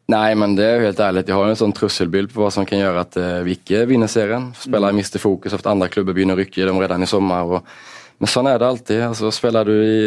Nei, 0.08 0.28
men 0.40 0.54
det 0.56 0.64
er 0.64 0.78
jo 0.78 0.88
helt 0.88 1.00
ærlig. 1.04 1.26
Jeg 1.28 1.36
har 1.36 1.50
en 1.50 1.60
sånn 1.60 1.74
trusselbild 1.76 2.30
på 2.32 2.40
hva 2.40 2.52
som 2.52 2.68
kan 2.68 2.80
gjøre 2.80 3.04
at 3.04 3.16
eh, 3.20 3.40
vi 3.44 3.56
ikke 3.58 3.82
vinner 3.90 4.08
serien. 4.08 4.50
Spillere 4.56 4.96
mister 4.96 5.20
fokus, 5.20 5.56
ofte 5.56 5.72
andre 5.72 5.90
klubber 5.92 6.16
begynner 6.16 6.36
å 6.36 6.40
rykke 6.40 6.62
i 6.62 6.68
dem 6.68 6.78
allerede 6.78 7.08
i 7.08 7.10
sommer. 7.10 7.56
Og, 7.56 7.72
men 8.18 8.30
sånn 8.30 8.48
er 8.50 8.58
det 8.58 8.66
alltid. 8.66 9.02
altså 9.06 9.30
Spiller 9.34 9.68
du 9.68 9.74
i, 9.78 9.98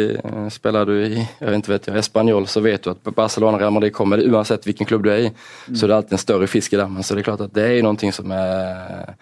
spiller 0.52 0.88
du 0.88 0.92
i 1.00 1.22
jeg 1.22 1.54
vet, 1.54 1.68
vet 1.70 1.86
jeg, 1.88 2.00
Espanol, 2.02 2.48
så 2.50 2.60
vet 2.64 2.84
du 2.84 2.90
at 2.92 3.12
Barcelona 3.16 3.60
Real 3.60 3.72
Madrid 3.72 3.94
kommer 3.96 4.20
uansett 4.20 4.68
hvilken 4.68 4.88
klubb 4.88 5.06
du 5.06 5.08
er 5.12 5.28
i. 5.28 5.30
Så 5.72 5.86
det 5.86 5.94
er 5.94 5.96
alltid 5.96 6.18
en 6.18 6.24
større 6.26 6.50
fisk 6.50 6.76
i 6.76 6.80
dammen. 6.80 7.06
Så 7.06 7.16
det 7.16 7.24
er 7.24 7.30
klart 7.30 7.46
at 7.46 7.54
det 7.56 7.64
er 7.70 7.80
noe 7.86 8.12
som 8.12 8.36
er 8.36 9.16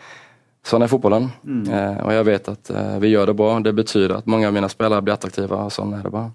Sånn 0.60 0.84
er 0.84 0.90
fotballen. 0.92 1.30
Eh, 1.72 2.00
og 2.04 2.10
jeg 2.12 2.24
vet 2.28 2.48
at 2.52 2.68
eh, 2.68 2.96
vi 3.00 3.14
gjør 3.14 3.30
det 3.30 3.34
bra. 3.38 3.54
Det 3.64 3.72
betyr 3.78 4.12
at 4.18 4.26
mange 4.28 4.44
av 4.44 4.52
mine 4.52 4.68
spillere 4.68 5.00
blir 5.00 5.14
attraktive, 5.14 5.56
og 5.56 5.72
sånn 5.72 5.94
er 5.96 6.04
det 6.04 6.12
bare. 6.12 6.34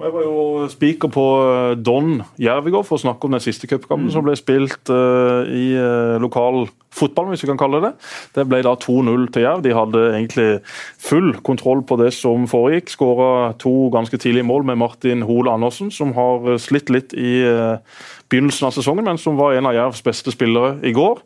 Jeg 0.00 0.14
var 0.14 0.22
jo 0.24 0.66
speaker 0.72 1.10
på 1.12 1.24
eh, 1.44 1.74
Don 1.76 2.22
Jerv 2.40 2.70
for 2.88 2.96
å 2.96 3.02
snakke 3.02 3.28
om 3.28 3.36
den 3.36 3.44
siste 3.44 3.68
cupkampen 3.68 4.08
som 4.12 4.24
ble 4.24 4.32
spilt 4.38 4.88
eh, 4.88 5.50
i 5.52 5.66
eh, 5.76 6.16
lokal 6.22 6.64
fotball, 6.94 7.30
hvis 7.30 7.44
vi 7.44 7.50
kan 7.50 7.60
kalle 7.60 7.82
det. 7.84 7.92
Det 8.36 8.46
ble 8.50 8.62
da 8.66 8.74
2-0 8.80 9.28
til 9.34 9.46
Jerv. 9.46 9.64
De 9.64 9.74
hadde 9.76 10.04
egentlig 10.10 10.48
full 11.00 11.32
kontroll 11.46 11.84
på 11.86 11.98
det 12.00 12.12
som 12.16 12.48
foregikk. 12.50 12.90
Skåra 12.92 13.52
to 13.60 13.90
ganske 13.94 14.18
tidlige 14.20 14.46
mål 14.46 14.66
med 14.70 14.80
Martin 14.82 15.22
Hole 15.28 15.52
Andersen, 15.52 15.92
som 15.94 16.14
har 16.18 16.56
slitt 16.62 16.90
litt 16.90 17.14
i 17.14 17.40
eh, 17.46 17.78
begynnelsen 18.30 18.68
av 18.68 18.74
sesongen, 18.74 19.04
men 19.06 19.18
som 19.18 19.38
var 19.38 19.56
en 19.56 19.68
av 19.70 19.74
Jervs 19.74 20.02
beste 20.06 20.32
spillere 20.34 20.78
i 20.86 20.92
går. 20.94 21.22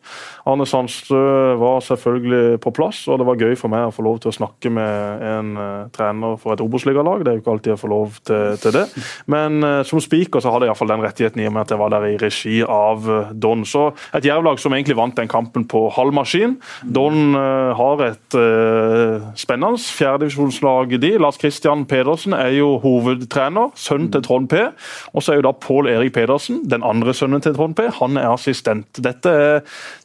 Arne 0.48 0.66
Sandstø 0.68 1.20
var 1.61 1.85
selvfølgelig 1.85 2.61
på 2.64 2.72
plass, 2.77 3.05
og 3.09 3.20
det 3.20 3.29
var 3.29 3.40
gøy 3.40 3.57
for 3.61 3.72
meg 3.72 3.88
å 3.88 3.94
få 3.94 4.05
lov 4.07 4.20
til 4.22 4.33
å 4.33 4.37
snakke 4.37 4.72
med 4.72 5.24
en 5.29 5.53
eh, 5.61 5.87
trener 5.94 6.38
for 6.40 6.57
et 6.57 6.64
Obos-ligalag. 6.64 7.24
Det 7.24 7.33
er 7.33 7.38
jo 7.38 7.44
ikke 7.44 7.55
alltid 7.55 7.74
jeg 7.74 7.83
får 7.83 7.92
lov 7.92 8.20
til, 8.24 8.59
til 8.62 8.77
det. 8.79 8.85
Men 9.33 9.61
eh, 9.64 9.81
som 9.88 10.03
spiker 10.05 10.44
så 10.44 10.53
hadde 10.55 10.68
jeg 10.68 10.74
iallfall 10.74 10.94
den 10.94 11.05
rettigheten 11.05 11.44
i 11.44 11.48
og 11.48 11.57
med 11.57 11.66
at 11.66 11.74
jeg 11.74 11.83
var 11.83 11.94
der 11.94 12.09
i 12.09 12.18
regi 12.20 12.57
av 12.64 13.09
Don. 13.33 13.64
Så 13.68 13.90
et 14.16 14.29
Jerv-lag 14.29 14.61
som 14.61 14.77
egentlig 14.77 14.98
vant 14.98 15.16
den 15.16 15.31
kampen 15.31 15.54
på 15.71 15.87
halv 15.95 16.14
maskin. 16.17 16.57
Don 16.83 17.37
eh, 17.38 17.71
har 17.79 18.03
et 18.09 18.37
uh, 18.38 19.23
spennende 19.38 19.79
fjerdedivisjonslag, 19.79 20.97
de. 21.01 21.12
Lars 21.23 21.38
Christian 21.38 21.85
Pedersen 21.87 22.35
er 22.35 22.51
jo 22.59 22.75
hovedtrener, 22.83 23.71
sønn 23.79 24.11
til 24.12 24.25
Trond 24.27 24.51
P. 24.51 24.64
Og 25.14 25.23
så 25.23 25.35
er 25.35 25.40
jo 25.40 25.47
da 25.47 25.55
Pål 25.55 25.88
Erik 25.93 26.14
Pedersen, 26.17 26.62
den 26.71 26.85
andre 26.87 27.14
sønnen 27.14 27.43
til 27.45 27.55
Trond 27.55 27.77
P, 27.79 27.87
han 28.01 28.19
er 28.19 28.33
assistent. 28.33 29.01
Dette 29.05 29.31
er 29.31 29.61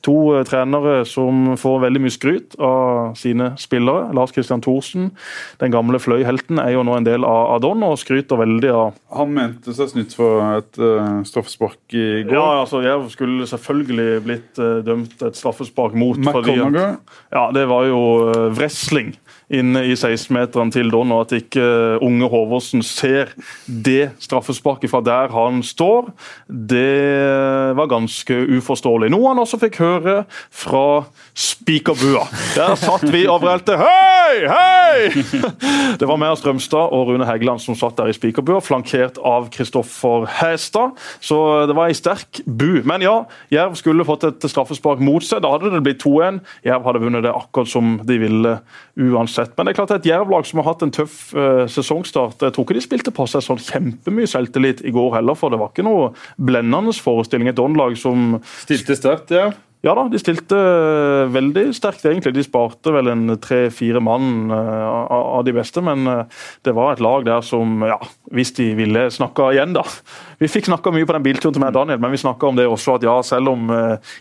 to 0.05 0.15
eh, 0.35 0.45
trenere 0.47 1.01
som 1.09 1.55
får 1.59 1.81
veldig 1.85 2.03
mye 2.03 2.13
skryt 2.13 2.57
av 2.61 3.15
sine 3.19 3.53
spillere. 3.59 4.09
Lars 4.15 4.33
Christian 4.35 4.63
Thorsen, 4.63 5.09
den 5.61 5.73
gamle 5.73 6.01
Fløy-helten, 6.01 6.61
er 6.61 6.75
jo 6.75 6.85
nå 6.85 6.97
en 6.99 7.07
del 7.07 7.25
av, 7.27 7.55
av 7.55 7.63
Don 7.65 7.83
og 7.87 7.97
skryter 8.01 8.39
veldig 8.39 8.71
av 8.75 8.97
Han 9.17 9.33
mente 9.35 9.73
seg 9.75 9.93
snytt 9.93 10.15
for 10.17 10.43
et 10.59 10.79
uh, 10.81 11.21
straffespark 11.27 11.95
i 11.95 12.23
går. 12.27 12.35
Ja, 12.35 12.47
altså, 12.63 12.83
Jeg 12.85 13.11
skulle 13.15 13.47
selvfølgelig 13.49 14.09
blitt 14.25 14.61
uh, 14.61 14.79
dømt 14.85 15.21
et 15.25 15.38
straffespark 15.39 15.95
mot. 15.97 16.19
at- 16.19 16.45
Ja, 17.31 17.47
det 17.55 17.65
var 17.71 17.87
jo 17.89 17.99
uh, 18.29 18.51
wrestling 18.59 19.15
inne 19.49 19.83
i 19.89 19.95
16-meteren 19.97 20.71
til 20.73 20.91
Don, 20.93 21.11
og 21.15 21.25
at 21.25 21.35
ikke 21.39 21.63
eh, 21.63 22.05
unge 22.05 22.29
Håvåsen 22.29 22.83
ser 22.85 23.33
det 23.65 24.11
straffesparket 24.21 24.91
fra 24.91 25.01
der 25.05 25.33
han 25.33 25.63
står, 25.65 26.11
det 26.47 27.75
var 27.77 27.89
ganske 27.89 28.37
uforståelig. 28.59 29.09
Noe 29.13 29.31
han 29.31 29.41
også 29.41 29.59
fikk 29.61 29.79
høre 29.81 30.15
fra 30.53 31.03
spikerbua. 31.33 32.25
Der 32.55 32.75
satt 32.79 33.07
vi 33.13 33.25
og 33.29 33.41
vrelte 33.43 33.77
Hei, 33.79 34.45
hei! 34.49 35.23
Det 35.99 36.07
var 36.07 36.19
meg 36.21 36.33
og 36.33 36.39
Strømstad 36.41 36.93
og 36.95 37.09
Rune 37.09 37.27
Hægeland 37.27 37.61
som 37.63 37.77
satt 37.77 37.97
der 37.97 38.11
i 38.11 38.15
spikerbua, 38.15 38.61
flankert 38.63 39.17
av 39.25 39.49
Kristoffer 39.53 40.27
Hestad. 40.39 40.97
Så 41.23 41.39
det 41.69 41.75
var 41.77 41.89
ei 41.89 41.97
sterk 41.97 42.41
bu. 42.45 42.81
Men 42.87 43.03
ja, 43.05 43.15
Jerv 43.53 43.77
skulle 43.79 44.07
fått 44.07 44.27
et 44.29 44.49
straffespark 44.51 45.01
mot 45.03 45.25
seg. 45.25 45.43
Da 45.43 45.53
hadde 45.53 45.73
det 45.73 45.83
blitt 45.85 46.03
2-1. 46.03 46.41
Jerv 46.67 46.87
hadde 46.87 47.03
vunnet 47.03 47.25
det 47.25 47.33
akkurat 47.33 47.71
som 47.71 47.97
de 48.05 48.19
ville 48.21 48.55
uansett. 48.99 49.38
Men 49.55 49.67
det 49.67 49.71
er 49.71 49.77
klart 49.77 49.93
et 49.95 50.09
Jerv-lag 50.09 50.47
som 50.47 50.61
har 50.61 50.69
hatt 50.71 50.83
en 50.85 50.93
tøff 50.93 51.17
eh, 51.37 51.63
sesongstart. 51.71 52.41
Jeg 52.43 52.55
tror 52.55 52.67
ikke 52.67 52.77
de 52.77 52.83
spilte 52.83 53.13
på 53.15 53.27
seg 53.29 53.45
sånn 53.45 53.61
kjempemye 53.63 54.29
selvtillit 54.29 54.83
i 54.87 54.93
går 54.95 55.19
heller, 55.19 55.37
for 55.39 55.53
det 55.53 55.61
var 55.61 55.71
ikke 55.73 55.87
noe 55.87 56.11
blendende 56.35 56.95
forestilling. 56.95 57.51
Et 57.51 57.57
Don-lag 57.57 57.97
som 57.99 58.39
Stilte 58.63 58.97
sterkt, 58.97 59.33
ja. 59.35 59.51
Ja 59.79 59.93
da, 59.95 60.01
de 60.11 60.19
stilte 60.19 60.57
eh, 60.59 61.29
veldig 61.31 61.69
sterkt, 61.71 62.03
egentlig. 62.03 62.33
De 62.35 62.43
sparte 62.43 62.91
vel 62.91 63.07
en 63.13 63.31
tre-fire 63.39 64.01
mann 64.03 64.51
eh, 64.51 65.11
av 65.15 65.45
de 65.47 65.53
beste, 65.55 65.79
men 65.85 66.03
eh, 66.03 66.41
det 66.67 66.73
var 66.75 66.97
et 66.97 67.03
lag 67.03 67.23
der 67.23 67.45
som, 67.47 67.77
ja, 67.87 67.95
hvis 68.35 68.51
de 68.57 68.73
ville 68.75 69.05
snakka 69.15 69.53
igjen, 69.55 69.71
da. 69.77 69.85
Vi 70.43 70.49
fikk 70.51 70.67
snakka 70.67 70.91
mye 70.91 71.07
på 71.07 71.15
den 71.15 71.23
bilturen 71.23 71.55
til 71.55 71.63
meg 71.63 71.71
og 71.71 71.77
Daniel, 71.77 72.01
men 72.03 72.11
vi 72.11 72.19
snakka 72.19 72.49
om 72.49 72.59
det 72.59 72.65
også, 72.67 72.97
at 72.99 73.07
ja, 73.07 73.15
selv 73.23 73.53
om 73.53 73.71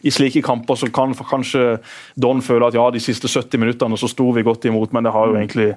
i 0.07 0.13
slike 0.15 0.43
kamper 0.47 0.79
så 0.79 0.89
kan 0.95 1.15
kanskje 1.15 1.79
Don 2.19 2.41
føle 2.43 2.67
at 2.67 2.75
ja, 2.75 2.89
de 2.95 3.03
siste 3.03 3.31
70 3.31 3.63
minuttene 3.63 3.99
så 3.99 4.11
sto 4.11 4.27
vi 4.35 4.43
godt 4.47 4.67
imot, 4.71 4.95
men 4.95 5.07
det 5.07 5.15
har 5.15 5.31
jo 5.31 5.39
egentlig 5.39 5.69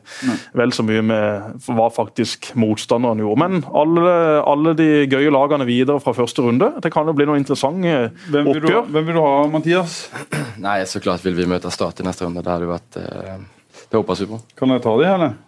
vel 0.57 0.73
så 0.73 0.85
mye 0.85 1.03
med 1.05 1.67
hva 1.69 1.89
faktisk 1.93 2.51
motstanderen 2.57 3.21
gjorde. 3.21 3.41
Men 3.41 3.61
alle, 3.69 4.15
alle 4.49 4.73
de 4.77 4.89
gøye 5.09 5.33
lagene 5.33 5.69
videre 5.69 6.01
fra 6.01 6.13
første 6.17 6.45
runde, 6.45 6.71
det 6.81 6.93
kan 6.93 7.09
jo 7.09 7.17
bli 7.17 7.29
noen 7.29 7.41
interessante 7.41 8.09
oppgjør. 8.29 8.89
hvem 8.89 9.09
vil 9.11 9.17
du 9.17 9.21
ha, 9.21 9.35
Mathias? 9.53 9.70
Nei, 10.65 10.81
så 10.89 11.01
klart 11.03 11.23
vil 11.25 11.37
vi 11.37 11.47
møte 11.49 11.71
Start 11.73 12.01
i 12.01 12.05
neste 12.07 12.27
runde. 12.27 12.43
Det 12.43 12.51
hadde 12.51 12.69
vært 12.69 12.99
eh, 13.01 13.39
Det 13.87 13.97
håper 13.97 14.21
vi 14.21 14.29
på. 14.33 14.41
Kan 14.59 14.73
dere 14.73 14.83
ta 14.83 14.93
de, 14.99 15.07
eller? 15.09 15.39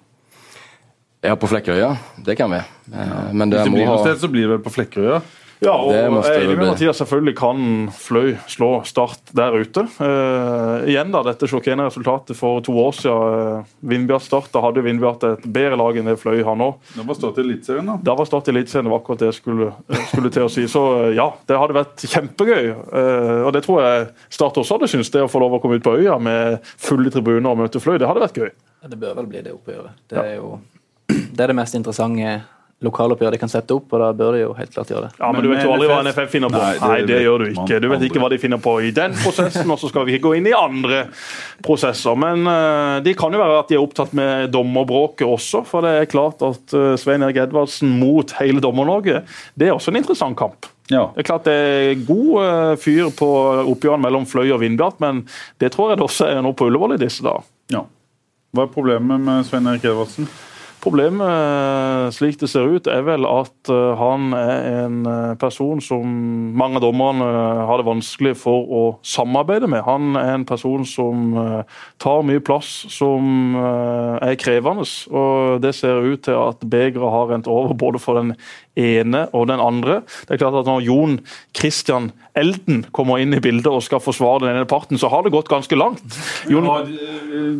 Ja, 1.23 1.37
på 1.39 1.47
Flekkerøya. 1.47 1.93
Det 2.25 2.35
kan 2.35 2.51
vi. 2.51 2.59
Ja. 2.91 3.05
Men 3.31 3.51
det 3.51 3.61
Hvis 3.61 3.69
det 3.69 3.77
blir 3.77 3.87
noe 3.87 4.01
sted, 4.03 4.19
så 4.19 4.29
blir 4.31 4.49
det 4.51 4.59
på 4.65 4.73
Flekkerøya. 4.75 5.21
Ja, 5.63 5.73
og 5.79 5.93
jeg 5.93 6.03
er 6.03 6.45
enig 6.45 6.57
med. 6.57 6.67
Mathias. 6.73 6.99
Selvfølgelig 6.99 7.35
kan 7.39 7.63
Fløy 7.95 8.33
slå 8.51 8.71
Start 8.87 9.31
der 9.35 9.55
ute. 9.55 9.85
Eh, 10.03 10.89
igjen 10.91 11.13
da, 11.13 11.23
dette 11.25 11.47
sjokkerende 11.49 11.87
resultatet 11.89 12.37
for 12.39 12.63
to 12.65 12.75
år 12.83 12.95
siden. 12.97 13.11
Uh, 13.13 13.71
Vindbjart 13.87 14.25
Start, 14.25 14.49
da 14.53 14.61
hadde 14.63 14.83
Vindbjart 14.85 15.23
et 15.27 15.45
bedre 15.45 15.77
lag 15.79 15.97
enn 15.99 16.09
det 16.09 16.17
Fløy 16.21 16.43
har 16.45 16.57
nå. 16.59 16.69
Da 16.95 17.05
var 17.07 17.17
start 17.17 17.39
i 17.39 17.45
Eliteserien, 17.45 17.89
da. 17.89 17.97
Da 18.03 18.15
var 18.19 18.29
Start 18.29 18.49
i 18.49 18.53
Eliteserien, 18.53 18.87
det 18.87 18.93
var 18.93 19.01
akkurat 19.03 19.23
det 19.23 19.31
jeg 19.31 19.39
skulle, 19.39 19.69
eh, 19.89 20.03
skulle 20.11 20.33
til 20.33 20.47
å 20.47 20.51
si. 20.51 20.65
Så 20.71 20.83
eh, 20.99 21.09
ja, 21.19 21.29
det 21.49 21.59
hadde 21.59 21.77
vært 21.77 22.05
kjempegøy. 22.13 22.69
Eh, 22.71 23.39
og 23.43 23.53
det 23.55 23.63
tror 23.67 23.83
jeg 23.83 24.07
Start 24.33 24.59
også 24.61 24.79
hadde 24.79 24.91
syntes, 24.91 25.11
det 25.13 25.25
å 25.25 25.31
få 25.31 25.41
lov 25.43 25.57
å 25.57 25.61
komme 25.63 25.79
ut 25.79 25.85
på 25.85 25.95
øya 25.99 26.19
med 26.21 26.59
fulle 26.81 27.13
tribuner 27.13 27.51
og 27.53 27.63
møte 27.63 27.81
Fløy. 27.83 27.97
Det 28.01 28.09
hadde 28.09 28.23
vært 28.25 28.39
gøy. 28.43 28.51
Ja, 28.83 28.91
Det 28.91 28.99
bør 28.99 29.17
vel 29.21 29.31
bli 29.31 29.43
det 29.45 29.55
oppgjøret. 29.55 29.99
Det 30.11 30.19
er 30.19 30.35
jo 30.37 30.57
det, 31.07 31.39
er 31.43 31.51
det 31.51 31.57
mest 31.57 31.75
interessante 31.77 32.33
lokaloppgjøret 32.85 33.37
de 33.37 33.41
kan 33.41 33.51
sette 33.51 33.75
opp, 33.75 33.87
og 33.93 34.01
da 34.01 34.09
bør 34.17 34.35
de 34.37 34.41
jo 34.43 34.51
helt 34.57 34.73
klart 34.73 34.91
gjøre 34.91 35.07
det. 35.07 35.11
Ja, 35.19 35.29
men, 35.31 35.39
Men 35.39 35.45
du 35.45 35.49
vet 35.53 35.63
jo 35.65 35.71
aldri 35.75 35.89
hva 35.91 35.99
NFF 36.05 36.33
finner 36.33 36.53
på. 36.53 36.59
Nei, 36.61 36.73
Nei, 36.81 36.97
det 37.01 37.09
det, 37.13 37.21
gjør 37.25 37.43
du 37.43 37.47
ikke. 37.51 37.79
Du 37.83 37.87
vet 37.91 38.05
ikke 38.07 38.23
hva 38.23 38.29
de 38.33 38.39
finner 38.41 38.61
på 38.63 38.75
i 38.83 38.91
den 38.95 39.15
prosessen, 39.23 39.73
og 39.73 39.81
så 39.81 39.91
skal 39.91 40.07
vi 40.07 40.17
ikke 40.17 40.27
gå 40.27 40.35
inn 40.39 40.49
i 40.51 40.55
andre 40.57 41.05
prosesser. 41.65 42.19
Men 42.19 42.47
uh, 42.49 42.99
de 43.05 43.15
kan 43.17 43.33
jo 43.33 43.41
være 43.41 43.63
at 43.63 43.71
de 43.71 43.79
er 43.79 43.83
opptatt 43.83 44.13
med 44.17 44.53
dommerbråket 44.53 45.25
også, 45.27 45.63
for 45.67 45.87
det 45.87 45.95
er 46.01 46.11
klart 46.11 46.43
at 46.45 46.77
uh, 46.77 46.93
Svein 46.99 47.25
Erik 47.25 47.41
Edvardsen 47.45 47.95
mot 47.99 48.35
hele 48.39 48.63
Dommer-Norge, 48.63 49.23
det 49.59 49.69
er 49.69 49.75
også 49.75 49.93
en 49.93 50.01
interessant 50.03 50.37
kamp. 50.39 50.69
Ja. 50.91 51.07
Det 51.15 51.23
er 51.23 51.27
klart 51.27 51.47
det 51.47 51.53
er 51.55 51.99
god 52.03 52.31
eh, 52.43 52.73
fyr 52.81 53.07
på 53.15 53.27
oppgjørene 53.71 54.03
mellom 54.03 54.25
Fløy 54.27 54.49
og 54.51 54.59
Vindbjart, 54.63 54.99
men 55.03 55.23
det 55.63 55.71
tror 55.73 55.93
jeg 55.93 56.01
det 56.01 56.07
også 56.09 56.27
er 56.27 56.41
nå 56.43 56.51
på 56.57 56.67
Ullevål 56.67 56.97
i 56.97 57.03
disse 57.05 57.25
dager. 57.25 57.47
ja. 57.73 57.85
Hva 58.53 58.67
er 58.67 58.69
problemet 58.69 59.17
med 59.17 59.47
Svein 59.47 59.65
Erik 59.65 59.87
Edvardsen? 59.89 60.27
Problemet, 60.83 61.23
eh, 61.23 62.09
slik 62.11 62.39
det 62.41 62.49
ser 62.51 62.67
ut, 62.67 62.87
er 62.91 63.05
vel 63.07 63.23
at 63.23 63.69
eh, 63.71 63.93
han 63.95 64.33
er 64.35 64.81
en 64.83 64.97
eh, 65.07 65.35
person 65.39 65.79
som 65.79 66.03
mange 66.59 66.75
av 66.75 66.83
dommerne 66.83 67.27
har 67.69 67.79
det 67.79 67.87
vanskelig 67.87 68.33
for 68.41 68.67
å 68.67 68.81
samarbeide 68.99 69.69
med. 69.71 69.85
Han 69.87 70.17
er 70.19 70.33
en 70.33 70.45
person 70.47 70.83
som 70.83 71.31
tar 72.03 72.25
mye 72.27 72.43
plass, 72.43 72.71
som 72.91 73.55
er 73.55 74.35
krevende. 74.39 74.83
Og 75.13 75.61
det 75.63 75.71
ser 75.77 76.03
ut 76.03 76.25
til 76.27 76.35
at 76.35 76.63
begeret 76.67 77.15
har 77.15 77.31
rent 77.31 77.47
over 77.47 77.71
både 77.79 78.01
for 78.03 78.19
den 78.19 78.33
ene 78.79 79.25
og 79.33 79.47
den 79.51 79.61
andre. 79.61 80.01
Det 80.25 80.35
er 80.35 80.41
klart 80.41 80.59
at 80.61 80.69
Når 80.69 80.85
Jon 80.87 81.17
Christian 81.55 82.11
Elden 82.33 82.81
kommer 82.91 83.21
inn 83.21 83.35
i 83.37 83.41
bildet 83.43 83.69
og 83.69 83.83
skal 83.85 84.01
forsvare 84.01 84.47
den 84.47 84.55
ene 84.55 84.69
parten, 84.69 84.97
så 84.97 85.11
har 85.13 85.21
det 85.23 85.33
gått 85.35 85.51
ganske 85.51 85.77
langt. 85.77 86.01
Jon... 86.49 86.65
Ja, 86.65 86.79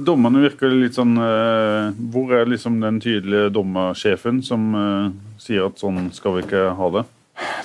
dommerne 0.05 0.41
virker 0.47 0.73
litt 0.73 0.97
sånn 0.97 1.13
Hvor 1.17 2.33
er 2.33 2.49
liksom 2.49 2.79
den 2.81 2.97
tydelige 3.03 3.51
dommersjefen 3.53 4.41
som 4.45 4.71
uh, 4.73 5.11
sier 5.41 5.69
at 5.69 5.81
sånn 5.81 6.09
skal 6.15 6.39
vi 6.39 6.47
ikke 6.47 6.71
ha 6.77 6.89
det? 6.97 7.05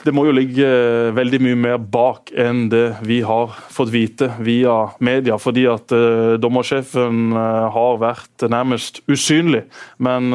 Det 0.04 0.14
må 0.16 0.24
jo 0.24 0.32
ligge 0.32 0.64
eh, 0.64 1.10
veldig 1.16 1.40
mye 1.44 1.58
mer 1.58 1.80
bak 1.92 2.30
enn 2.32 2.68
det 2.72 3.00
vi 3.04 3.18
har 3.26 3.52
fått 3.72 3.90
vite 3.92 4.30
via 4.44 4.76
media. 5.04 5.36
Fordi 5.40 5.66
at 5.68 5.92
uh, 5.92 6.38
dommersjefen 6.40 7.34
uh, 7.36 7.68
har 7.74 7.98
vært 8.00 8.46
nærmest 8.48 9.02
usynlig. 9.10 9.64
Men 10.00 10.30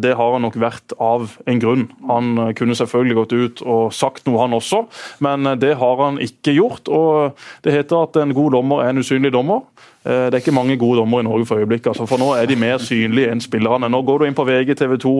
det 0.00 0.14
har 0.16 0.32
han 0.32 0.44
nok 0.44 0.56
vært 0.60 0.94
av 1.02 1.36
en 1.48 1.60
grunn. 1.62 1.84
Han 2.08 2.54
kunne 2.58 2.76
selvfølgelig 2.78 3.16
gått 3.18 3.34
ut 3.34 3.62
og 3.66 3.94
sagt 3.94 4.26
noe, 4.26 4.40
han 4.42 4.56
også. 4.56 4.82
Men 5.24 5.46
det 5.60 5.74
har 5.80 6.00
han 6.00 6.20
ikke 6.22 6.56
gjort. 6.56 6.90
Og 6.90 7.36
det 7.66 7.74
heter 7.74 8.06
at 8.06 8.18
en 8.20 8.34
god 8.36 8.56
dommer 8.56 8.84
er 8.84 8.92
en 8.92 9.02
usynlig 9.02 9.32
dommer. 9.34 9.64
Eh, 10.06 10.26
det 10.30 10.38
er 10.38 10.42
ikke 10.44 10.54
mange 10.54 10.76
gode 10.78 11.00
dommere 11.00 11.24
i 11.24 11.26
Norge 11.26 11.46
for 11.48 11.58
øyeblikket. 11.58 11.90
Altså, 11.90 12.06
for 12.06 12.20
Nå 12.22 12.30
er 12.38 12.46
de 12.46 12.56
mer 12.58 12.78
synlige 12.82 13.30
enn 13.32 13.42
spillerne. 13.42 13.88
Nå 13.90 14.02
Går 14.06 14.22
du 14.22 14.26
inn 14.28 14.36
på 14.38 14.44
VG, 14.46 14.76
TV 14.78 14.94
2 15.02 15.14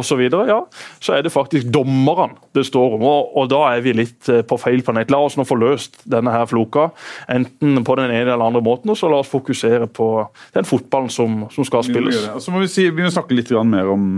osv., 0.00 0.22
ja, 0.48 0.60
så 1.00 1.16
er 1.16 1.26
det 1.26 1.32
faktisk 1.32 1.68
dommerne 1.74 2.38
det 2.56 2.64
står 2.66 2.96
om. 2.96 3.04
Og, 3.04 3.36
og, 3.36 3.50
Da 3.50 3.60
er 3.74 3.82
vi 3.84 3.92
litt 3.92 4.28
eh, 4.32 4.40
på 4.46 4.56
feil 4.60 4.84
planet. 4.86 5.12
La 5.12 5.20
oss 5.20 5.36
nå 5.36 5.44
få 5.44 5.58
løst 5.60 6.00
denne 6.08 6.32
her 6.32 6.48
floka, 6.48 6.88
enten 7.28 7.84
på 7.84 7.98
den 8.00 8.14
ene 8.14 8.32
eller 8.32 8.46
andre 8.46 8.64
måten, 8.64 8.90
og 8.90 8.96
så 8.96 9.10
la 9.10 9.20
oss 9.20 9.28
fokusere 9.32 9.90
på 9.92 10.08
den 10.54 10.64
fotballen 10.64 11.12
som, 11.12 11.44
som 11.52 11.66
skal 11.66 11.84
spilles. 11.84 12.24
Så 12.40 12.54
må 12.54 12.64
vi 12.64 12.72
si, 12.72 12.88
begynne 12.88 13.12
å 13.12 13.18
snakke 13.18 13.36
litt 13.36 13.52
mer 13.66 13.92
om, 13.92 14.08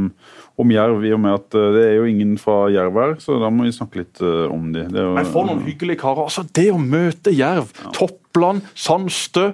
om 0.61 0.71
Jerv, 0.71 1.03
i 1.03 1.15
og 1.17 1.23
med 1.25 1.35
at 1.41 1.59
eh, 1.59 1.69
det 1.75 1.85
er 1.89 1.95
jo 1.99 2.07
ingen 2.07 2.39
fra 2.39 2.69
Jerv 2.71 3.03
her, 3.03 3.19
så 3.19 3.43
da 3.43 3.51
må 3.51 3.67
vi 3.67 3.75
snakke 3.75 4.05
litt 4.05 4.23
om 4.23 4.71
de. 4.71 4.87
Det 4.93 5.03
jo, 5.09 5.13
Men 5.19 5.31
for 5.35 5.51
noen 5.51 5.67
hyggelige 5.67 6.05
karer. 6.05 6.29
altså 6.29 6.47
Det 6.47 6.71
å 6.71 6.79
møte 6.79 7.35
Jerv, 7.35 7.73
ja. 7.75 7.95
Toppland, 7.97 8.69
Sandstø 8.79 9.51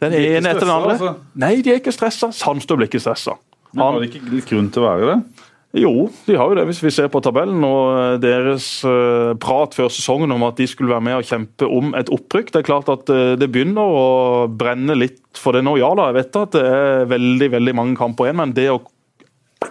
den 0.00 0.16
ene 0.16 0.54
etter 0.54 0.64
den 0.64 0.74
andre. 0.74 0.96
Altså. 0.96 1.14
Nei, 1.40 1.54
de 1.64 1.74
er 1.74 1.80
ikke 1.82 1.94
stressa. 1.94 2.30
Sandstø 2.34 2.78
blir 2.78 2.90
ikke 2.90 3.02
stressa. 3.02 3.36
Men 3.74 3.84
Har 3.84 4.00
de 4.00 4.10
ikke 4.10 4.24
litt 4.32 4.50
grunn 4.50 4.70
til 4.72 4.82
å 4.82 4.88
være 4.88 5.12
det? 5.12 5.46
Jo, 5.78 6.08
de 6.26 6.34
har 6.34 6.50
jo 6.50 6.56
det, 6.58 6.64
hvis 6.66 6.80
vi 6.82 6.90
ser 6.90 7.06
på 7.12 7.20
tabellen 7.22 7.62
og 7.62 7.92
eh, 7.94 8.14
deres 8.18 8.80
uh, 8.82 9.36
prat 9.38 9.76
før 9.76 9.86
sesongen 9.94 10.34
om 10.34 10.42
at 10.48 10.58
de 10.58 10.66
skulle 10.66 10.90
være 10.90 11.04
med 11.06 11.20
og 11.20 11.28
kjempe 11.28 11.68
om 11.70 11.92
et 11.94 12.10
opprykk. 12.10 12.50
Det 12.50 12.58
er 12.58 12.66
klart 12.66 12.90
at 12.90 13.12
uh, 13.14 13.36
det 13.38 13.52
begynner 13.54 13.86
å 13.86 14.48
brenne 14.50 14.96
litt 14.98 15.22
for 15.38 15.54
det 15.54 15.62
nå. 15.62 15.76
Ja 15.78 15.92
da, 15.94 16.08
jeg 16.10 16.18
vet 16.18 16.40
at 16.40 16.56
det 16.56 16.64
er 16.66 17.06
veldig 17.12 17.50
veldig 17.54 17.76
mange 17.78 18.00
kamper 18.00 18.26
igjen, 18.26 18.40
men 18.42 18.56
det 18.56 18.66
å 18.72 18.80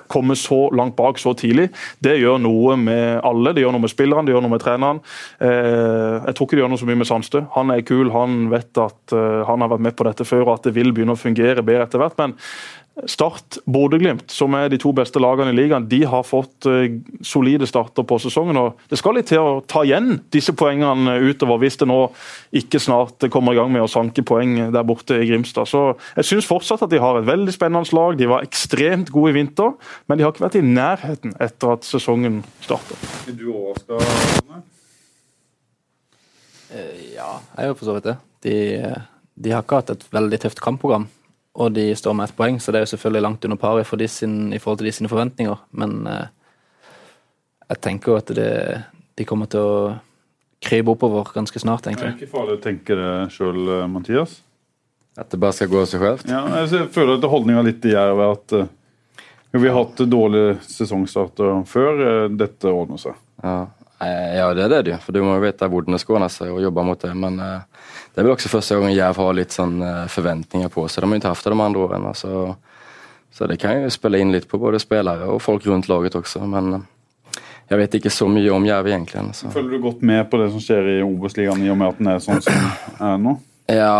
komme 0.10 0.36
så 0.38 0.70
langt 0.76 0.96
bak 0.98 1.20
så 1.22 1.34
tidlig, 1.38 1.70
det 2.04 2.18
gjør 2.20 2.40
noe 2.42 2.76
med 2.80 3.22
alle. 3.26 3.54
Det 3.54 3.64
gjør 3.64 3.76
noe 3.76 3.86
med 3.86 3.94
spillerne, 3.94 4.26
det 4.28 4.36
gjør 4.36 4.46
noe 4.46 4.54
med 4.54 4.64
treneren. 4.64 5.02
Eh, 5.42 6.28
jeg 6.28 6.36
tror 6.38 6.48
ikke 6.48 6.58
det 6.58 6.64
gjør 6.64 6.74
noe 6.74 6.82
så 6.82 6.90
mye 6.90 7.02
med 7.02 7.10
Sandstø. 7.10 7.44
Han 7.56 7.74
er 7.74 7.86
kul, 7.88 8.12
han 8.14 8.40
vet 8.54 8.82
at 8.82 9.16
eh, 9.16 9.42
han 9.50 9.66
har 9.66 9.74
vært 9.74 9.86
med 9.90 9.98
på 9.98 10.08
dette 10.08 10.28
før 10.28 10.46
og 10.46 10.54
at 10.58 10.70
det 10.70 10.76
vil 10.78 10.94
begynne 10.94 11.18
å 11.18 11.20
fungere 11.20 11.66
bedre 11.66 11.88
etter 11.88 12.02
hvert. 12.02 12.18
Men 12.22 12.36
Start 13.08 13.60
Bodø-Glimt, 13.70 14.32
som 14.32 14.56
er 14.58 14.70
de 14.72 14.80
to 14.82 14.92
beste 14.96 15.22
lagene 15.22 15.54
i 15.54 15.58
ligaen, 15.58 15.86
de 15.92 16.02
har 16.10 16.26
fått 16.28 16.68
uh, 16.68 16.88
solide 17.26 17.68
starter 17.70 18.06
på 18.08 18.18
sesongen. 18.20 18.58
og 18.58 18.80
Det 18.92 19.00
skal 19.00 19.16
litt 19.16 19.30
til 19.32 19.44
å 19.44 19.60
ta 19.70 19.84
igjen 19.88 20.18
disse 20.34 20.56
poengene 20.58 21.18
utover, 21.24 21.62
hvis 21.62 21.80
det 21.80 21.88
nå 21.90 22.00
ikke 22.60 22.82
snart 22.82 23.28
kommer 23.32 23.56
i 23.56 23.60
gang 23.60 23.72
med 23.74 23.86
å 23.86 23.92
sanke 23.92 24.26
poeng 24.28 24.58
der 24.74 24.88
borte 24.88 25.20
i 25.20 25.28
Grimstad. 25.30 25.70
Så 25.70 25.84
Jeg 26.18 26.28
syns 26.32 26.50
fortsatt 26.50 26.84
at 26.86 26.92
de 26.92 27.00
har 27.00 27.20
et 27.20 27.30
veldig 27.30 27.54
spennende 27.56 27.96
lag. 27.96 28.18
De 28.20 28.28
var 28.30 28.48
ekstremt 28.48 29.14
gode 29.14 29.32
i 29.32 29.38
vinter, 29.40 29.76
men 30.08 30.18
de 30.18 30.26
har 30.26 30.34
ikke 30.34 30.48
vært 30.48 30.60
i 30.60 30.66
nærheten 30.66 31.38
etter 31.40 31.76
at 31.78 31.88
sesongen 31.88 32.42
startet. 32.66 33.06
Er 33.30 33.38
du 33.38 33.48
overrasket? 33.54 33.94
Uh, 36.70 36.98
ja, 37.16 37.32
jeg 37.56 37.64
er 37.64 37.72
jo 37.72 37.80
for 37.80 37.88
så 37.88 37.96
vidt 37.96 38.12
det. 38.12 38.18
De, 38.44 38.58
de 39.40 39.56
har 39.56 39.64
ikke 39.64 39.80
hatt 39.82 39.96
et 39.96 40.06
veldig 40.14 40.44
tøft 40.44 40.62
kampprogram 40.64 41.08
og 41.60 41.74
de 41.76 41.90
står 41.96 42.16
med 42.16 42.30
ett 42.30 42.38
poeng, 42.38 42.60
så 42.64 42.72
det 42.72 42.80
er 42.80 42.86
jo 42.86 42.94
selvfølgelig 42.94 43.24
langt 43.26 43.46
under 43.46 43.60
par 43.60 43.80
i, 43.82 43.88
for 43.88 44.08
sin, 44.08 44.54
i 44.56 44.60
forhold 44.64 44.80
til 44.80 44.88
de 44.88 44.94
sine 44.96 45.12
forventninger. 45.12 45.58
Men 45.76 45.96
eh, 46.08 46.28
jeg 47.70 47.82
tenker 47.84 48.14
jo 48.14 48.20
at 48.22 48.32
det, 48.38 48.52
de 49.20 49.26
kommer 49.28 49.50
til 49.52 49.60
å 49.60 49.80
krype 50.64 50.94
oppover 50.94 51.34
ganske 51.36 51.60
snart, 51.60 51.88
egentlig. 51.88 52.14
Det 52.14 52.16
er 52.16 52.24
ikke 52.24 52.38
farlig 52.38 52.56
å 52.56 52.62
tenke 52.64 52.96
det 52.96 53.12
sjøl, 53.36 53.60
eh, 53.76 53.90
Mathias? 53.92 54.40
At 55.20 55.34
det 55.34 55.40
bare 55.42 55.58
skal 55.58 55.72
gå 55.72 55.82
av 55.82 55.90
seg 55.92 56.04
selv? 56.06 56.24
Ja, 56.32 56.46
jeg 56.64 56.88
føler 56.96 57.18
at 57.18 57.28
holdninga 57.28 57.64
litt 57.68 57.84
i 57.88 57.92
Jerv 57.92 58.22
er 58.24 58.38
at 58.38 58.56
uh, 58.56 58.70
vi 59.52 59.68
har 59.68 59.76
hatt 59.76 60.00
dårlige 60.08 60.54
sesongstarter 60.64 61.66
før. 61.68 62.00
Uh, 62.00 62.26
dette 62.40 62.72
ordner 62.72 63.02
seg. 63.02 63.18
Ja. 63.44 63.58
ja, 64.00 64.46
det 64.56 64.64
er 64.64 64.72
det 64.72 64.94
jo. 64.94 65.00
For 65.04 65.16
du 65.16 65.20
må 65.26 65.36
jo 65.36 65.44
vite 65.44 65.68
hvordan 65.68 65.98
det 65.98 66.02
skåner 66.06 66.32
seg 66.32 66.54
og 66.54 66.64
jobbe 66.64 66.86
mot 66.88 67.04
det. 67.04 67.12
Men 67.20 67.42
uh, 67.44 67.98
det 68.20 68.26
er 68.26 68.28
vel 68.28 68.36
også 68.36 68.50
første 68.52 68.76
gang 68.76 68.92
Jerv 68.92 69.16
har 69.22 69.36
litt 69.38 69.54
sånn 69.56 69.78
eh, 69.80 70.08
forventninger 70.12 70.68
på 70.74 70.82
seg. 70.92 71.06
De 71.06 71.08
har 71.08 71.20
ikke 71.22 71.30
hatt 71.32 71.46
det 71.46 71.52
de 71.54 71.64
andre 71.64 71.84
årene. 71.86 72.10
Så, 72.20 72.32
så, 73.32 73.46
det 73.48 73.56
kan 73.62 73.78
jo 73.80 73.92
spille 73.96 74.20
inn 74.20 74.34
litt 74.34 74.48
på 74.52 74.58
både 74.60 74.82
spillere 74.84 75.30
og 75.32 75.38
folk 75.40 75.64
rundt 75.70 75.88
laget 75.88 76.18
også. 76.20 76.42
Men 76.44 76.74
eh, 76.76 77.38
jeg 77.70 77.80
vet 77.80 77.94
ikke 77.96 78.12
så 78.12 78.26
mye 78.28 78.50
om 78.52 78.66
Jerv 78.68 78.90
egentlig. 78.92 79.22
Så. 79.38 79.54
Følger 79.54 79.80
du 79.80 79.86
godt 79.86 80.04
med 80.10 80.28
på 80.28 80.42
det 80.42 80.50
som 80.52 80.64
skjer 80.66 80.90
i 80.98 81.00
Obos-ligaen 81.06 81.64
i 81.64 81.72
og 81.72 81.80
med 81.80 81.94
at 81.94 82.02
den 82.02 82.10
er 82.12 82.26
sånn 82.26 82.44
som 82.44 82.58
den 82.58 83.06
er 83.08 83.22
nå? 83.24 83.38
Ja 83.70 83.94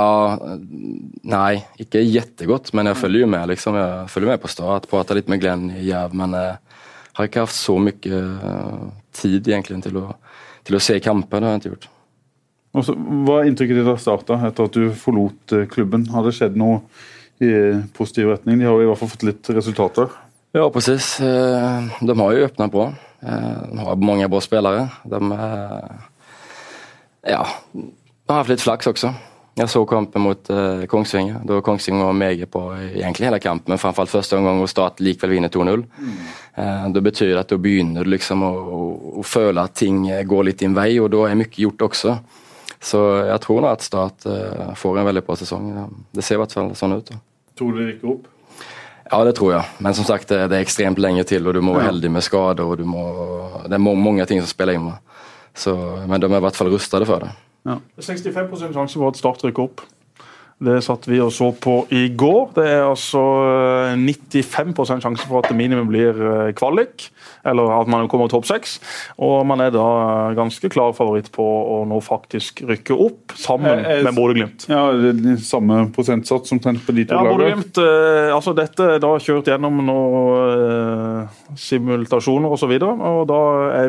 Nei, 1.30 1.62
ikke 1.80 2.02
jettegodt, 2.04 2.74
men 2.76 2.90
jeg 2.92 3.00
følger 3.00 3.24
jo 3.24 3.30
med. 3.32 3.46
liksom. 3.54 3.78
Jeg 3.80 4.10
følger 4.12 4.34
med 4.34 4.42
på 4.44 4.52
Start, 4.52 4.90
prater 4.92 5.16
litt 5.16 5.32
med 5.32 5.40
Glenn 5.40 5.70
i 5.78 5.86
Jerv, 5.88 6.18
men 6.18 6.36
jeg 6.36 6.58
har 7.22 7.32
ikke 7.32 7.48
hatt 7.48 7.56
så 7.56 7.78
mye 7.80 8.20
tid 9.16 9.48
egentlig 9.48 9.80
til 9.88 10.02
å, 10.02 10.10
til 10.68 10.76
å 10.76 10.84
se 10.84 11.00
kamper. 11.08 11.40
Det 11.40 11.48
har 11.48 11.56
jeg 11.56 11.64
ikke 11.64 11.74
gjort. 11.78 11.90
Også, 12.78 12.94
hva 13.26 13.40
er 13.40 13.50
inntrykket 13.50 13.80
ditt 13.80 13.90
av 13.90 13.98
Starta 14.02 14.38
etter 14.46 14.68
at 14.70 14.76
du 14.78 14.92
forlot 14.94 15.56
eh, 15.58 15.66
klubben? 15.72 16.06
Har 16.14 16.26
det 16.26 16.36
skjedd 16.38 16.58
noe 16.60 16.84
i 17.42 17.52
positiv 17.98 18.30
retning? 18.30 18.60
De 18.62 18.68
har 18.70 18.82
i 18.82 18.90
hvert 18.90 19.00
fall 19.00 19.10
fått 19.10 19.26
litt 19.26 19.50
resultater. 19.56 20.12
Ja, 20.54 20.68
precis. 20.74 21.16
Eh, 21.24 21.88
de 22.06 22.18
har 22.20 22.36
jo 22.36 22.46
åpna 22.46 22.68
bra. 22.70 22.92
Eh, 23.26 23.56
de 23.72 23.88
har 23.88 24.04
mange 24.04 24.28
bra 24.30 24.42
spillere. 24.46 24.86
De, 25.10 25.22
ja, 27.26 27.42
har 28.30 28.38
hatt 28.44 28.52
litt 28.54 28.62
flaks 28.62 28.92
også. 28.92 29.16
Jeg 29.60 29.72
så 29.74 29.82
kampen 29.90 30.24
mot 30.24 30.50
Kongsvinger. 30.88 31.42
Da 31.44 31.58
Kongsvinger 31.66 32.06
var 32.08 32.14
meget 32.16 32.48
på 32.54 32.62
egentlig 32.78 33.26
hele 33.28 33.42
kampen, 33.44 33.74
men 33.74 33.82
framfor 33.82 34.06
alt 34.06 34.14
første 34.14 34.38
omgang 34.38 34.62
hvor 34.62 34.70
Start 34.72 35.02
likevel 35.04 35.34
vinner 35.34 35.52
2-0. 35.52 35.84
Mm. 36.00 36.94
betyr 37.04 37.34
det 37.34 37.42
at 37.42 37.50
da 37.52 37.58
begynner 37.60 38.08
du 38.08 38.14
liksom 38.14 38.46
å, 38.48 38.52
å, 38.56 38.80
å, 39.20 39.26
føle 39.28 39.66
at 39.66 39.76
ting 39.76 40.06
går 40.08 40.48
litt 40.48 40.64
din 40.64 40.78
vei, 40.78 40.94
og 41.04 41.10
da 41.12 41.26
er 41.28 41.36
mye 41.42 41.52
gjort 41.52 41.90
også. 41.90 42.16
Så 42.80 43.00
jeg 43.28 43.42
tror 43.44 43.64
nå 43.64 43.72
at 43.74 43.84
Start 43.84 44.28
uh, 44.30 44.72
får 44.80 45.02
en 45.02 45.10
veldig 45.10 45.24
bra 45.28 45.36
sesong. 45.40 45.72
Det 46.16 46.24
ser 46.24 46.38
i 46.38 46.42
hvert 46.44 46.56
fall 46.56 46.72
sånn 46.80 46.96
ut. 46.96 47.10
Da. 47.12 47.20
Tror 47.60 47.76
du 47.76 47.82
det 47.82 47.90
rykker 47.94 48.14
opp? 48.14 48.30
Ja, 49.10 49.20
det 49.26 49.34
tror 49.40 49.56
jeg. 49.56 49.66
Men 49.84 49.96
som 49.98 50.06
sagt, 50.06 50.30
det, 50.30 50.46
er 50.46 50.62
ekstremt 50.62 51.02
lenge 51.02 51.26
til, 51.28 51.48
og 51.50 51.58
du 51.58 51.64
må 51.66 51.74
være 51.76 51.90
heldig 51.90 52.12
med 52.14 52.24
skader. 52.24 52.64
og 52.64 52.84
må, 52.86 53.04
Det 53.66 53.76
er 53.76 53.82
mange 53.82 54.26
ting 54.30 54.42
som 54.44 54.52
spiller 54.52 54.78
inn. 54.78 54.92
Så, 55.58 55.74
men 56.08 56.22
de 56.22 56.30
er 56.30 56.38
i 56.38 56.44
hvert 56.46 56.60
fall 56.60 56.70
rustet 56.72 57.08
for 57.10 57.26
det. 57.26 57.32
Ja. 57.68 57.80
65 58.00 58.70
sjanse 58.76 59.00
for 59.00 59.10
at 59.10 59.20
Start 59.20 59.44
rykker 59.44 59.66
opp. 59.66 59.84
Det 60.60 60.82
satt 60.84 61.06
vi 61.08 61.22
og 61.24 61.32
så 61.32 61.54
på 61.56 61.86
i 61.96 62.10
går. 62.20 62.50
Det 62.58 62.66
er 62.68 62.82
altså 62.84 63.22
95 63.96 64.74
eh, 64.74 64.98
sjanse 65.00 65.24
for 65.24 65.40
at 65.40 65.48
det 65.48 65.56
minimum 65.56 65.88
blir 65.88 66.18
eh, 66.20 66.50
kvalik, 66.52 67.06
eller 67.48 67.72
at 67.78 67.88
man 67.88 68.10
kommer 68.12 68.28
topp 68.28 68.44
seks. 68.50 68.76
Og 69.24 69.46
man 69.48 69.64
er 69.64 69.72
da 69.72 69.86
ganske 70.36 70.68
klar 70.72 70.92
favoritt 70.98 71.32
på 71.32 71.46
å 71.48 71.78
nå 71.88 72.02
faktisk 72.04 72.60
rykke 72.68 72.98
opp, 73.08 73.38
sammen 73.40 73.86
eh, 73.86 74.02
med 74.04 74.18
Bodø-Glimt. 74.18 74.68
Ja, 74.68 74.90
det 74.92 75.14
er 75.16 75.38
Samme 75.40 75.86
prosentsats 75.96 76.52
som 76.52 76.60
på 76.60 76.94
de 76.98 77.06
to 77.08 77.16
ja, 77.16 77.24
lagene? 77.24 77.64
Altså 78.36 78.52
dette 78.58 78.90
er 78.98 79.00
da 79.02 79.14
kjørt 79.24 79.48
gjennom 79.48 79.80
noen 79.88 81.30
simultasjoner 81.56 82.52
osv. 82.52 82.76
Og, 82.76 82.84
så 82.84 83.08
og 83.14 83.24
da 83.32 83.40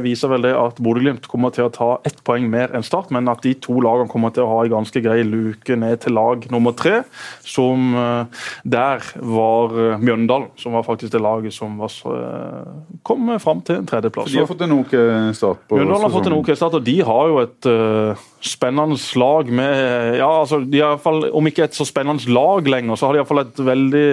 viser 0.05 0.31
vel 0.31 0.47
det 0.47 0.55
at 0.55 0.79
Bodø-Glimt 0.79 1.27
kommer 1.31 1.51
til 1.55 1.67
å 1.67 1.75
ta 1.75 1.91
ett 2.07 2.23
poeng 2.23 2.47
mer 2.53 2.71
enn 2.77 2.87
Start, 2.87 3.11
men 3.11 3.27
at 3.31 3.43
de 3.43 3.57
to 3.59 3.83
lagene 3.83 4.11
kommer 4.11 4.31
til 4.35 4.47
å 4.47 4.55
ha 4.55 4.63
en 4.65 4.75
ganske 4.79 5.03
grei 5.03 5.25
luke 5.27 5.75
ned 5.75 6.07
til 6.07 6.15
lag 6.15 6.47
nummer 6.47 6.60
nummer 6.61 6.77
tre. 6.77 7.03
Som 7.47 7.95
eh, 7.97 8.45
der 8.63 9.03
var 9.17 9.75
eh, 9.75 9.99
Mjøndalen, 10.01 10.51
som 10.61 10.77
var 10.77 10.85
faktisk 10.87 11.13
det 11.15 11.23
laget 11.25 11.57
som 11.57 11.79
var, 11.81 11.93
eh, 12.15 12.99
kom 13.03 13.33
fram 13.41 13.63
til 13.67 13.81
en 13.81 13.89
tredjeplass. 13.89 14.31
De 14.31 14.43
har 14.43 14.49
fått 14.51 14.67
en 14.67 14.77
ok 14.81 14.95
start 15.37 15.65
på 15.69 15.81
Mjøndalen 15.81 16.07
har 16.07 16.15
fått 16.15 16.31
en 16.31 16.39
ok 16.39 16.53
start, 16.55 16.79
og 16.79 16.85
de 16.87 16.97
har 17.07 17.31
jo 17.31 17.41
et 17.43 17.69
uh, 17.71 18.27
spennende 18.45 18.97
lag 19.21 19.51
med 19.53 20.17
ja, 20.21 20.29
altså, 20.29 20.61
de 20.65 20.81
har 20.81 20.93
i 20.93 20.97
hvert 20.97 21.05
fall, 21.05 21.27
Om 21.37 21.49
ikke 21.51 21.67
et 21.67 21.77
så 21.77 21.85
spennende 21.89 22.33
lag 22.33 22.67
lenger, 22.69 22.97
så 22.97 23.09
har 23.09 23.17
de 23.17 23.21
iallfall 23.21 23.43
et 23.43 23.61
veldig 23.65 24.07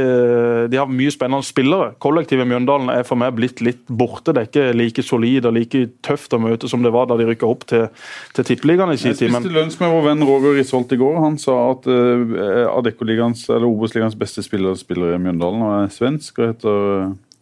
De 0.72 0.80
har 0.80 0.90
mye 0.92 1.14
spennende 1.14 1.46
spillere. 1.48 1.94
Kollektivet 2.04 2.48
Mjøndalen 2.48 2.92
er 2.94 3.06
for 3.08 3.20
meg 3.20 3.36
blitt 3.38 3.62
litt 3.64 3.84
borte. 3.88 4.34
Det 4.34 4.42
er 4.42 4.50
ikke 4.50 4.78
like 4.78 5.06
solid 5.06 5.48
og 5.48 5.56
like 5.58 5.84
tøft 6.06 6.36
å 6.36 6.42
møte 6.42 6.70
som 6.70 6.84
det 6.86 6.94
var 6.96 7.10
da 7.10 7.18
de 7.20 7.28
rykka 7.30 7.48
opp 7.48 7.68
til, 7.70 7.88
til 8.36 8.48
Tippeligaen 8.48 8.94
i 8.94 9.00
sin 9.00 9.14
Jeg 9.14 9.32
spiste 9.32 9.54
lunsj 9.54 9.80
med 9.84 9.94
vår 9.96 10.06
venn 10.10 10.26
Roger 10.28 10.58
Risholt 10.58 10.94
i 10.94 11.00
går. 11.00 11.20
Han 11.24 11.40
sa 11.42 11.58
at 11.72 11.88
uh, 11.90 12.37
Adeccoligaens, 12.38 13.46
eller 13.50 13.70
Obos-ligaens 13.70 14.18
beste 14.20 14.44
spiller 14.46 14.78
spiller 14.80 15.16
i 15.16 15.22
Mjøndalen 15.22 15.64
og 15.66 15.74
er 15.80 15.94
svensk 15.94 16.40
og 16.40 16.54
heter 16.54 16.78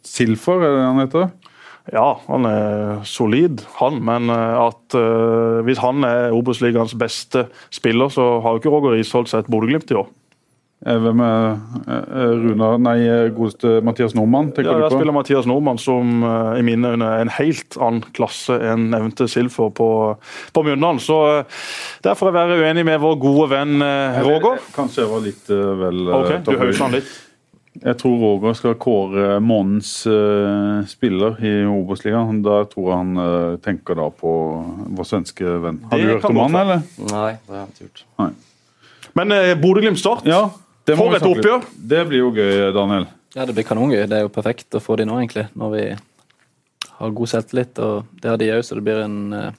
Silfor, 0.05 0.61
Silfer, 0.61 0.63
er 0.63 0.75
det 0.75 0.85
han 0.85 1.03
heter? 1.03 1.29
ja, 1.93 2.05
han 2.27 2.47
er 2.49 3.03
solid, 3.05 3.63
han. 3.79 3.99
Men 4.05 4.29
uh, 4.33 4.67
at 4.67 4.97
uh, 4.97 5.61
hvis 5.65 5.81
han 5.83 6.05
er 6.07 6.33
Obos-ligaens 6.35 6.95
beste 6.97 7.47
spiller, 7.73 8.09
så 8.13 8.39
har 8.41 8.55
jo 8.55 8.61
ikke 8.61 8.73
Roger 8.73 8.99
Isholt 8.99 9.31
sett 9.31 9.51
Bodø-Glimt 9.51 9.91
i 9.93 9.99
år. 9.99 10.09
Eh, 10.85 10.99
Hvem 11.01 11.21
er 11.25 11.45
eh, 11.89 12.33
Runar 12.43 12.75
Nei, 12.77 12.99
eh, 13.09 13.29
godeste 13.33 13.79
Mathias 13.81 14.13
Nordmann, 14.13 14.51
tenker 14.53 14.69
Ja, 14.69 14.77
du 14.77 14.83
på? 14.93 14.99
spiller 14.99 15.15
Mathias 15.15 15.47
Nordmann, 15.49 15.79
som 15.81 16.21
eh, 16.23 16.59
i 16.59 16.65
mine 16.67 16.91
øyne 16.93 17.07
er 17.09 17.23
en 17.25 17.31
helt 17.39 17.77
annen 17.81 18.03
klasse 18.13 18.53
enn 18.61 18.89
nevnte 18.93 19.25
Silfer 19.31 19.71
på, 19.73 19.87
på 20.53 20.63
Mjøndalen. 20.67 20.99
Så 21.01 21.17
eh, 21.39 21.61
der 22.05 22.13
får 22.19 22.29
jeg 22.29 22.37
være 22.37 22.57
uenig 22.61 22.83
med 22.85 22.99
vår 23.01 23.15
gode 23.23 23.47
venn 23.55 23.79
eh, 23.81 24.19
Roger. 24.27 24.61
Kanskje 24.75 25.01
jeg 25.07 25.09
var 25.15 25.23
litt 25.25 25.49
eh, 25.49 25.71
vel 25.81 26.03
okay, 26.19 26.35
Ok, 26.37 26.43
Du 26.45 26.51
tabloid. 26.53 26.81
han 26.83 26.97
litt. 26.99 27.13
Jeg 27.83 27.97
tror 27.99 28.13
Roger 28.21 28.53
skal 28.55 28.75
kåre 28.79 29.23
månedens 29.43 29.89
eh, 30.07 30.85
spiller 30.87 31.41
i 31.43 31.55
Obos-ligaen. 31.67 32.43
Da 32.45 32.59
tror 32.71 32.91
jeg 32.91 32.99
han 33.01 33.17
eh, 33.23 33.55
tenker 33.65 33.97
da 33.99 34.05
på 34.21 34.35
vår 34.95 35.09
svenske 35.09 35.57
venn. 35.65 35.81
Har 35.89 35.97
Det 35.97 36.05
du 36.05 36.13
hørt 36.13 36.29
om 36.29 36.39
han, 36.45 36.55
eller? 36.61 36.85
Nei, 37.09 37.31
det 37.41 37.57
har 37.57 37.65
jeg 37.65 37.73
ikke 37.73 37.89
gjort. 37.89 38.05
Men 39.17 39.31
eh, 39.35 39.55
Bodø-Glimt 39.59 39.99
Start, 39.99 40.23
Ja, 40.29 40.43
for 40.93 41.17
et 41.17 41.25
oppgjør! 41.25 41.65
Det 41.75 42.03
blir 42.09 42.21
jo 42.21 42.33
gøy, 42.35 42.69
Daniel. 42.75 43.07
Ja, 43.35 43.47
det 43.47 43.55
blir 43.57 43.65
kanongøy. 43.67 44.05
Det 44.07 44.19
er 44.19 44.27
jo 44.27 44.33
perfekt 44.33 44.77
å 44.77 44.83
få 44.83 44.99
de 44.99 45.07
nå, 45.09 45.17
egentlig. 45.19 45.47
Når 45.57 45.73
vi 45.73 45.87
har 46.95 47.17
god 47.17 47.31
selvtillit, 47.31 47.81
og 47.83 48.13
det 48.21 48.31
har 48.31 48.39
de 48.39 48.51
òg, 48.53 48.61
så 48.63 48.77
det 48.77 48.85
blir 48.85 49.01
en 49.03 49.17
uh, 49.33 49.49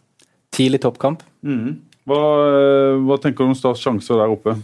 tidlig 0.55 0.81
toppkamp. 0.85 1.27
Hva, 2.07 2.22
eh, 2.47 2.97
hva 3.03 3.18
tenker 3.18 3.43
du 3.43 3.51
om 3.51 3.59
Starts 3.59 3.83
sjanser 3.83 4.20
der 4.20 4.33
oppe? 4.33 4.55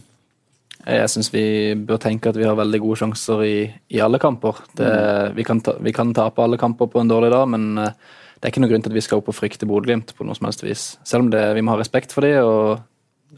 Jeg 0.82 1.10
syns 1.10 1.30
vi 1.30 1.44
bør 1.78 2.00
tenke 2.02 2.30
at 2.30 2.38
vi 2.38 2.46
har 2.46 2.58
veldig 2.58 2.80
gode 2.82 2.98
sjanser 3.02 3.42
i, 3.46 3.56
i 3.94 4.00
alle 4.02 4.18
kamper. 4.22 4.62
Det, 4.78 4.90
vi, 5.36 5.44
kan 5.46 5.60
ta, 5.62 5.76
vi 5.82 5.94
kan 5.94 6.10
tape 6.14 6.42
alle 6.42 6.58
kamper 6.58 6.90
på 6.90 7.02
en 7.02 7.10
dårlig 7.10 7.30
dag, 7.34 7.46
men 7.50 7.82
eh, 7.82 7.98
det 8.38 8.46
er 8.48 8.54
ikke 8.54 8.62
noen 8.64 8.72
grunn 8.72 8.86
til 8.86 8.94
at 8.94 8.98
vi 8.98 9.04
skal 9.06 9.22
opp 9.22 9.30
og 9.30 9.36
frykte 9.36 9.68
Bodø-Glimt 9.70 10.14
på 10.18 10.26
noe 10.26 10.38
som 10.38 10.48
helst 10.48 10.64
vis. 10.64 10.86
Selv 11.06 11.26
om 11.26 11.32
det, 11.34 11.42
vi 11.58 11.62
må 11.62 11.74
ha 11.74 11.82
respekt 11.82 12.14
for 12.14 12.26
dem 12.26 12.46
og, 12.46 12.82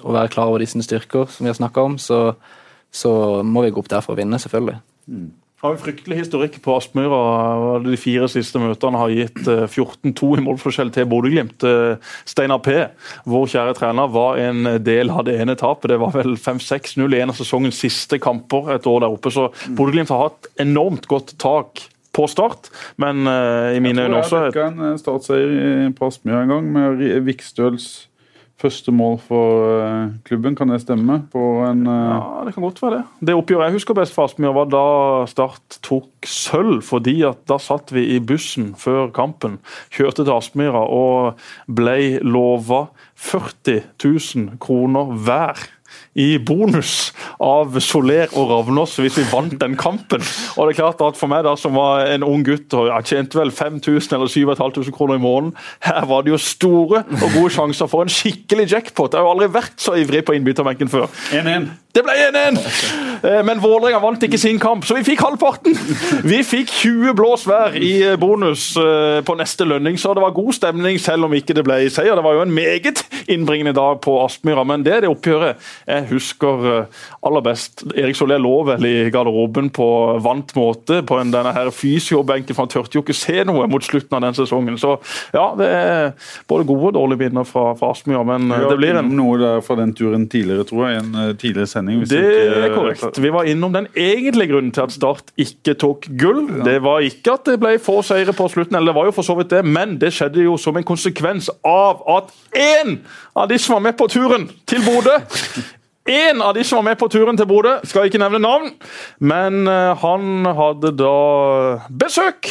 og 0.01 0.17
være 0.17 0.33
klar 0.33 0.53
over 0.53 0.65
de 0.65 0.69
sine 0.69 0.87
styrker, 0.87 1.29
som 1.33 1.45
vi 1.45 1.53
har 1.53 1.59
snakka 1.59 1.85
om, 1.85 1.99
så, 2.01 2.21
så 2.95 3.43
må 3.47 3.65
vi 3.65 3.73
gå 3.75 3.83
opp 3.83 3.91
der 3.91 4.05
for 4.05 4.15
å 4.15 4.21
vinne, 4.21 4.39
selvfølgelig. 4.43 4.79
Har 5.65 5.73
en 5.73 5.81
fryktelig 5.81 6.19
historikk 6.19 6.59
på 6.61 6.75
Aspmyra. 6.77 7.19
De 7.81 7.97
fire 7.97 8.27
siste 8.29 8.61
møtene 8.61 9.01
har 9.01 9.15
gitt 9.15 9.47
eh, 9.49 9.65
14-2 9.65 10.29
i 10.37 10.45
målforskjell 10.45 10.93
til 10.93 11.09
Bodø-Glimt. 11.09 11.65
Eh, 11.65 12.13
Steinar 12.29 12.61
P, 12.67 12.75
vår 13.33 13.49
kjære 13.55 13.77
trener, 13.79 14.13
var 14.13 14.43
en 14.43 14.69
del 14.85 15.15
av 15.15 15.25
det 15.25 15.39
ene 15.41 15.57
tapet. 15.57 15.89
Det 15.95 15.99
var 16.03 16.13
vel 16.19 16.37
5-6-0 16.37 17.17
i 17.17 17.23
en 17.25 17.33
av 17.33 17.41
sesongens 17.41 17.81
siste 17.81 18.21
kamper 18.21 18.75
et 18.77 18.89
år 18.91 19.07
der 19.07 19.17
oppe. 19.17 19.33
Så 19.33 19.49
Bodø-Glimt 19.73 20.13
har 20.13 20.27
hatt 20.27 20.53
enormt 20.61 21.09
godt 21.09 21.33
tak 21.41 21.87
på 22.15 22.27
start, 22.31 22.69
men 23.01 23.27
eh, 23.27 23.77
i 23.79 23.81
mine 23.83 24.05
øyne 24.05 24.21
Jeg 24.21 24.25
også 24.25 24.37
tror 24.37 24.45
jeg 24.45 24.53
dekka 24.53 24.67
en 24.69 24.85
eh, 24.87 24.99
startseier 25.01 25.95
på 25.99 26.11
Aspmyra 26.13 26.43
en 26.45 26.53
gang, 26.53 26.69
med 26.77 27.07
Vikstøls 27.27 27.89
første 28.61 28.93
mål 28.95 29.19
for 29.23 29.69
eh, 29.83 30.15
klubben. 30.27 30.57
Kan 30.57 30.71
det 30.73 30.81
stemme? 30.85 31.21
En 31.35 31.85
uh... 31.87 31.95
Ja, 31.95 32.45
det 32.47 32.55
kan 32.55 32.65
godt 32.65 32.81
være 32.83 33.01
det. 33.01 33.29
Det 33.29 33.37
oppgjøret 33.39 33.69
jeg 33.69 33.79
husker 33.79 33.99
best 33.99 34.15
for 34.17 34.29
Aspmyr, 34.29 34.55
var 34.57 34.71
da 34.73 34.85
Start 35.31 35.79
tok 35.85 36.29
sølv. 36.29 36.83
fordi 36.85 37.21
at 37.27 37.43
da 37.51 37.59
satt 37.59 37.93
vi 37.95 38.07
i 38.15 38.21
bussen 38.21 38.73
før 38.79 39.11
kampen, 39.15 39.59
kjørte 39.95 40.25
til 40.25 40.35
Aspmyra 40.37 40.85
og 40.87 41.41
ble 41.67 42.21
lova 42.23 42.87
40 43.15 43.83
000 44.03 44.59
kroner 44.63 45.15
hver. 45.27 45.69
I 46.15 46.39
bonus 46.39 47.13
av 47.43 47.75
Soler 47.83 48.31
og 48.39 48.51
Ravnås 48.53 48.97
hvis 49.03 49.19
vi 49.19 49.27
vant 49.33 49.57
den 49.61 49.77
kampen. 49.81 50.23
Og 50.57 50.69
det 50.69 50.75
er 50.75 50.81
klart 50.83 51.03
at 51.03 51.19
For 51.19 51.31
meg 51.31 51.45
da 51.47 51.55
som 51.59 51.75
var 51.79 52.07
en 52.13 52.27
ung 52.27 52.45
gutt 52.47 52.75
og 52.79 52.91
jeg 52.91 53.11
tjente 53.11 53.39
vel 53.39 53.53
5000 53.55 54.17
eller 54.17 54.31
7500 54.31 54.95
kroner 54.95 55.19
i 55.19 55.23
måneden, 55.23 55.55
her 55.85 56.05
var 56.11 56.25
det 56.25 56.35
jo 56.35 56.41
store 56.41 57.05
og 57.19 57.29
gode 57.35 57.55
sjanser 57.55 57.91
for 57.91 58.05
en 58.05 58.13
skikkelig 58.13 58.71
jackpot. 58.73 59.15
Jeg 59.15 59.23
har 59.23 59.27
jo 59.27 59.35
aldri 59.37 59.51
vært 59.55 59.81
så 59.83 59.97
ivrig 59.99 60.25
på 60.27 60.37
innbytterbenken 60.39 60.91
før. 60.93 61.11
1-1. 61.35 61.73
Det 61.95 62.03
ble 62.03 62.15
1-1! 62.19 62.57
Eh, 63.23 63.41
Men 63.47 63.61
Vålerenga 63.63 64.01
vant 64.03 64.25
ikke 64.27 64.39
sin 64.41 64.59
kamp, 64.59 64.83
så 64.83 64.97
vi 64.99 65.05
fikk 65.07 65.21
halvparten! 65.23 65.77
Vi 66.27 66.41
fikk 66.43 66.73
20 66.81 67.15
blås 67.15 67.45
hver 67.47 67.77
i 67.79 67.93
eh, 68.03 68.17
bonus 68.19 68.73
eh, 68.81 69.21
på 69.23 69.37
neste 69.39 69.67
lønning, 69.69 69.95
så 70.01 70.11
det 70.17 70.25
var 70.25 70.35
god 70.35 70.57
stemning, 70.57 70.99
selv 70.99 71.29
om 71.29 71.37
ikke 71.39 71.55
det 71.55 71.63
ble 71.67 71.77
seier. 71.95 72.19
Det 72.19 72.25
var 72.27 72.35
jo 72.35 72.43
en 72.43 72.55
meget 72.55 73.05
innbringende 73.31 73.77
dag 73.79 74.01
på 74.03 74.17
Aspmyra, 74.25 74.67
men 74.67 74.83
det 74.83 74.97
er 74.97 75.05
det 75.05 75.13
oppgjøret 75.13 75.63
jeg 76.05 76.11
husker 76.13 76.67
eh, 76.71 77.03
aller 77.27 77.45
best. 77.45 77.83
Erik 77.97 78.17
Solé 78.19 78.37
lå 78.41 78.53
vel 78.69 78.85
i 78.87 78.95
garderoben 79.15 79.71
på 79.75 79.89
vant 80.25 80.55
måte 80.57 81.01
på 81.07 81.19
en, 81.21 81.33
denne 81.35 81.53
her 81.57 81.71
fysiobenken, 81.75 82.55
for 82.55 82.65
han 82.67 82.73
turte 82.73 82.99
jo 82.99 83.03
ikke 83.05 83.17
se 83.17 83.41
noe 83.49 83.67
mot 83.71 83.85
slutten 83.85 84.15
av 84.19 84.23
den 84.27 84.37
sesongen. 84.39 84.79
Så 84.81 84.95
ja, 85.35 85.47
det 85.59 85.69
er 85.69 86.13
både 86.51 86.67
gode 86.69 86.93
og 86.93 86.97
dårlige 86.99 87.25
minner 87.27 87.49
fra, 87.49 87.73
fra 87.79 87.91
Aspmyra, 87.95 88.23
men 88.29 88.53
ja, 88.53 88.69
det 88.71 88.79
blir 88.81 89.01
en 89.01 89.11
noe 89.17 89.55
fra 89.65 89.77
den 89.81 89.95
turen 89.97 90.29
tidligere, 90.31 90.67
tror 90.69 90.87
jeg. 90.89 91.03
En 91.03 91.15
eh, 91.25 91.33
tidligere 91.41 91.71
sending. 91.71 92.05
det 92.09 92.21
ikke- 92.23 92.63
er 92.69 92.75
korrekt. 92.77 93.19
Vi 93.25 93.33
var 93.35 93.49
innom 93.51 93.73
den 93.75 93.87
egentlige 93.97 94.53
grunnen 94.53 94.73
til 94.75 94.85
at 94.87 94.93
Start 94.95 95.33
ikke 95.41 95.75
tok 95.81 96.07
gull. 96.21 96.45
Det 96.65 96.77
var 96.85 97.01
ikke 97.07 97.33
at 97.39 97.45
det 97.49 97.59
ble 97.63 97.75
få 97.83 97.99
seire 98.07 98.33
på 98.37 98.47
slutten, 98.53 98.77
eller 98.77 98.93
det 98.93 98.99
var 99.01 99.09
jo 99.09 99.15
for 99.17 99.27
så 99.27 99.35
vidt 99.39 99.51
det, 99.51 99.65
men 99.65 99.97
det 99.99 100.13
skjedde 100.15 100.45
jo 100.45 100.57
som 100.61 100.77
en 100.77 100.85
konsekvens 100.87 101.49
av 101.65 102.03
at 102.19 102.31
én 102.55 102.99
av 103.37 103.49
de 103.51 103.59
som 103.59 103.75
var 103.75 103.81
med 103.89 103.97
på 103.99 104.07
turen 104.13 104.49
til 104.69 104.83
Bodø 104.87 105.17
en 106.05 106.43
av 106.43 106.55
de 106.55 106.65
som 106.65 106.77
var 106.77 106.83
med 106.91 106.99
på 107.01 107.09
turen 107.09 107.39
til 107.39 107.49
Bodø, 107.49 107.79
skal 107.89 108.11
ikke 108.11 108.21
nevne 108.21 108.43
navn, 108.45 108.75
men 109.25 109.65
eh, 109.71 109.95
han 110.03 110.45
hadde 110.45 110.91
da 110.99 111.15
besøk 111.89 112.51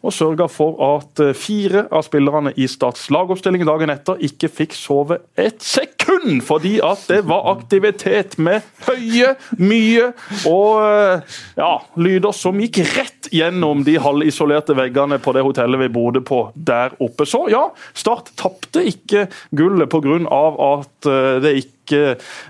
og 0.00 0.14
sørga 0.16 0.46
for 0.48 0.80
at 0.86 1.20
eh, 1.20 1.34
fire 1.36 1.84
av 1.92 2.06
spillerne 2.06 2.54
i 2.56 2.68
Starts 2.70 3.10
lagoppstilling 3.12 3.66
dagen 3.68 3.92
etter 3.92 4.22
ikke 4.24 4.48
fikk 4.48 4.76
sove 4.78 5.20
et 5.36 5.60
sekund, 5.60 6.40
fordi 6.46 6.78
at 6.84 7.04
det 7.10 7.20
var 7.28 7.50
aktivitet 7.52 8.38
med 8.40 8.64
høye, 8.88 9.34
mye 9.60 10.08
og 10.48 10.80
eh, 10.86 11.38
ja, 11.60 11.70
lyder 12.00 12.32
som 12.36 12.64
gikk 12.64 12.80
rett 12.96 13.28
gjennom 13.34 13.84
de 13.84 13.98
halvisolerte 14.00 14.76
veggene 14.78 15.20
på 15.20 15.36
det 15.36 15.44
hotellet 15.44 15.84
vi 15.84 15.92
bodde 15.92 16.24
på 16.24 16.46
der 16.56 16.96
oppe. 17.02 17.28
Så 17.28 17.44
ja, 17.52 17.66
Start 17.92 18.32
tapte 18.40 18.80
ikke 18.88 19.26
gullet 19.56 19.92
pga. 19.92 20.16
at 20.16 21.08
det 21.42 21.56
ikke 21.58 21.75
ikke 21.86 22.02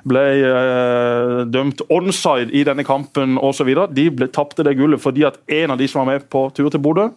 ble 0.08 0.24
eh, 0.48 1.44
dømt 1.52 1.84
onside 1.92 2.50
i 2.56 2.64
denne 2.66 2.82
kampen 2.88 3.36
osv. 3.38 3.70
De 3.94 4.08
tapte 4.34 4.64
det 4.66 4.74
gullet 4.80 5.02
fordi 5.04 5.28
at 5.28 5.38
en 5.60 5.76
av 5.76 5.78
de 5.78 5.86
som 5.92 6.02
var 6.02 6.14
med 6.16 6.26
på 6.32 6.48
tur 6.56 6.72
til 6.74 6.82
Bodø, 6.82 7.10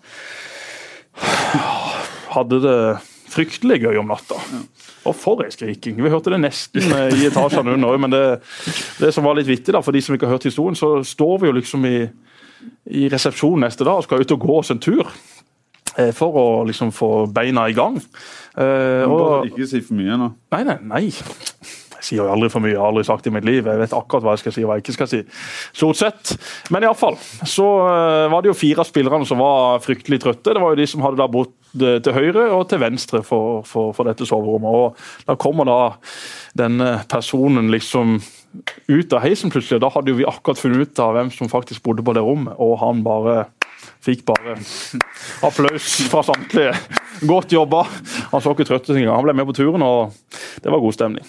hadde 2.29 2.59
det 2.63 2.77
fryktelig 3.29 3.79
gøy 3.83 3.97
om 4.01 4.07
natta. 4.09 4.37
Og 5.07 5.15
for 5.17 5.41
ei 5.45 5.51
skriking! 5.53 5.99
Vi 6.01 6.09
hørte 6.11 6.31
det 6.33 6.39
nesten 6.43 6.85
eh, 6.95 7.13
i 7.21 7.27
etasjene 7.29 7.75
under 7.75 7.93
òg, 7.93 7.99
men 8.03 8.13
det, 8.13 8.23
det 8.99 9.11
som 9.15 9.25
var 9.27 9.37
litt 9.37 9.49
vittig, 9.49 9.73
da, 9.75 9.81
for 9.85 9.95
de 9.95 10.01
som 10.03 10.15
ikke 10.15 10.27
har 10.29 10.35
hørt 10.37 10.47
historien, 10.49 10.77
så 10.77 10.99
står 11.07 11.35
vi 11.43 11.49
jo 11.51 11.55
liksom 11.59 11.85
i, 11.89 11.97
i 12.99 13.05
resepsjonen 13.13 13.63
neste 13.67 13.85
dag 13.87 14.01
og 14.01 14.07
skal 14.07 14.23
ut 14.25 14.33
og 14.35 14.43
gå 14.47 14.57
oss 14.61 14.73
en 14.73 14.81
tur. 14.83 15.05
eh, 15.95 16.09
For 16.17 16.35
å 16.41 16.47
liksom 16.69 16.91
få 16.95 17.11
beina 17.33 17.67
i 17.69 17.77
gang. 17.77 17.99
Eh, 18.57 19.05
Bare 19.05 19.13
og, 19.13 19.49
Ikke 19.51 19.69
si 19.69 19.81
for 19.85 19.97
mye 20.01 20.17
nå. 20.19 20.31
Nei, 20.55 20.63
nei, 20.67 20.77
nei. 20.89 21.05
Jeg 21.99 22.07
sier 22.07 22.21
jo 22.21 22.31
aldri 22.31 22.47
for 22.51 22.63
mye, 22.63 22.71
jeg 22.71 22.79
har 22.79 22.93
aldri 22.93 23.03
sagt 23.07 23.27
i 23.27 23.33
mitt 23.35 23.47
liv. 23.47 23.67
Jeg 23.67 23.81
vet 23.81 23.95
akkurat 23.95 24.23
hva 24.23 24.35
jeg 24.35 24.43
skal 24.43 24.55
si 24.55 24.63
og 24.63 24.69
hva 24.69 24.77
jeg 24.79 24.85
ikke 24.85 24.95
skal 24.95 25.09
si. 25.11 25.19
Stort 25.75 25.99
sett. 25.99 26.33
Men 26.71 26.87
iallfall 26.87 27.17
så 27.43 27.67
eh, 27.89 28.27
var 28.31 28.43
det 28.43 28.53
jo 28.53 28.57
fire 28.57 28.85
av 28.85 28.87
spillerne 28.87 29.27
som 29.27 29.43
var 29.43 29.83
fryktelig 29.83 30.21
trøtte. 30.23 30.55
Det 30.55 30.63
var 30.63 30.73
jo 30.73 30.79
de 30.79 30.87
som 30.87 31.03
hadde 31.03 31.19
da 31.19 31.27
bodd 31.31 31.83
eh, 31.83 31.99
til 32.05 32.15
høyre 32.15 32.47
og 32.55 32.65
til 32.71 32.81
venstre 32.85 33.23
for, 33.27 33.65
for, 33.67 33.91
for 33.97 34.07
dette 34.07 34.27
soverommet. 34.29 34.71
Og 34.71 35.27
da 35.27 35.35
kommer 35.39 35.67
da 35.67 35.79
denne 36.57 37.01
personen 37.11 37.67
liksom 37.73 38.17
ut 38.87 39.13
av 39.13 39.23
heisen 39.25 39.51
plutselig. 39.51 39.81
og 39.81 39.85
Da 39.85 39.93
hadde 39.97 40.13
jo 40.13 40.19
vi 40.21 40.29
akkurat 40.29 40.61
funnet 40.61 40.87
ut 40.87 41.03
av 41.03 41.17
hvem 41.17 41.33
som 41.35 41.51
faktisk 41.51 41.83
bodde 41.85 42.05
på 42.05 42.15
det 42.15 42.23
rommet, 42.25 42.55
og 42.57 42.79
han 42.83 43.03
bare 43.05 43.49
Fikk 44.03 44.25
bare 44.27 44.57
applaus 45.43 45.85
fra 46.11 46.23
samtlige. 46.23 46.73
Godt 47.27 47.53
jobba. 47.55 47.85
Han 48.31 48.43
så 48.43 48.51
ikke 48.51 48.67
trøtt 48.67 48.87
ut 48.89 48.95
engang. 48.95 49.15
Han 49.15 49.27
ble 49.27 49.35
med 49.39 49.47
på 49.47 49.55
turen, 49.55 49.83
og 49.83 50.15
det 50.63 50.71
var 50.71 50.83
god 50.83 50.95
stemning. 50.95 51.27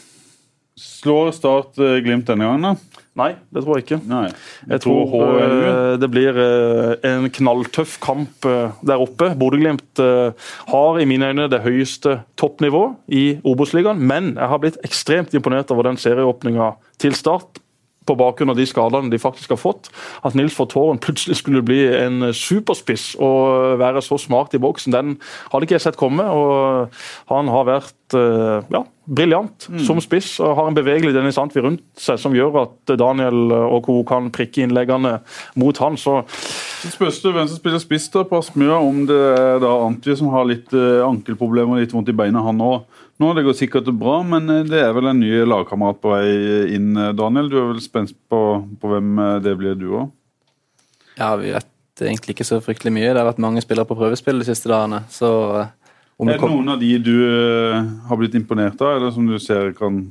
Slår 1.00 1.30
Start 1.32 1.78
eh, 1.78 1.96
Glimt 2.04 2.28
denne 2.28 2.44
gangen, 2.44 2.66
da? 2.66 3.02
Nei, 3.16 3.30
det 3.52 3.62
tror 3.64 3.78
jeg 3.78 3.86
ikke. 3.86 3.98
Nei. 4.08 4.26
Jeg 4.68 4.82
tror 4.84 5.08
tror 5.08 5.38
eh, 5.40 5.94
det 6.00 6.08
blir 6.12 6.36
eh, 6.40 6.92
en 7.08 7.30
knalltøff 7.32 7.96
kamp 8.04 8.44
der 8.44 9.00
oppe. 9.00 9.30
Bodø-Glimt 9.40 10.02
har 10.70 11.00
i 11.00 11.08
mine 11.08 11.32
øyne 11.32 11.48
det 11.52 11.62
høyeste 11.64 12.18
toppnivå 12.40 12.84
i 13.16 13.24
Obos-ligaen, 13.48 14.02
men 14.12 14.34
jeg 14.34 14.52
har 14.52 14.60
blitt 14.60 14.78
ekstremt 14.86 15.34
imponert 15.36 15.72
over 15.72 15.88
den 15.88 16.00
serieåpninga 16.00 16.74
til 17.00 17.16
start. 17.16 17.62
På 18.08 18.16
bakgrunn 18.18 18.50
av 18.50 18.56
de 18.58 18.64
skadene 18.66 19.12
de 19.12 19.20
faktisk 19.20 19.52
har 19.54 19.60
fått. 19.60 19.90
At 20.26 20.34
Nils 20.38 20.56
Fortåren 20.56 21.00
plutselig 21.02 21.36
skulle 21.40 21.62
bli 21.62 21.82
en 21.94 22.30
superspiss 22.34 23.12
og 23.20 23.78
være 23.80 24.02
så 24.02 24.18
smart 24.18 24.56
i 24.56 24.62
boksen, 24.62 24.94
den 24.94 25.18
hadde 25.52 25.68
ikke 25.68 25.76
jeg 25.78 25.86
sett 25.88 26.00
komme. 26.00 26.24
og 26.24 26.94
Han 27.30 27.50
har 27.52 27.68
vært 27.68 28.16
eh, 28.16 28.72
ja, 28.72 28.82
briljant 29.10 29.66
som 29.84 30.00
spiss 30.02 30.36
og 30.42 30.54
har 30.58 30.70
en 30.70 30.76
bevegelig 30.76 31.12
Dennis 31.14 31.38
Antvi 31.40 31.62
rundt 31.64 31.82
seg 31.98 32.18
som 32.22 32.34
gjør 32.36 32.60
at 32.62 32.94
Daniel 33.00 33.52
og 33.52 33.82
co. 33.86 34.00
kan 34.06 34.30
prikke 34.34 34.64
innleggene 34.64 35.18
mot 35.58 35.78
han. 35.82 35.98
Så 35.98 36.22
Så 36.30 36.94
spørs 36.94 37.20
det 37.22 37.34
hvem 37.34 37.48
som 37.48 37.58
spiller 37.58 37.82
spiss 37.82 38.08
da 38.12 38.24
på 38.24 38.38
Aspmyra, 38.40 38.78
om 38.80 39.04
det 39.08 39.20
er 39.20 39.60
da 39.60 39.72
Antvi 39.84 40.16
som 40.16 40.30
har 40.32 40.48
litt 40.48 40.72
eh, 40.72 41.02
ankelproblemer 41.04 41.76
og 41.76 41.84
litt 41.84 41.94
vondt 41.94 42.12
i 42.12 42.16
beina, 42.16 42.42
han 42.46 42.62
òg. 42.64 42.86
Nå, 43.20 43.34
Det 43.36 43.44
går 43.44 43.56
sikkert 43.58 43.90
bra, 44.00 44.22
men 44.24 44.48
eh, 44.48 44.62
det 44.64 44.80
er 44.80 44.94
vel 44.96 45.10
en 45.10 45.20
ny 45.20 45.42
lagkamerat 45.44 46.00
på 46.00 46.14
vei 46.14 46.24
inn, 46.76 46.94
eh, 46.96 47.12
Daniel. 47.16 47.50
Du 47.52 47.58
er 47.60 47.66
vel 47.74 47.82
spent 47.84 48.14
på, 48.32 48.40
på 48.80 48.92
hvem 48.94 49.18
eh, 49.20 49.34
det 49.44 49.52
blir, 49.60 49.76
du 49.76 49.90
òg? 49.92 50.06
Ja, 51.18 51.34
vi 51.36 51.52
vet 51.52 51.68
egentlig 52.00 52.36
ikke 52.36 52.48
så 52.48 52.62
fryktelig 52.64 52.94
mye. 52.96 53.10
Det 53.10 53.20
har 53.20 53.28
vært 53.28 53.42
mange 53.44 53.60
spillere 53.60 53.88
på 53.88 53.98
prøvespill 53.98 54.40
de 54.40 54.48
siste 54.48 54.70
dagene. 54.72 55.02
Så 55.12 55.28
eh, 55.58 55.74
Er 56.24 56.32
det 56.32 56.48
noen 56.48 56.72
av 56.72 56.80
de 56.80 56.94
du 57.04 57.12
eh, 57.26 57.76
har 58.08 58.20
blitt 58.20 58.38
imponert 58.40 58.80
av, 58.80 58.96
eller 58.96 59.12
som 59.12 59.28
du 59.28 59.36
ser 59.42 59.74
kan 59.76 60.06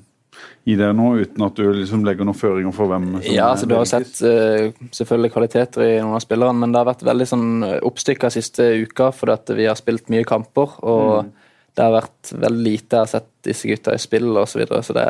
gi 0.70 0.76
deg 0.78 0.94
noe, 0.94 1.26
uten 1.26 1.44
at 1.44 1.58
du 1.58 1.66
liksom 1.74 2.06
legger 2.06 2.28
noen 2.28 2.38
føringer 2.38 2.76
for 2.76 2.92
hvem 2.92 3.10
som 3.18 3.26
Ja, 3.26 3.50
altså 3.50 3.66
Du 3.66 3.74
har 3.74 3.90
sett 3.90 4.22
eh, 4.22 4.70
selvfølgelig 4.94 5.34
kvaliteter 5.34 5.88
i 5.88 5.92
noen 5.98 6.20
av 6.20 6.24
spillerne, 6.24 6.62
men 6.62 6.76
det 6.76 6.84
har 6.84 6.92
vært 6.94 7.06
veldig 7.10 7.28
sånn 7.34 7.50
oppstykka 7.90 8.30
siste 8.38 8.70
uka 8.86 9.10
fordi 9.16 9.36
at 9.36 9.54
vi 9.58 9.66
har 9.66 9.82
spilt 9.82 10.14
mye 10.14 10.28
kamper. 10.30 10.78
og 10.86 11.34
det 11.78 11.86
har 11.86 11.94
vært 11.94 12.32
veldig 12.34 12.64
lite 12.66 12.96
jeg 12.98 13.06
har 13.06 13.10
sett 13.12 13.28
disse 13.46 13.70
gutta 13.70 13.94
i 13.96 14.02
spill 14.02 14.30
osv. 14.38 14.52
Så, 14.52 14.60
videre, 14.60 14.82
så 14.84 14.96
det 14.98 15.06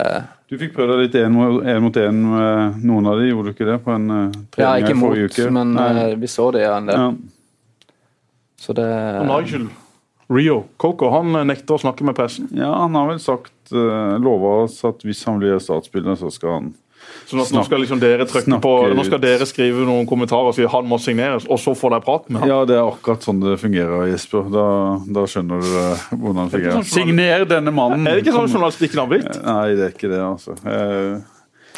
Du 0.51 0.57
fikk 0.62 0.76
prøvd 0.76 0.93
deg 0.93 1.01
litt 1.03 1.18
én 1.20 1.34
mot 1.84 1.97
én 1.97 2.22
med 2.24 2.80
noen 2.86 3.10
av 3.10 3.20
de, 3.22 3.30
gjorde 3.32 3.51
du 3.51 3.55
ikke 3.57 3.70
det? 3.72 3.78
på 3.86 3.95
en 3.95 4.07
uh, 4.12 4.39
Ja, 4.60 4.76
ikke 4.78 4.95
mot, 4.97 5.14
forrige 5.14 5.32
uke? 5.34 5.49
men 5.55 5.74
Nei. 5.78 5.89
eh, 6.03 6.16
vi 6.20 6.30
så 6.30 6.49
det 6.55 6.66
ja, 6.66 6.78
en 6.78 6.89
del. 6.89 7.05
ja. 7.05 7.93
Så 8.60 8.76
det 8.76 8.89
Nigel 9.30 9.70
Rio 10.30 10.60
Coco 10.78 11.10
han 11.16 11.34
eh, 11.39 11.47
nekter 11.47 11.78
å 11.78 11.82
snakke 11.82 12.05
med 12.05 12.18
pressen. 12.20 12.49
ja, 12.53 12.70
han 12.84 12.97
har 12.99 13.07
vel 13.10 13.22
sagt, 13.24 13.55
uh, 13.74 14.18
lova 14.22 14.60
oss 14.66 14.78
at 14.86 15.01
hvis 15.07 15.24
han 15.26 15.39
blir 15.41 15.57
statsspiller, 15.64 16.20
så 16.20 16.30
skal 16.34 16.57
han 16.57 16.70
Sånn 17.30 17.43
at 17.43 17.51
nå 17.53 17.64
skal 17.68 17.84
liksom 17.84 18.01
dere 18.01 18.26
trykke 18.30 18.60
på, 18.64 18.74
nå 18.97 19.05
skal 19.05 19.22
dere 19.22 19.45
skrive 19.49 19.86
noen 19.88 20.07
kommentarer 20.10 20.51
og 20.51 20.57
si 20.57 20.68
han 20.70 20.88
må 20.89 20.97
signeres, 21.01 21.47
og 21.49 21.62
så 21.62 21.76
får 21.78 21.95
dere 21.95 22.05
prat 22.05 22.30
med 22.30 22.43
han. 22.43 22.51
Ja, 22.51 22.62
det 22.70 22.78
er 22.80 22.86
akkurat 22.89 23.26
sånn 23.26 23.41
det 23.43 23.57
fungerer, 23.62 24.07
Jesper. 24.10 24.47
Da, 24.53 24.68
da 25.20 25.26
skjønner 25.30 25.62
du 25.62 25.74
uh, 25.74 26.05
hvordan 26.16 26.47
det 26.47 26.55
fungerer. 26.55 26.78
sånn 26.80 26.88
Signer 26.89 27.45
denne 27.49 27.74
mannen! 27.76 28.07
Er 28.10 28.18
det 28.18 28.26
ikke 28.26 28.38
sånn 28.38 28.49
journalistikken 28.49 29.03
har 29.03 29.12
blitt? 29.12 29.30
Nei, 29.45 29.68
det 29.78 29.86
er 29.89 29.93
ikke 29.93 30.10
det, 30.10 30.24
altså. 30.26 30.57
Jeg, 30.66 31.20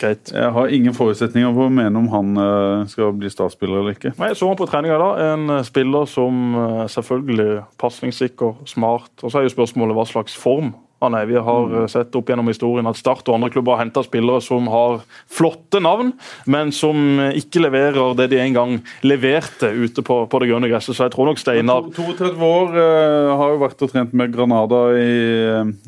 Greit. 0.02 0.32
jeg 0.34 0.54
har 0.56 0.72
ingen 0.74 0.96
forutsetninger 0.98 1.52
for 1.54 1.68
å 1.68 1.74
mene 1.74 2.00
om 2.00 2.08
han 2.14 2.44
eh, 2.46 2.86
skal 2.90 3.12
bli 3.14 3.30
startspiller 3.30 3.84
eller 3.84 3.98
ikke. 3.98 4.14
Nei, 4.18 4.32
Jeg 4.32 4.40
så 4.40 4.50
han 4.50 4.60
på 4.60 4.70
treninga 4.72 5.02
da. 5.02 5.10
En 5.34 5.58
eh, 5.58 5.66
spiller 5.68 6.08
som 6.10 6.40
selvfølgelig 6.88 7.02
selvfølgelig 7.02 7.64
pasningssikker, 7.82 8.56
smart. 8.66 9.12
Og 9.22 9.32
så 9.32 9.42
er 9.42 9.48
jo 9.48 9.54
spørsmålet 9.54 9.98
hva 9.98 10.08
slags 10.10 10.38
form 10.38 10.74
han 11.02 11.16
nei, 11.16 11.24
Vi 11.30 11.40
har 11.42 11.76
eh, 11.82 11.88
sett 11.92 12.16
opp 12.18 12.30
gjennom 12.30 12.50
historien 12.52 12.88
at 12.90 13.00
Start 13.00 13.28
og 13.30 13.38
andre 13.38 13.50
klubber 13.54 13.76
har 13.76 13.86
henta 13.86 14.04
spillere 14.06 14.42
som 14.44 14.68
har 14.72 15.02
flotte 15.32 15.82
navn, 15.82 16.14
men 16.46 16.72
som 16.76 17.20
eh, 17.20 17.40
ikke 17.42 17.64
leverer 17.64 18.16
det 18.20 18.30
de 18.34 18.42
en 18.42 18.58
gang 18.58 18.78
leverte 19.06 19.72
ute 19.74 20.04
på, 20.06 20.22
på 20.30 20.42
det 20.44 20.52
grønne 20.52 20.70
gresset. 20.72 20.96
Så 20.98 21.08
jeg 21.08 21.16
tror 21.16 21.32
nok 21.32 21.42
Steinar 21.42 21.90
32 21.96 22.52
år, 22.52 22.78
eh, 22.84 23.32
har 23.42 23.56
jo 23.56 23.62
vært 23.64 23.82
og 23.82 23.94
trent 23.94 24.14
med 24.18 24.34
Granada 24.36 24.84
i, 24.98 25.12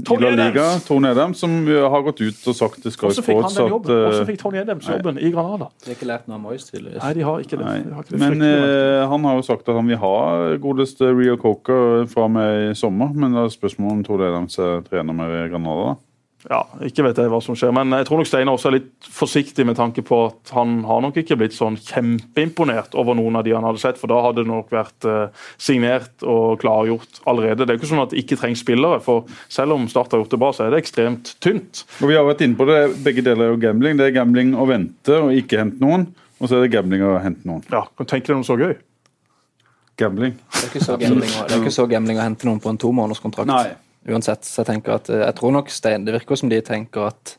i 0.01 0.19
La 0.23 0.33
Liga. 0.33 0.67
Tone 0.87 1.03
Tony 1.03 1.11
Adams, 1.11 1.39
som 1.43 1.55
har 1.67 2.03
gått 2.05 2.21
ut 2.23 2.49
og 2.49 2.55
sagt 2.55 2.81
til 2.83 2.93
Sky 2.93 3.11
Sports 3.17 3.57
at 3.57 3.69
jobben? 3.69 3.91
Hvordan 3.91 4.27
fikk 4.29 4.41
Tony 4.41 4.61
Adams 4.61 4.87
jobben 4.89 5.19
i 5.19 5.31
Granada? 5.33 5.69
De 5.83 5.91
har 5.91 5.97
ikke 5.97 6.09
lært 6.09 6.29
noe 6.29 6.37
av 6.39 6.43
Moyes, 6.45 6.67
tydeligvis. 6.69 7.01
Nei, 7.01 7.13
de 7.17 7.25
har 7.27 7.43
ikke 7.43 7.59
det. 7.59 7.73
De 7.83 7.95
har 7.97 8.05
ikke 8.05 8.15
det 8.15 8.21
men 8.23 8.45
eh, 8.47 9.03
han 9.09 9.27
har 9.27 9.37
jo 9.37 9.45
sagt 9.45 9.67
at 9.69 9.77
han 9.77 9.89
vil 9.89 9.99
ha 10.01 10.15
godeste 10.63 11.11
Rio 11.13 11.37
Coker 11.41 12.07
fra 12.11 12.27
og 12.27 12.33
med 12.37 12.71
i 12.71 12.75
sommer. 12.77 13.11
Men 13.13 13.35
det 13.35 13.43
er 13.43 13.53
spørsmål 13.53 13.97
om 13.97 14.03
Tone 14.07 14.29
Adams 14.31 14.57
er 14.61 14.81
trener 14.87 15.02
med 15.11 15.29
i 15.45 15.49
Granada. 15.51 15.83
da. 15.93 15.95
Ja, 16.49 16.57
ikke 16.83 17.03
vet 17.05 17.15
jeg 17.15 17.29
hva 17.31 17.37
som 17.41 17.55
skjer, 17.55 17.71
men 17.71 17.89
jeg 17.95 18.03
tror 18.05 18.17
nok 18.19 18.27
Steinar 18.27 18.57
også 18.57 18.67
er 18.67 18.73
litt 18.75 19.05
forsiktig 19.07 19.63
med 19.65 19.77
tanke 19.77 20.03
på 20.03 20.25
at 20.27 20.49
han 20.51 20.81
har 20.83 20.99
nok 20.99 21.15
ikke 21.15 21.37
blitt 21.39 21.53
sånn 21.55 21.77
kjempeimponert 21.79 22.95
over 22.99 23.15
noen 23.15 23.37
av 23.39 23.45
de 23.45 23.53
han 23.55 23.63
hadde 23.63 23.79
sett, 23.79 23.95
for 23.97 24.07
da 24.11 24.17
hadde 24.25 24.43
det 24.43 24.49
nok 24.51 24.67
vært 24.75 25.05
eh, 25.07 25.29
signert 25.57 26.25
og 26.27 26.59
klargjort 26.59 27.21
allerede. 27.31 27.63
Det 27.63 27.69
er 27.69 27.77
jo 27.77 27.81
ikke 27.85 27.91
sånn 27.93 28.03
at 28.03 28.11
det 28.11 28.19
ikke 28.25 28.35
trengs 28.41 28.59
spillere, 28.59 28.99
for 29.05 29.23
selv 29.47 29.71
om 29.77 29.87
Start 29.87 30.11
har 30.11 30.19
gjort 30.19 30.35
det 30.35 30.39
bra, 30.43 30.51
så 30.51 30.65
er 30.67 30.75
det 30.75 30.81
ekstremt 30.83 31.31
tynt. 31.39 31.85
Og 32.01 32.09
vi 32.11 32.17
har 32.19 32.27
vært 32.27 32.43
inne 32.43 32.59
på 32.59 32.67
det, 32.67 32.81
Begge 33.07 33.23
deler 33.23 33.45
er 33.47 33.53
jo 33.55 33.61
gambling. 33.63 33.95
Det 34.03 34.09
er 34.09 34.17
gambling 34.19 34.51
å 34.59 34.67
vente 34.67 35.21
og 35.23 35.31
ikke 35.39 35.61
hente 35.63 35.79
noen. 35.79 36.09
Og 36.43 36.49
så 36.51 36.57
er 36.59 36.65
det 36.67 36.73
gambling 36.75 37.07
å 37.07 37.21
hente 37.23 37.47
noen. 37.47 37.63
Ja, 37.71 37.85
kan 37.95 38.05
tenke 38.11 38.27
deg 38.33 38.35
noe 38.41 38.43
så 38.51 38.59
gøy? 38.59 38.75
Gambling. 39.95 40.35
Det 40.51 40.59
er 40.65 40.69
ikke 40.73 40.83
så 40.83 40.99
gambling, 40.99 41.29
å- 41.39 41.47
er 41.47 41.59
ikke 41.61 41.71
så 41.71 41.87
gambling 41.87 42.17
å 42.19 42.23
hente 42.27 42.47
noen 42.49 42.59
på 42.59 42.67
en 42.73 42.77
tomånederskontrakt. 42.83 43.47
Uansett, 44.07 44.43
så 44.43 44.61
jeg 44.63 44.67
tenker 44.67 44.95
at 44.97 45.09
eh, 45.09 45.21
jeg 45.23 45.35
tror 45.35 45.51
nok 45.55 45.69
Stein, 45.71 46.03
Det 46.05 46.13
virker 46.13 46.35
som 46.35 46.49
de 46.51 46.59
tenker 46.61 47.05
at, 47.07 47.37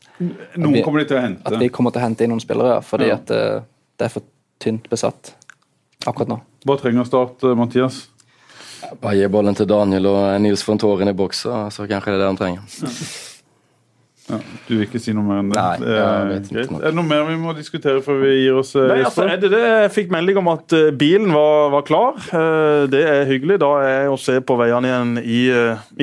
Noen 0.57 0.81
kommer 0.83 1.03
de 1.03 1.05
til 1.11 1.17
å 1.17 1.21
hente. 1.21 1.45
at 1.45 1.59
vi 1.61 1.67
kommer 1.69 1.91
til 1.93 2.01
å 2.01 2.05
hente 2.07 2.23
inn 2.25 2.31
noen 2.33 2.41
spillere, 2.41 2.75
ja, 2.77 2.81
fordi 2.81 3.07
Ja. 3.11 3.15
at 3.19 3.29
eh, 3.31 3.61
det 3.99 4.05
er 4.05 4.09
for 4.09 4.23
tynt 4.59 4.89
besatt 4.89 5.33
akkurat 6.07 6.27
nå. 6.31 6.39
Hva 6.65 6.77
trenger 6.81 7.05
Start, 7.05 7.43
eh, 7.43 7.53
Mathias? 7.55 8.07
Bare 9.01 9.15
gi 9.17 9.27
bollen 9.27 9.55
til 9.55 9.65
Daniel 9.69 10.05
og 10.07 10.41
Nils 10.41 10.63
von 10.67 10.77
Tåren 10.77 11.09
i 11.09 11.13
boks, 11.13 11.41
så 11.45 11.67
så 11.71 11.87
kanskje 11.87 12.05
det 12.13 12.17
er 12.17 12.23
det 12.23 12.27
han 12.33 12.37
trenger. 12.37 12.61
Ja, 12.81 12.89
du 14.25 14.71
vil 14.73 14.87
ikke 14.87 14.97
si 14.97 15.13
noe 15.13 15.21
mer 15.21 15.41
enn 15.43 15.51
det? 15.53 15.61
Nei, 15.61 15.89
jeg 15.93 16.29
vet 16.31 16.47
ikke 16.49 16.79
er 16.79 16.87
det 16.89 16.95
noe 16.97 17.05
mer 17.05 17.27
vi 17.27 17.35
må 17.37 17.51
diskutere 17.53 18.01
før 18.01 18.23
vi 18.23 18.31
gir 18.39 18.55
oss? 18.57 18.71
eh, 18.73 18.87
Nei, 18.89 19.03
altså, 19.05 19.27
er 19.29 19.37
det 19.43 19.51
det? 19.53 19.59
Jeg 19.69 19.91
fikk 19.93 20.09
melding 20.15 20.39
om 20.41 20.49
at 20.49 20.73
eh, 20.73 20.87
bilen 20.97 21.29
var, 21.35 21.69
var 21.75 21.83
klar. 21.85 22.17
Eh, 22.33 22.87
det 22.89 23.03
er 23.05 23.29
hyggelig. 23.29 23.59
Da 23.61 23.69
er 23.83 23.93
jeg 24.07 24.13
å 24.15 24.17
se 24.17 24.39
på 24.41 24.57
veiene 24.57 24.89
igjen 24.89 25.11
i, 25.21 25.41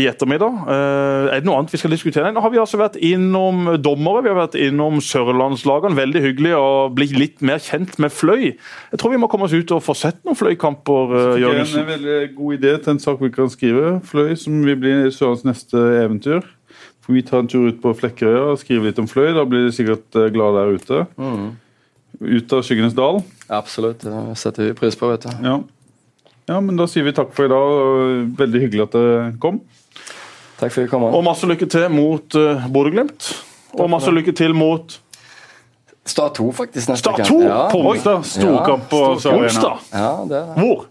i 0.05 0.07
ettermiddag. 0.07 0.61
Eh, 0.71 1.33
er 1.35 1.43
det 1.43 1.49
noe 1.51 1.59
annet 1.59 1.75
vi 1.75 1.83
skal 1.83 1.95
diskutere? 1.97 2.29
Nei, 2.29 2.37
nå 2.39 2.45
har 2.47 2.55
vi 2.55 2.63
altså 2.63 2.79
vært 2.79 3.01
innom 3.03 3.73
dommere, 3.83 4.23
vi 4.23 4.31
har 4.31 4.39
vært 4.45 4.57
innom 4.69 5.03
sørlandslagene. 5.03 5.99
Veldig 5.99 6.25
hyggelig 6.29 6.55
å 6.61 6.71
bli 6.95 7.11
litt 7.19 7.43
mer 7.43 7.59
kjent 7.65 7.99
med 8.03 8.15
Fløy. 8.15 8.53
Jeg 8.55 9.03
tror 9.03 9.17
vi 9.17 9.21
må 9.25 9.31
komme 9.33 9.51
oss 9.51 9.57
ut 9.59 9.75
og 9.75 9.83
få 9.83 9.99
sett 9.99 10.23
noen 10.23 10.39
Fløy-kamper, 10.39 11.19
Jørgensen. 11.43 11.75
Fikk 11.75 11.83
er 11.83 11.87
en 11.89 11.95
veldig 11.97 12.35
god 12.39 12.59
idé 12.61 12.77
til 12.87 12.95
en 12.95 13.03
sak 13.03 13.19
vi 13.27 13.35
kan 13.35 13.51
skrive. 13.51 13.97
Fløy, 14.07 14.37
som 14.39 14.63
vil 14.63 14.79
bli 14.79 14.97
Sørlands 15.11 15.43
neste 15.51 15.89
eventyr. 16.05 16.47
For 17.03 17.17
Vi 17.17 17.23
tar 17.27 17.43
en 17.43 17.51
tur 17.51 17.67
ut 17.67 17.81
på 17.83 17.93
Flekkerøya 17.99 18.53
og 18.53 18.61
skriver 18.63 18.91
litt 18.91 19.01
om 19.03 19.09
Fløy. 19.11 19.33
Da 19.35 19.45
blir 19.49 19.67
de 19.67 19.75
sikkert 19.75 20.19
eh, 20.19 20.29
glade 20.35 20.61
der 20.63 20.79
ute. 20.79 21.01
Ut 22.23 22.53
av 22.55 22.63
skyggenes 22.63 22.95
dal. 22.95 23.23
Absolutt, 23.53 24.05
det 24.07 24.37
setter 24.39 24.69
vi 24.69 24.77
pris 24.79 24.95
på, 24.99 25.09
vet 25.11 25.27
du. 25.27 25.33
Ja. 25.49 25.57
ja, 26.53 26.61
men 26.63 26.79
da 26.79 26.87
sier 26.91 27.07
vi 27.09 27.15
takk 27.17 27.33
for 27.35 27.49
i 27.49 27.53
dag. 27.53 28.35
Veldig 28.39 28.63
hyggelig 28.67 28.85
at 28.87 28.95
dere 28.99 29.25
kom. 29.43 29.59
Takk 30.61 30.71
for 30.71 30.85
at 30.85 30.87
du 30.87 30.93
kom. 30.93 31.09
Og 31.11 31.25
masse 31.27 31.49
lykke 31.49 31.67
til 31.73 31.89
mot 31.91 32.39
uh, 32.39 32.69
Bodø-Glimt. 32.71 33.33
Og 33.75 33.89
masse 33.91 34.13
lykke 34.13 34.35
til 34.37 34.55
mot 34.55 34.99
Start 36.07 36.35
2, 36.39 36.49
faktisk. 36.53 36.89
neste 36.91 37.03
Start 37.03 37.21
kamp. 37.23 37.29
2 37.31 37.43
Ja, 37.47 37.59
på 37.71 37.79
Onsdag, 37.93 38.25
storkamp 38.27 38.89
på 38.91 39.03
Ja, 39.03 39.19
Sør 39.23 39.37
Arena. 39.39 39.75
ja. 39.95 40.43
Hvor? 40.59 40.87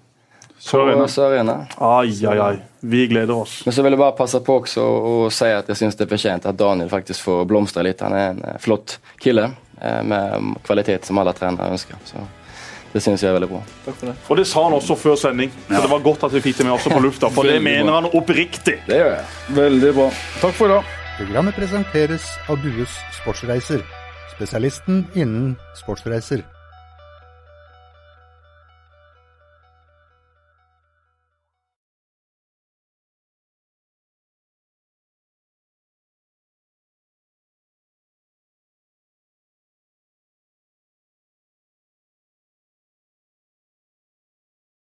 På 0.61 1.07
Sør 1.07 1.31
Arena. 1.31 1.55
Ai, 1.77 2.11
ai, 2.27 2.37
ai. 2.39 2.57
Vi 2.79 3.07
gleder 3.07 3.33
oss. 3.33 3.61
Men 3.65 3.73
så 3.73 3.83
vil 3.85 3.93
jeg 3.95 4.01
bare 4.01 4.15
passe 4.17 4.39
på 4.45 4.59
også 4.61 4.81
å 4.83 5.15
si 5.33 5.49
at 5.53 5.69
jeg 5.69 5.77
syns 5.77 5.97
det 5.97 6.05
er 6.05 6.11
fortjent 6.13 6.45
at 6.49 6.57
Daniel 6.57 6.89
faktisk 6.89 7.25
får 7.25 7.43
blomstre 7.49 7.83
litt. 7.85 8.01
Han 8.05 8.15
er 8.17 8.29
en 8.33 8.43
eh, 8.45 8.59
flott 8.61 8.99
kille 9.21 9.47
eh, 9.81 9.99
med 10.05 10.53
kvalitet 10.65 11.05
som 11.09 11.19
alle 11.21 11.33
trenere 11.37 11.73
ønsker. 11.73 11.97
Så 12.05 12.23
det 12.93 13.01
syns 13.03 13.23
jeg 13.23 13.31
er 13.31 13.37
veldig 13.37 13.51
bra. 13.51 13.61
Takk 13.85 13.99
for 13.99 14.11
det. 14.11 14.15
Og 14.27 14.41
det 14.41 14.47
sa 14.49 14.63
han 14.67 14.77
også 14.77 14.97
før 14.99 15.19
sending, 15.19 15.53
så 15.67 15.81
det 15.85 15.91
var 15.93 16.05
godt 16.05 16.25
at 16.27 16.37
vi 16.37 16.43
fikk 16.47 16.61
det 16.61 16.67
med 16.67 16.75
også 16.75 16.93
på 16.93 17.03
lufta. 17.05 17.29
For 17.33 17.47
det 17.47 17.59
mener 17.63 17.97
han 17.99 18.09
oppriktig. 18.11 18.79
Det 18.87 18.97
gjør 19.01 19.13
jeg. 19.15 19.27
Veldig 19.57 19.93
bra. 19.97 20.07
Takk 20.41 20.57
for 20.57 20.69
i 20.69 20.75
dag. 20.77 20.95
Programmet 21.21 21.57
presenteres 21.57 22.25
av 22.49 22.57
Dues 22.63 22.97
Sportsreiser, 23.19 23.83
spesialisten 24.33 25.05
innen 25.13 25.53
sportsreiser. 25.77 26.41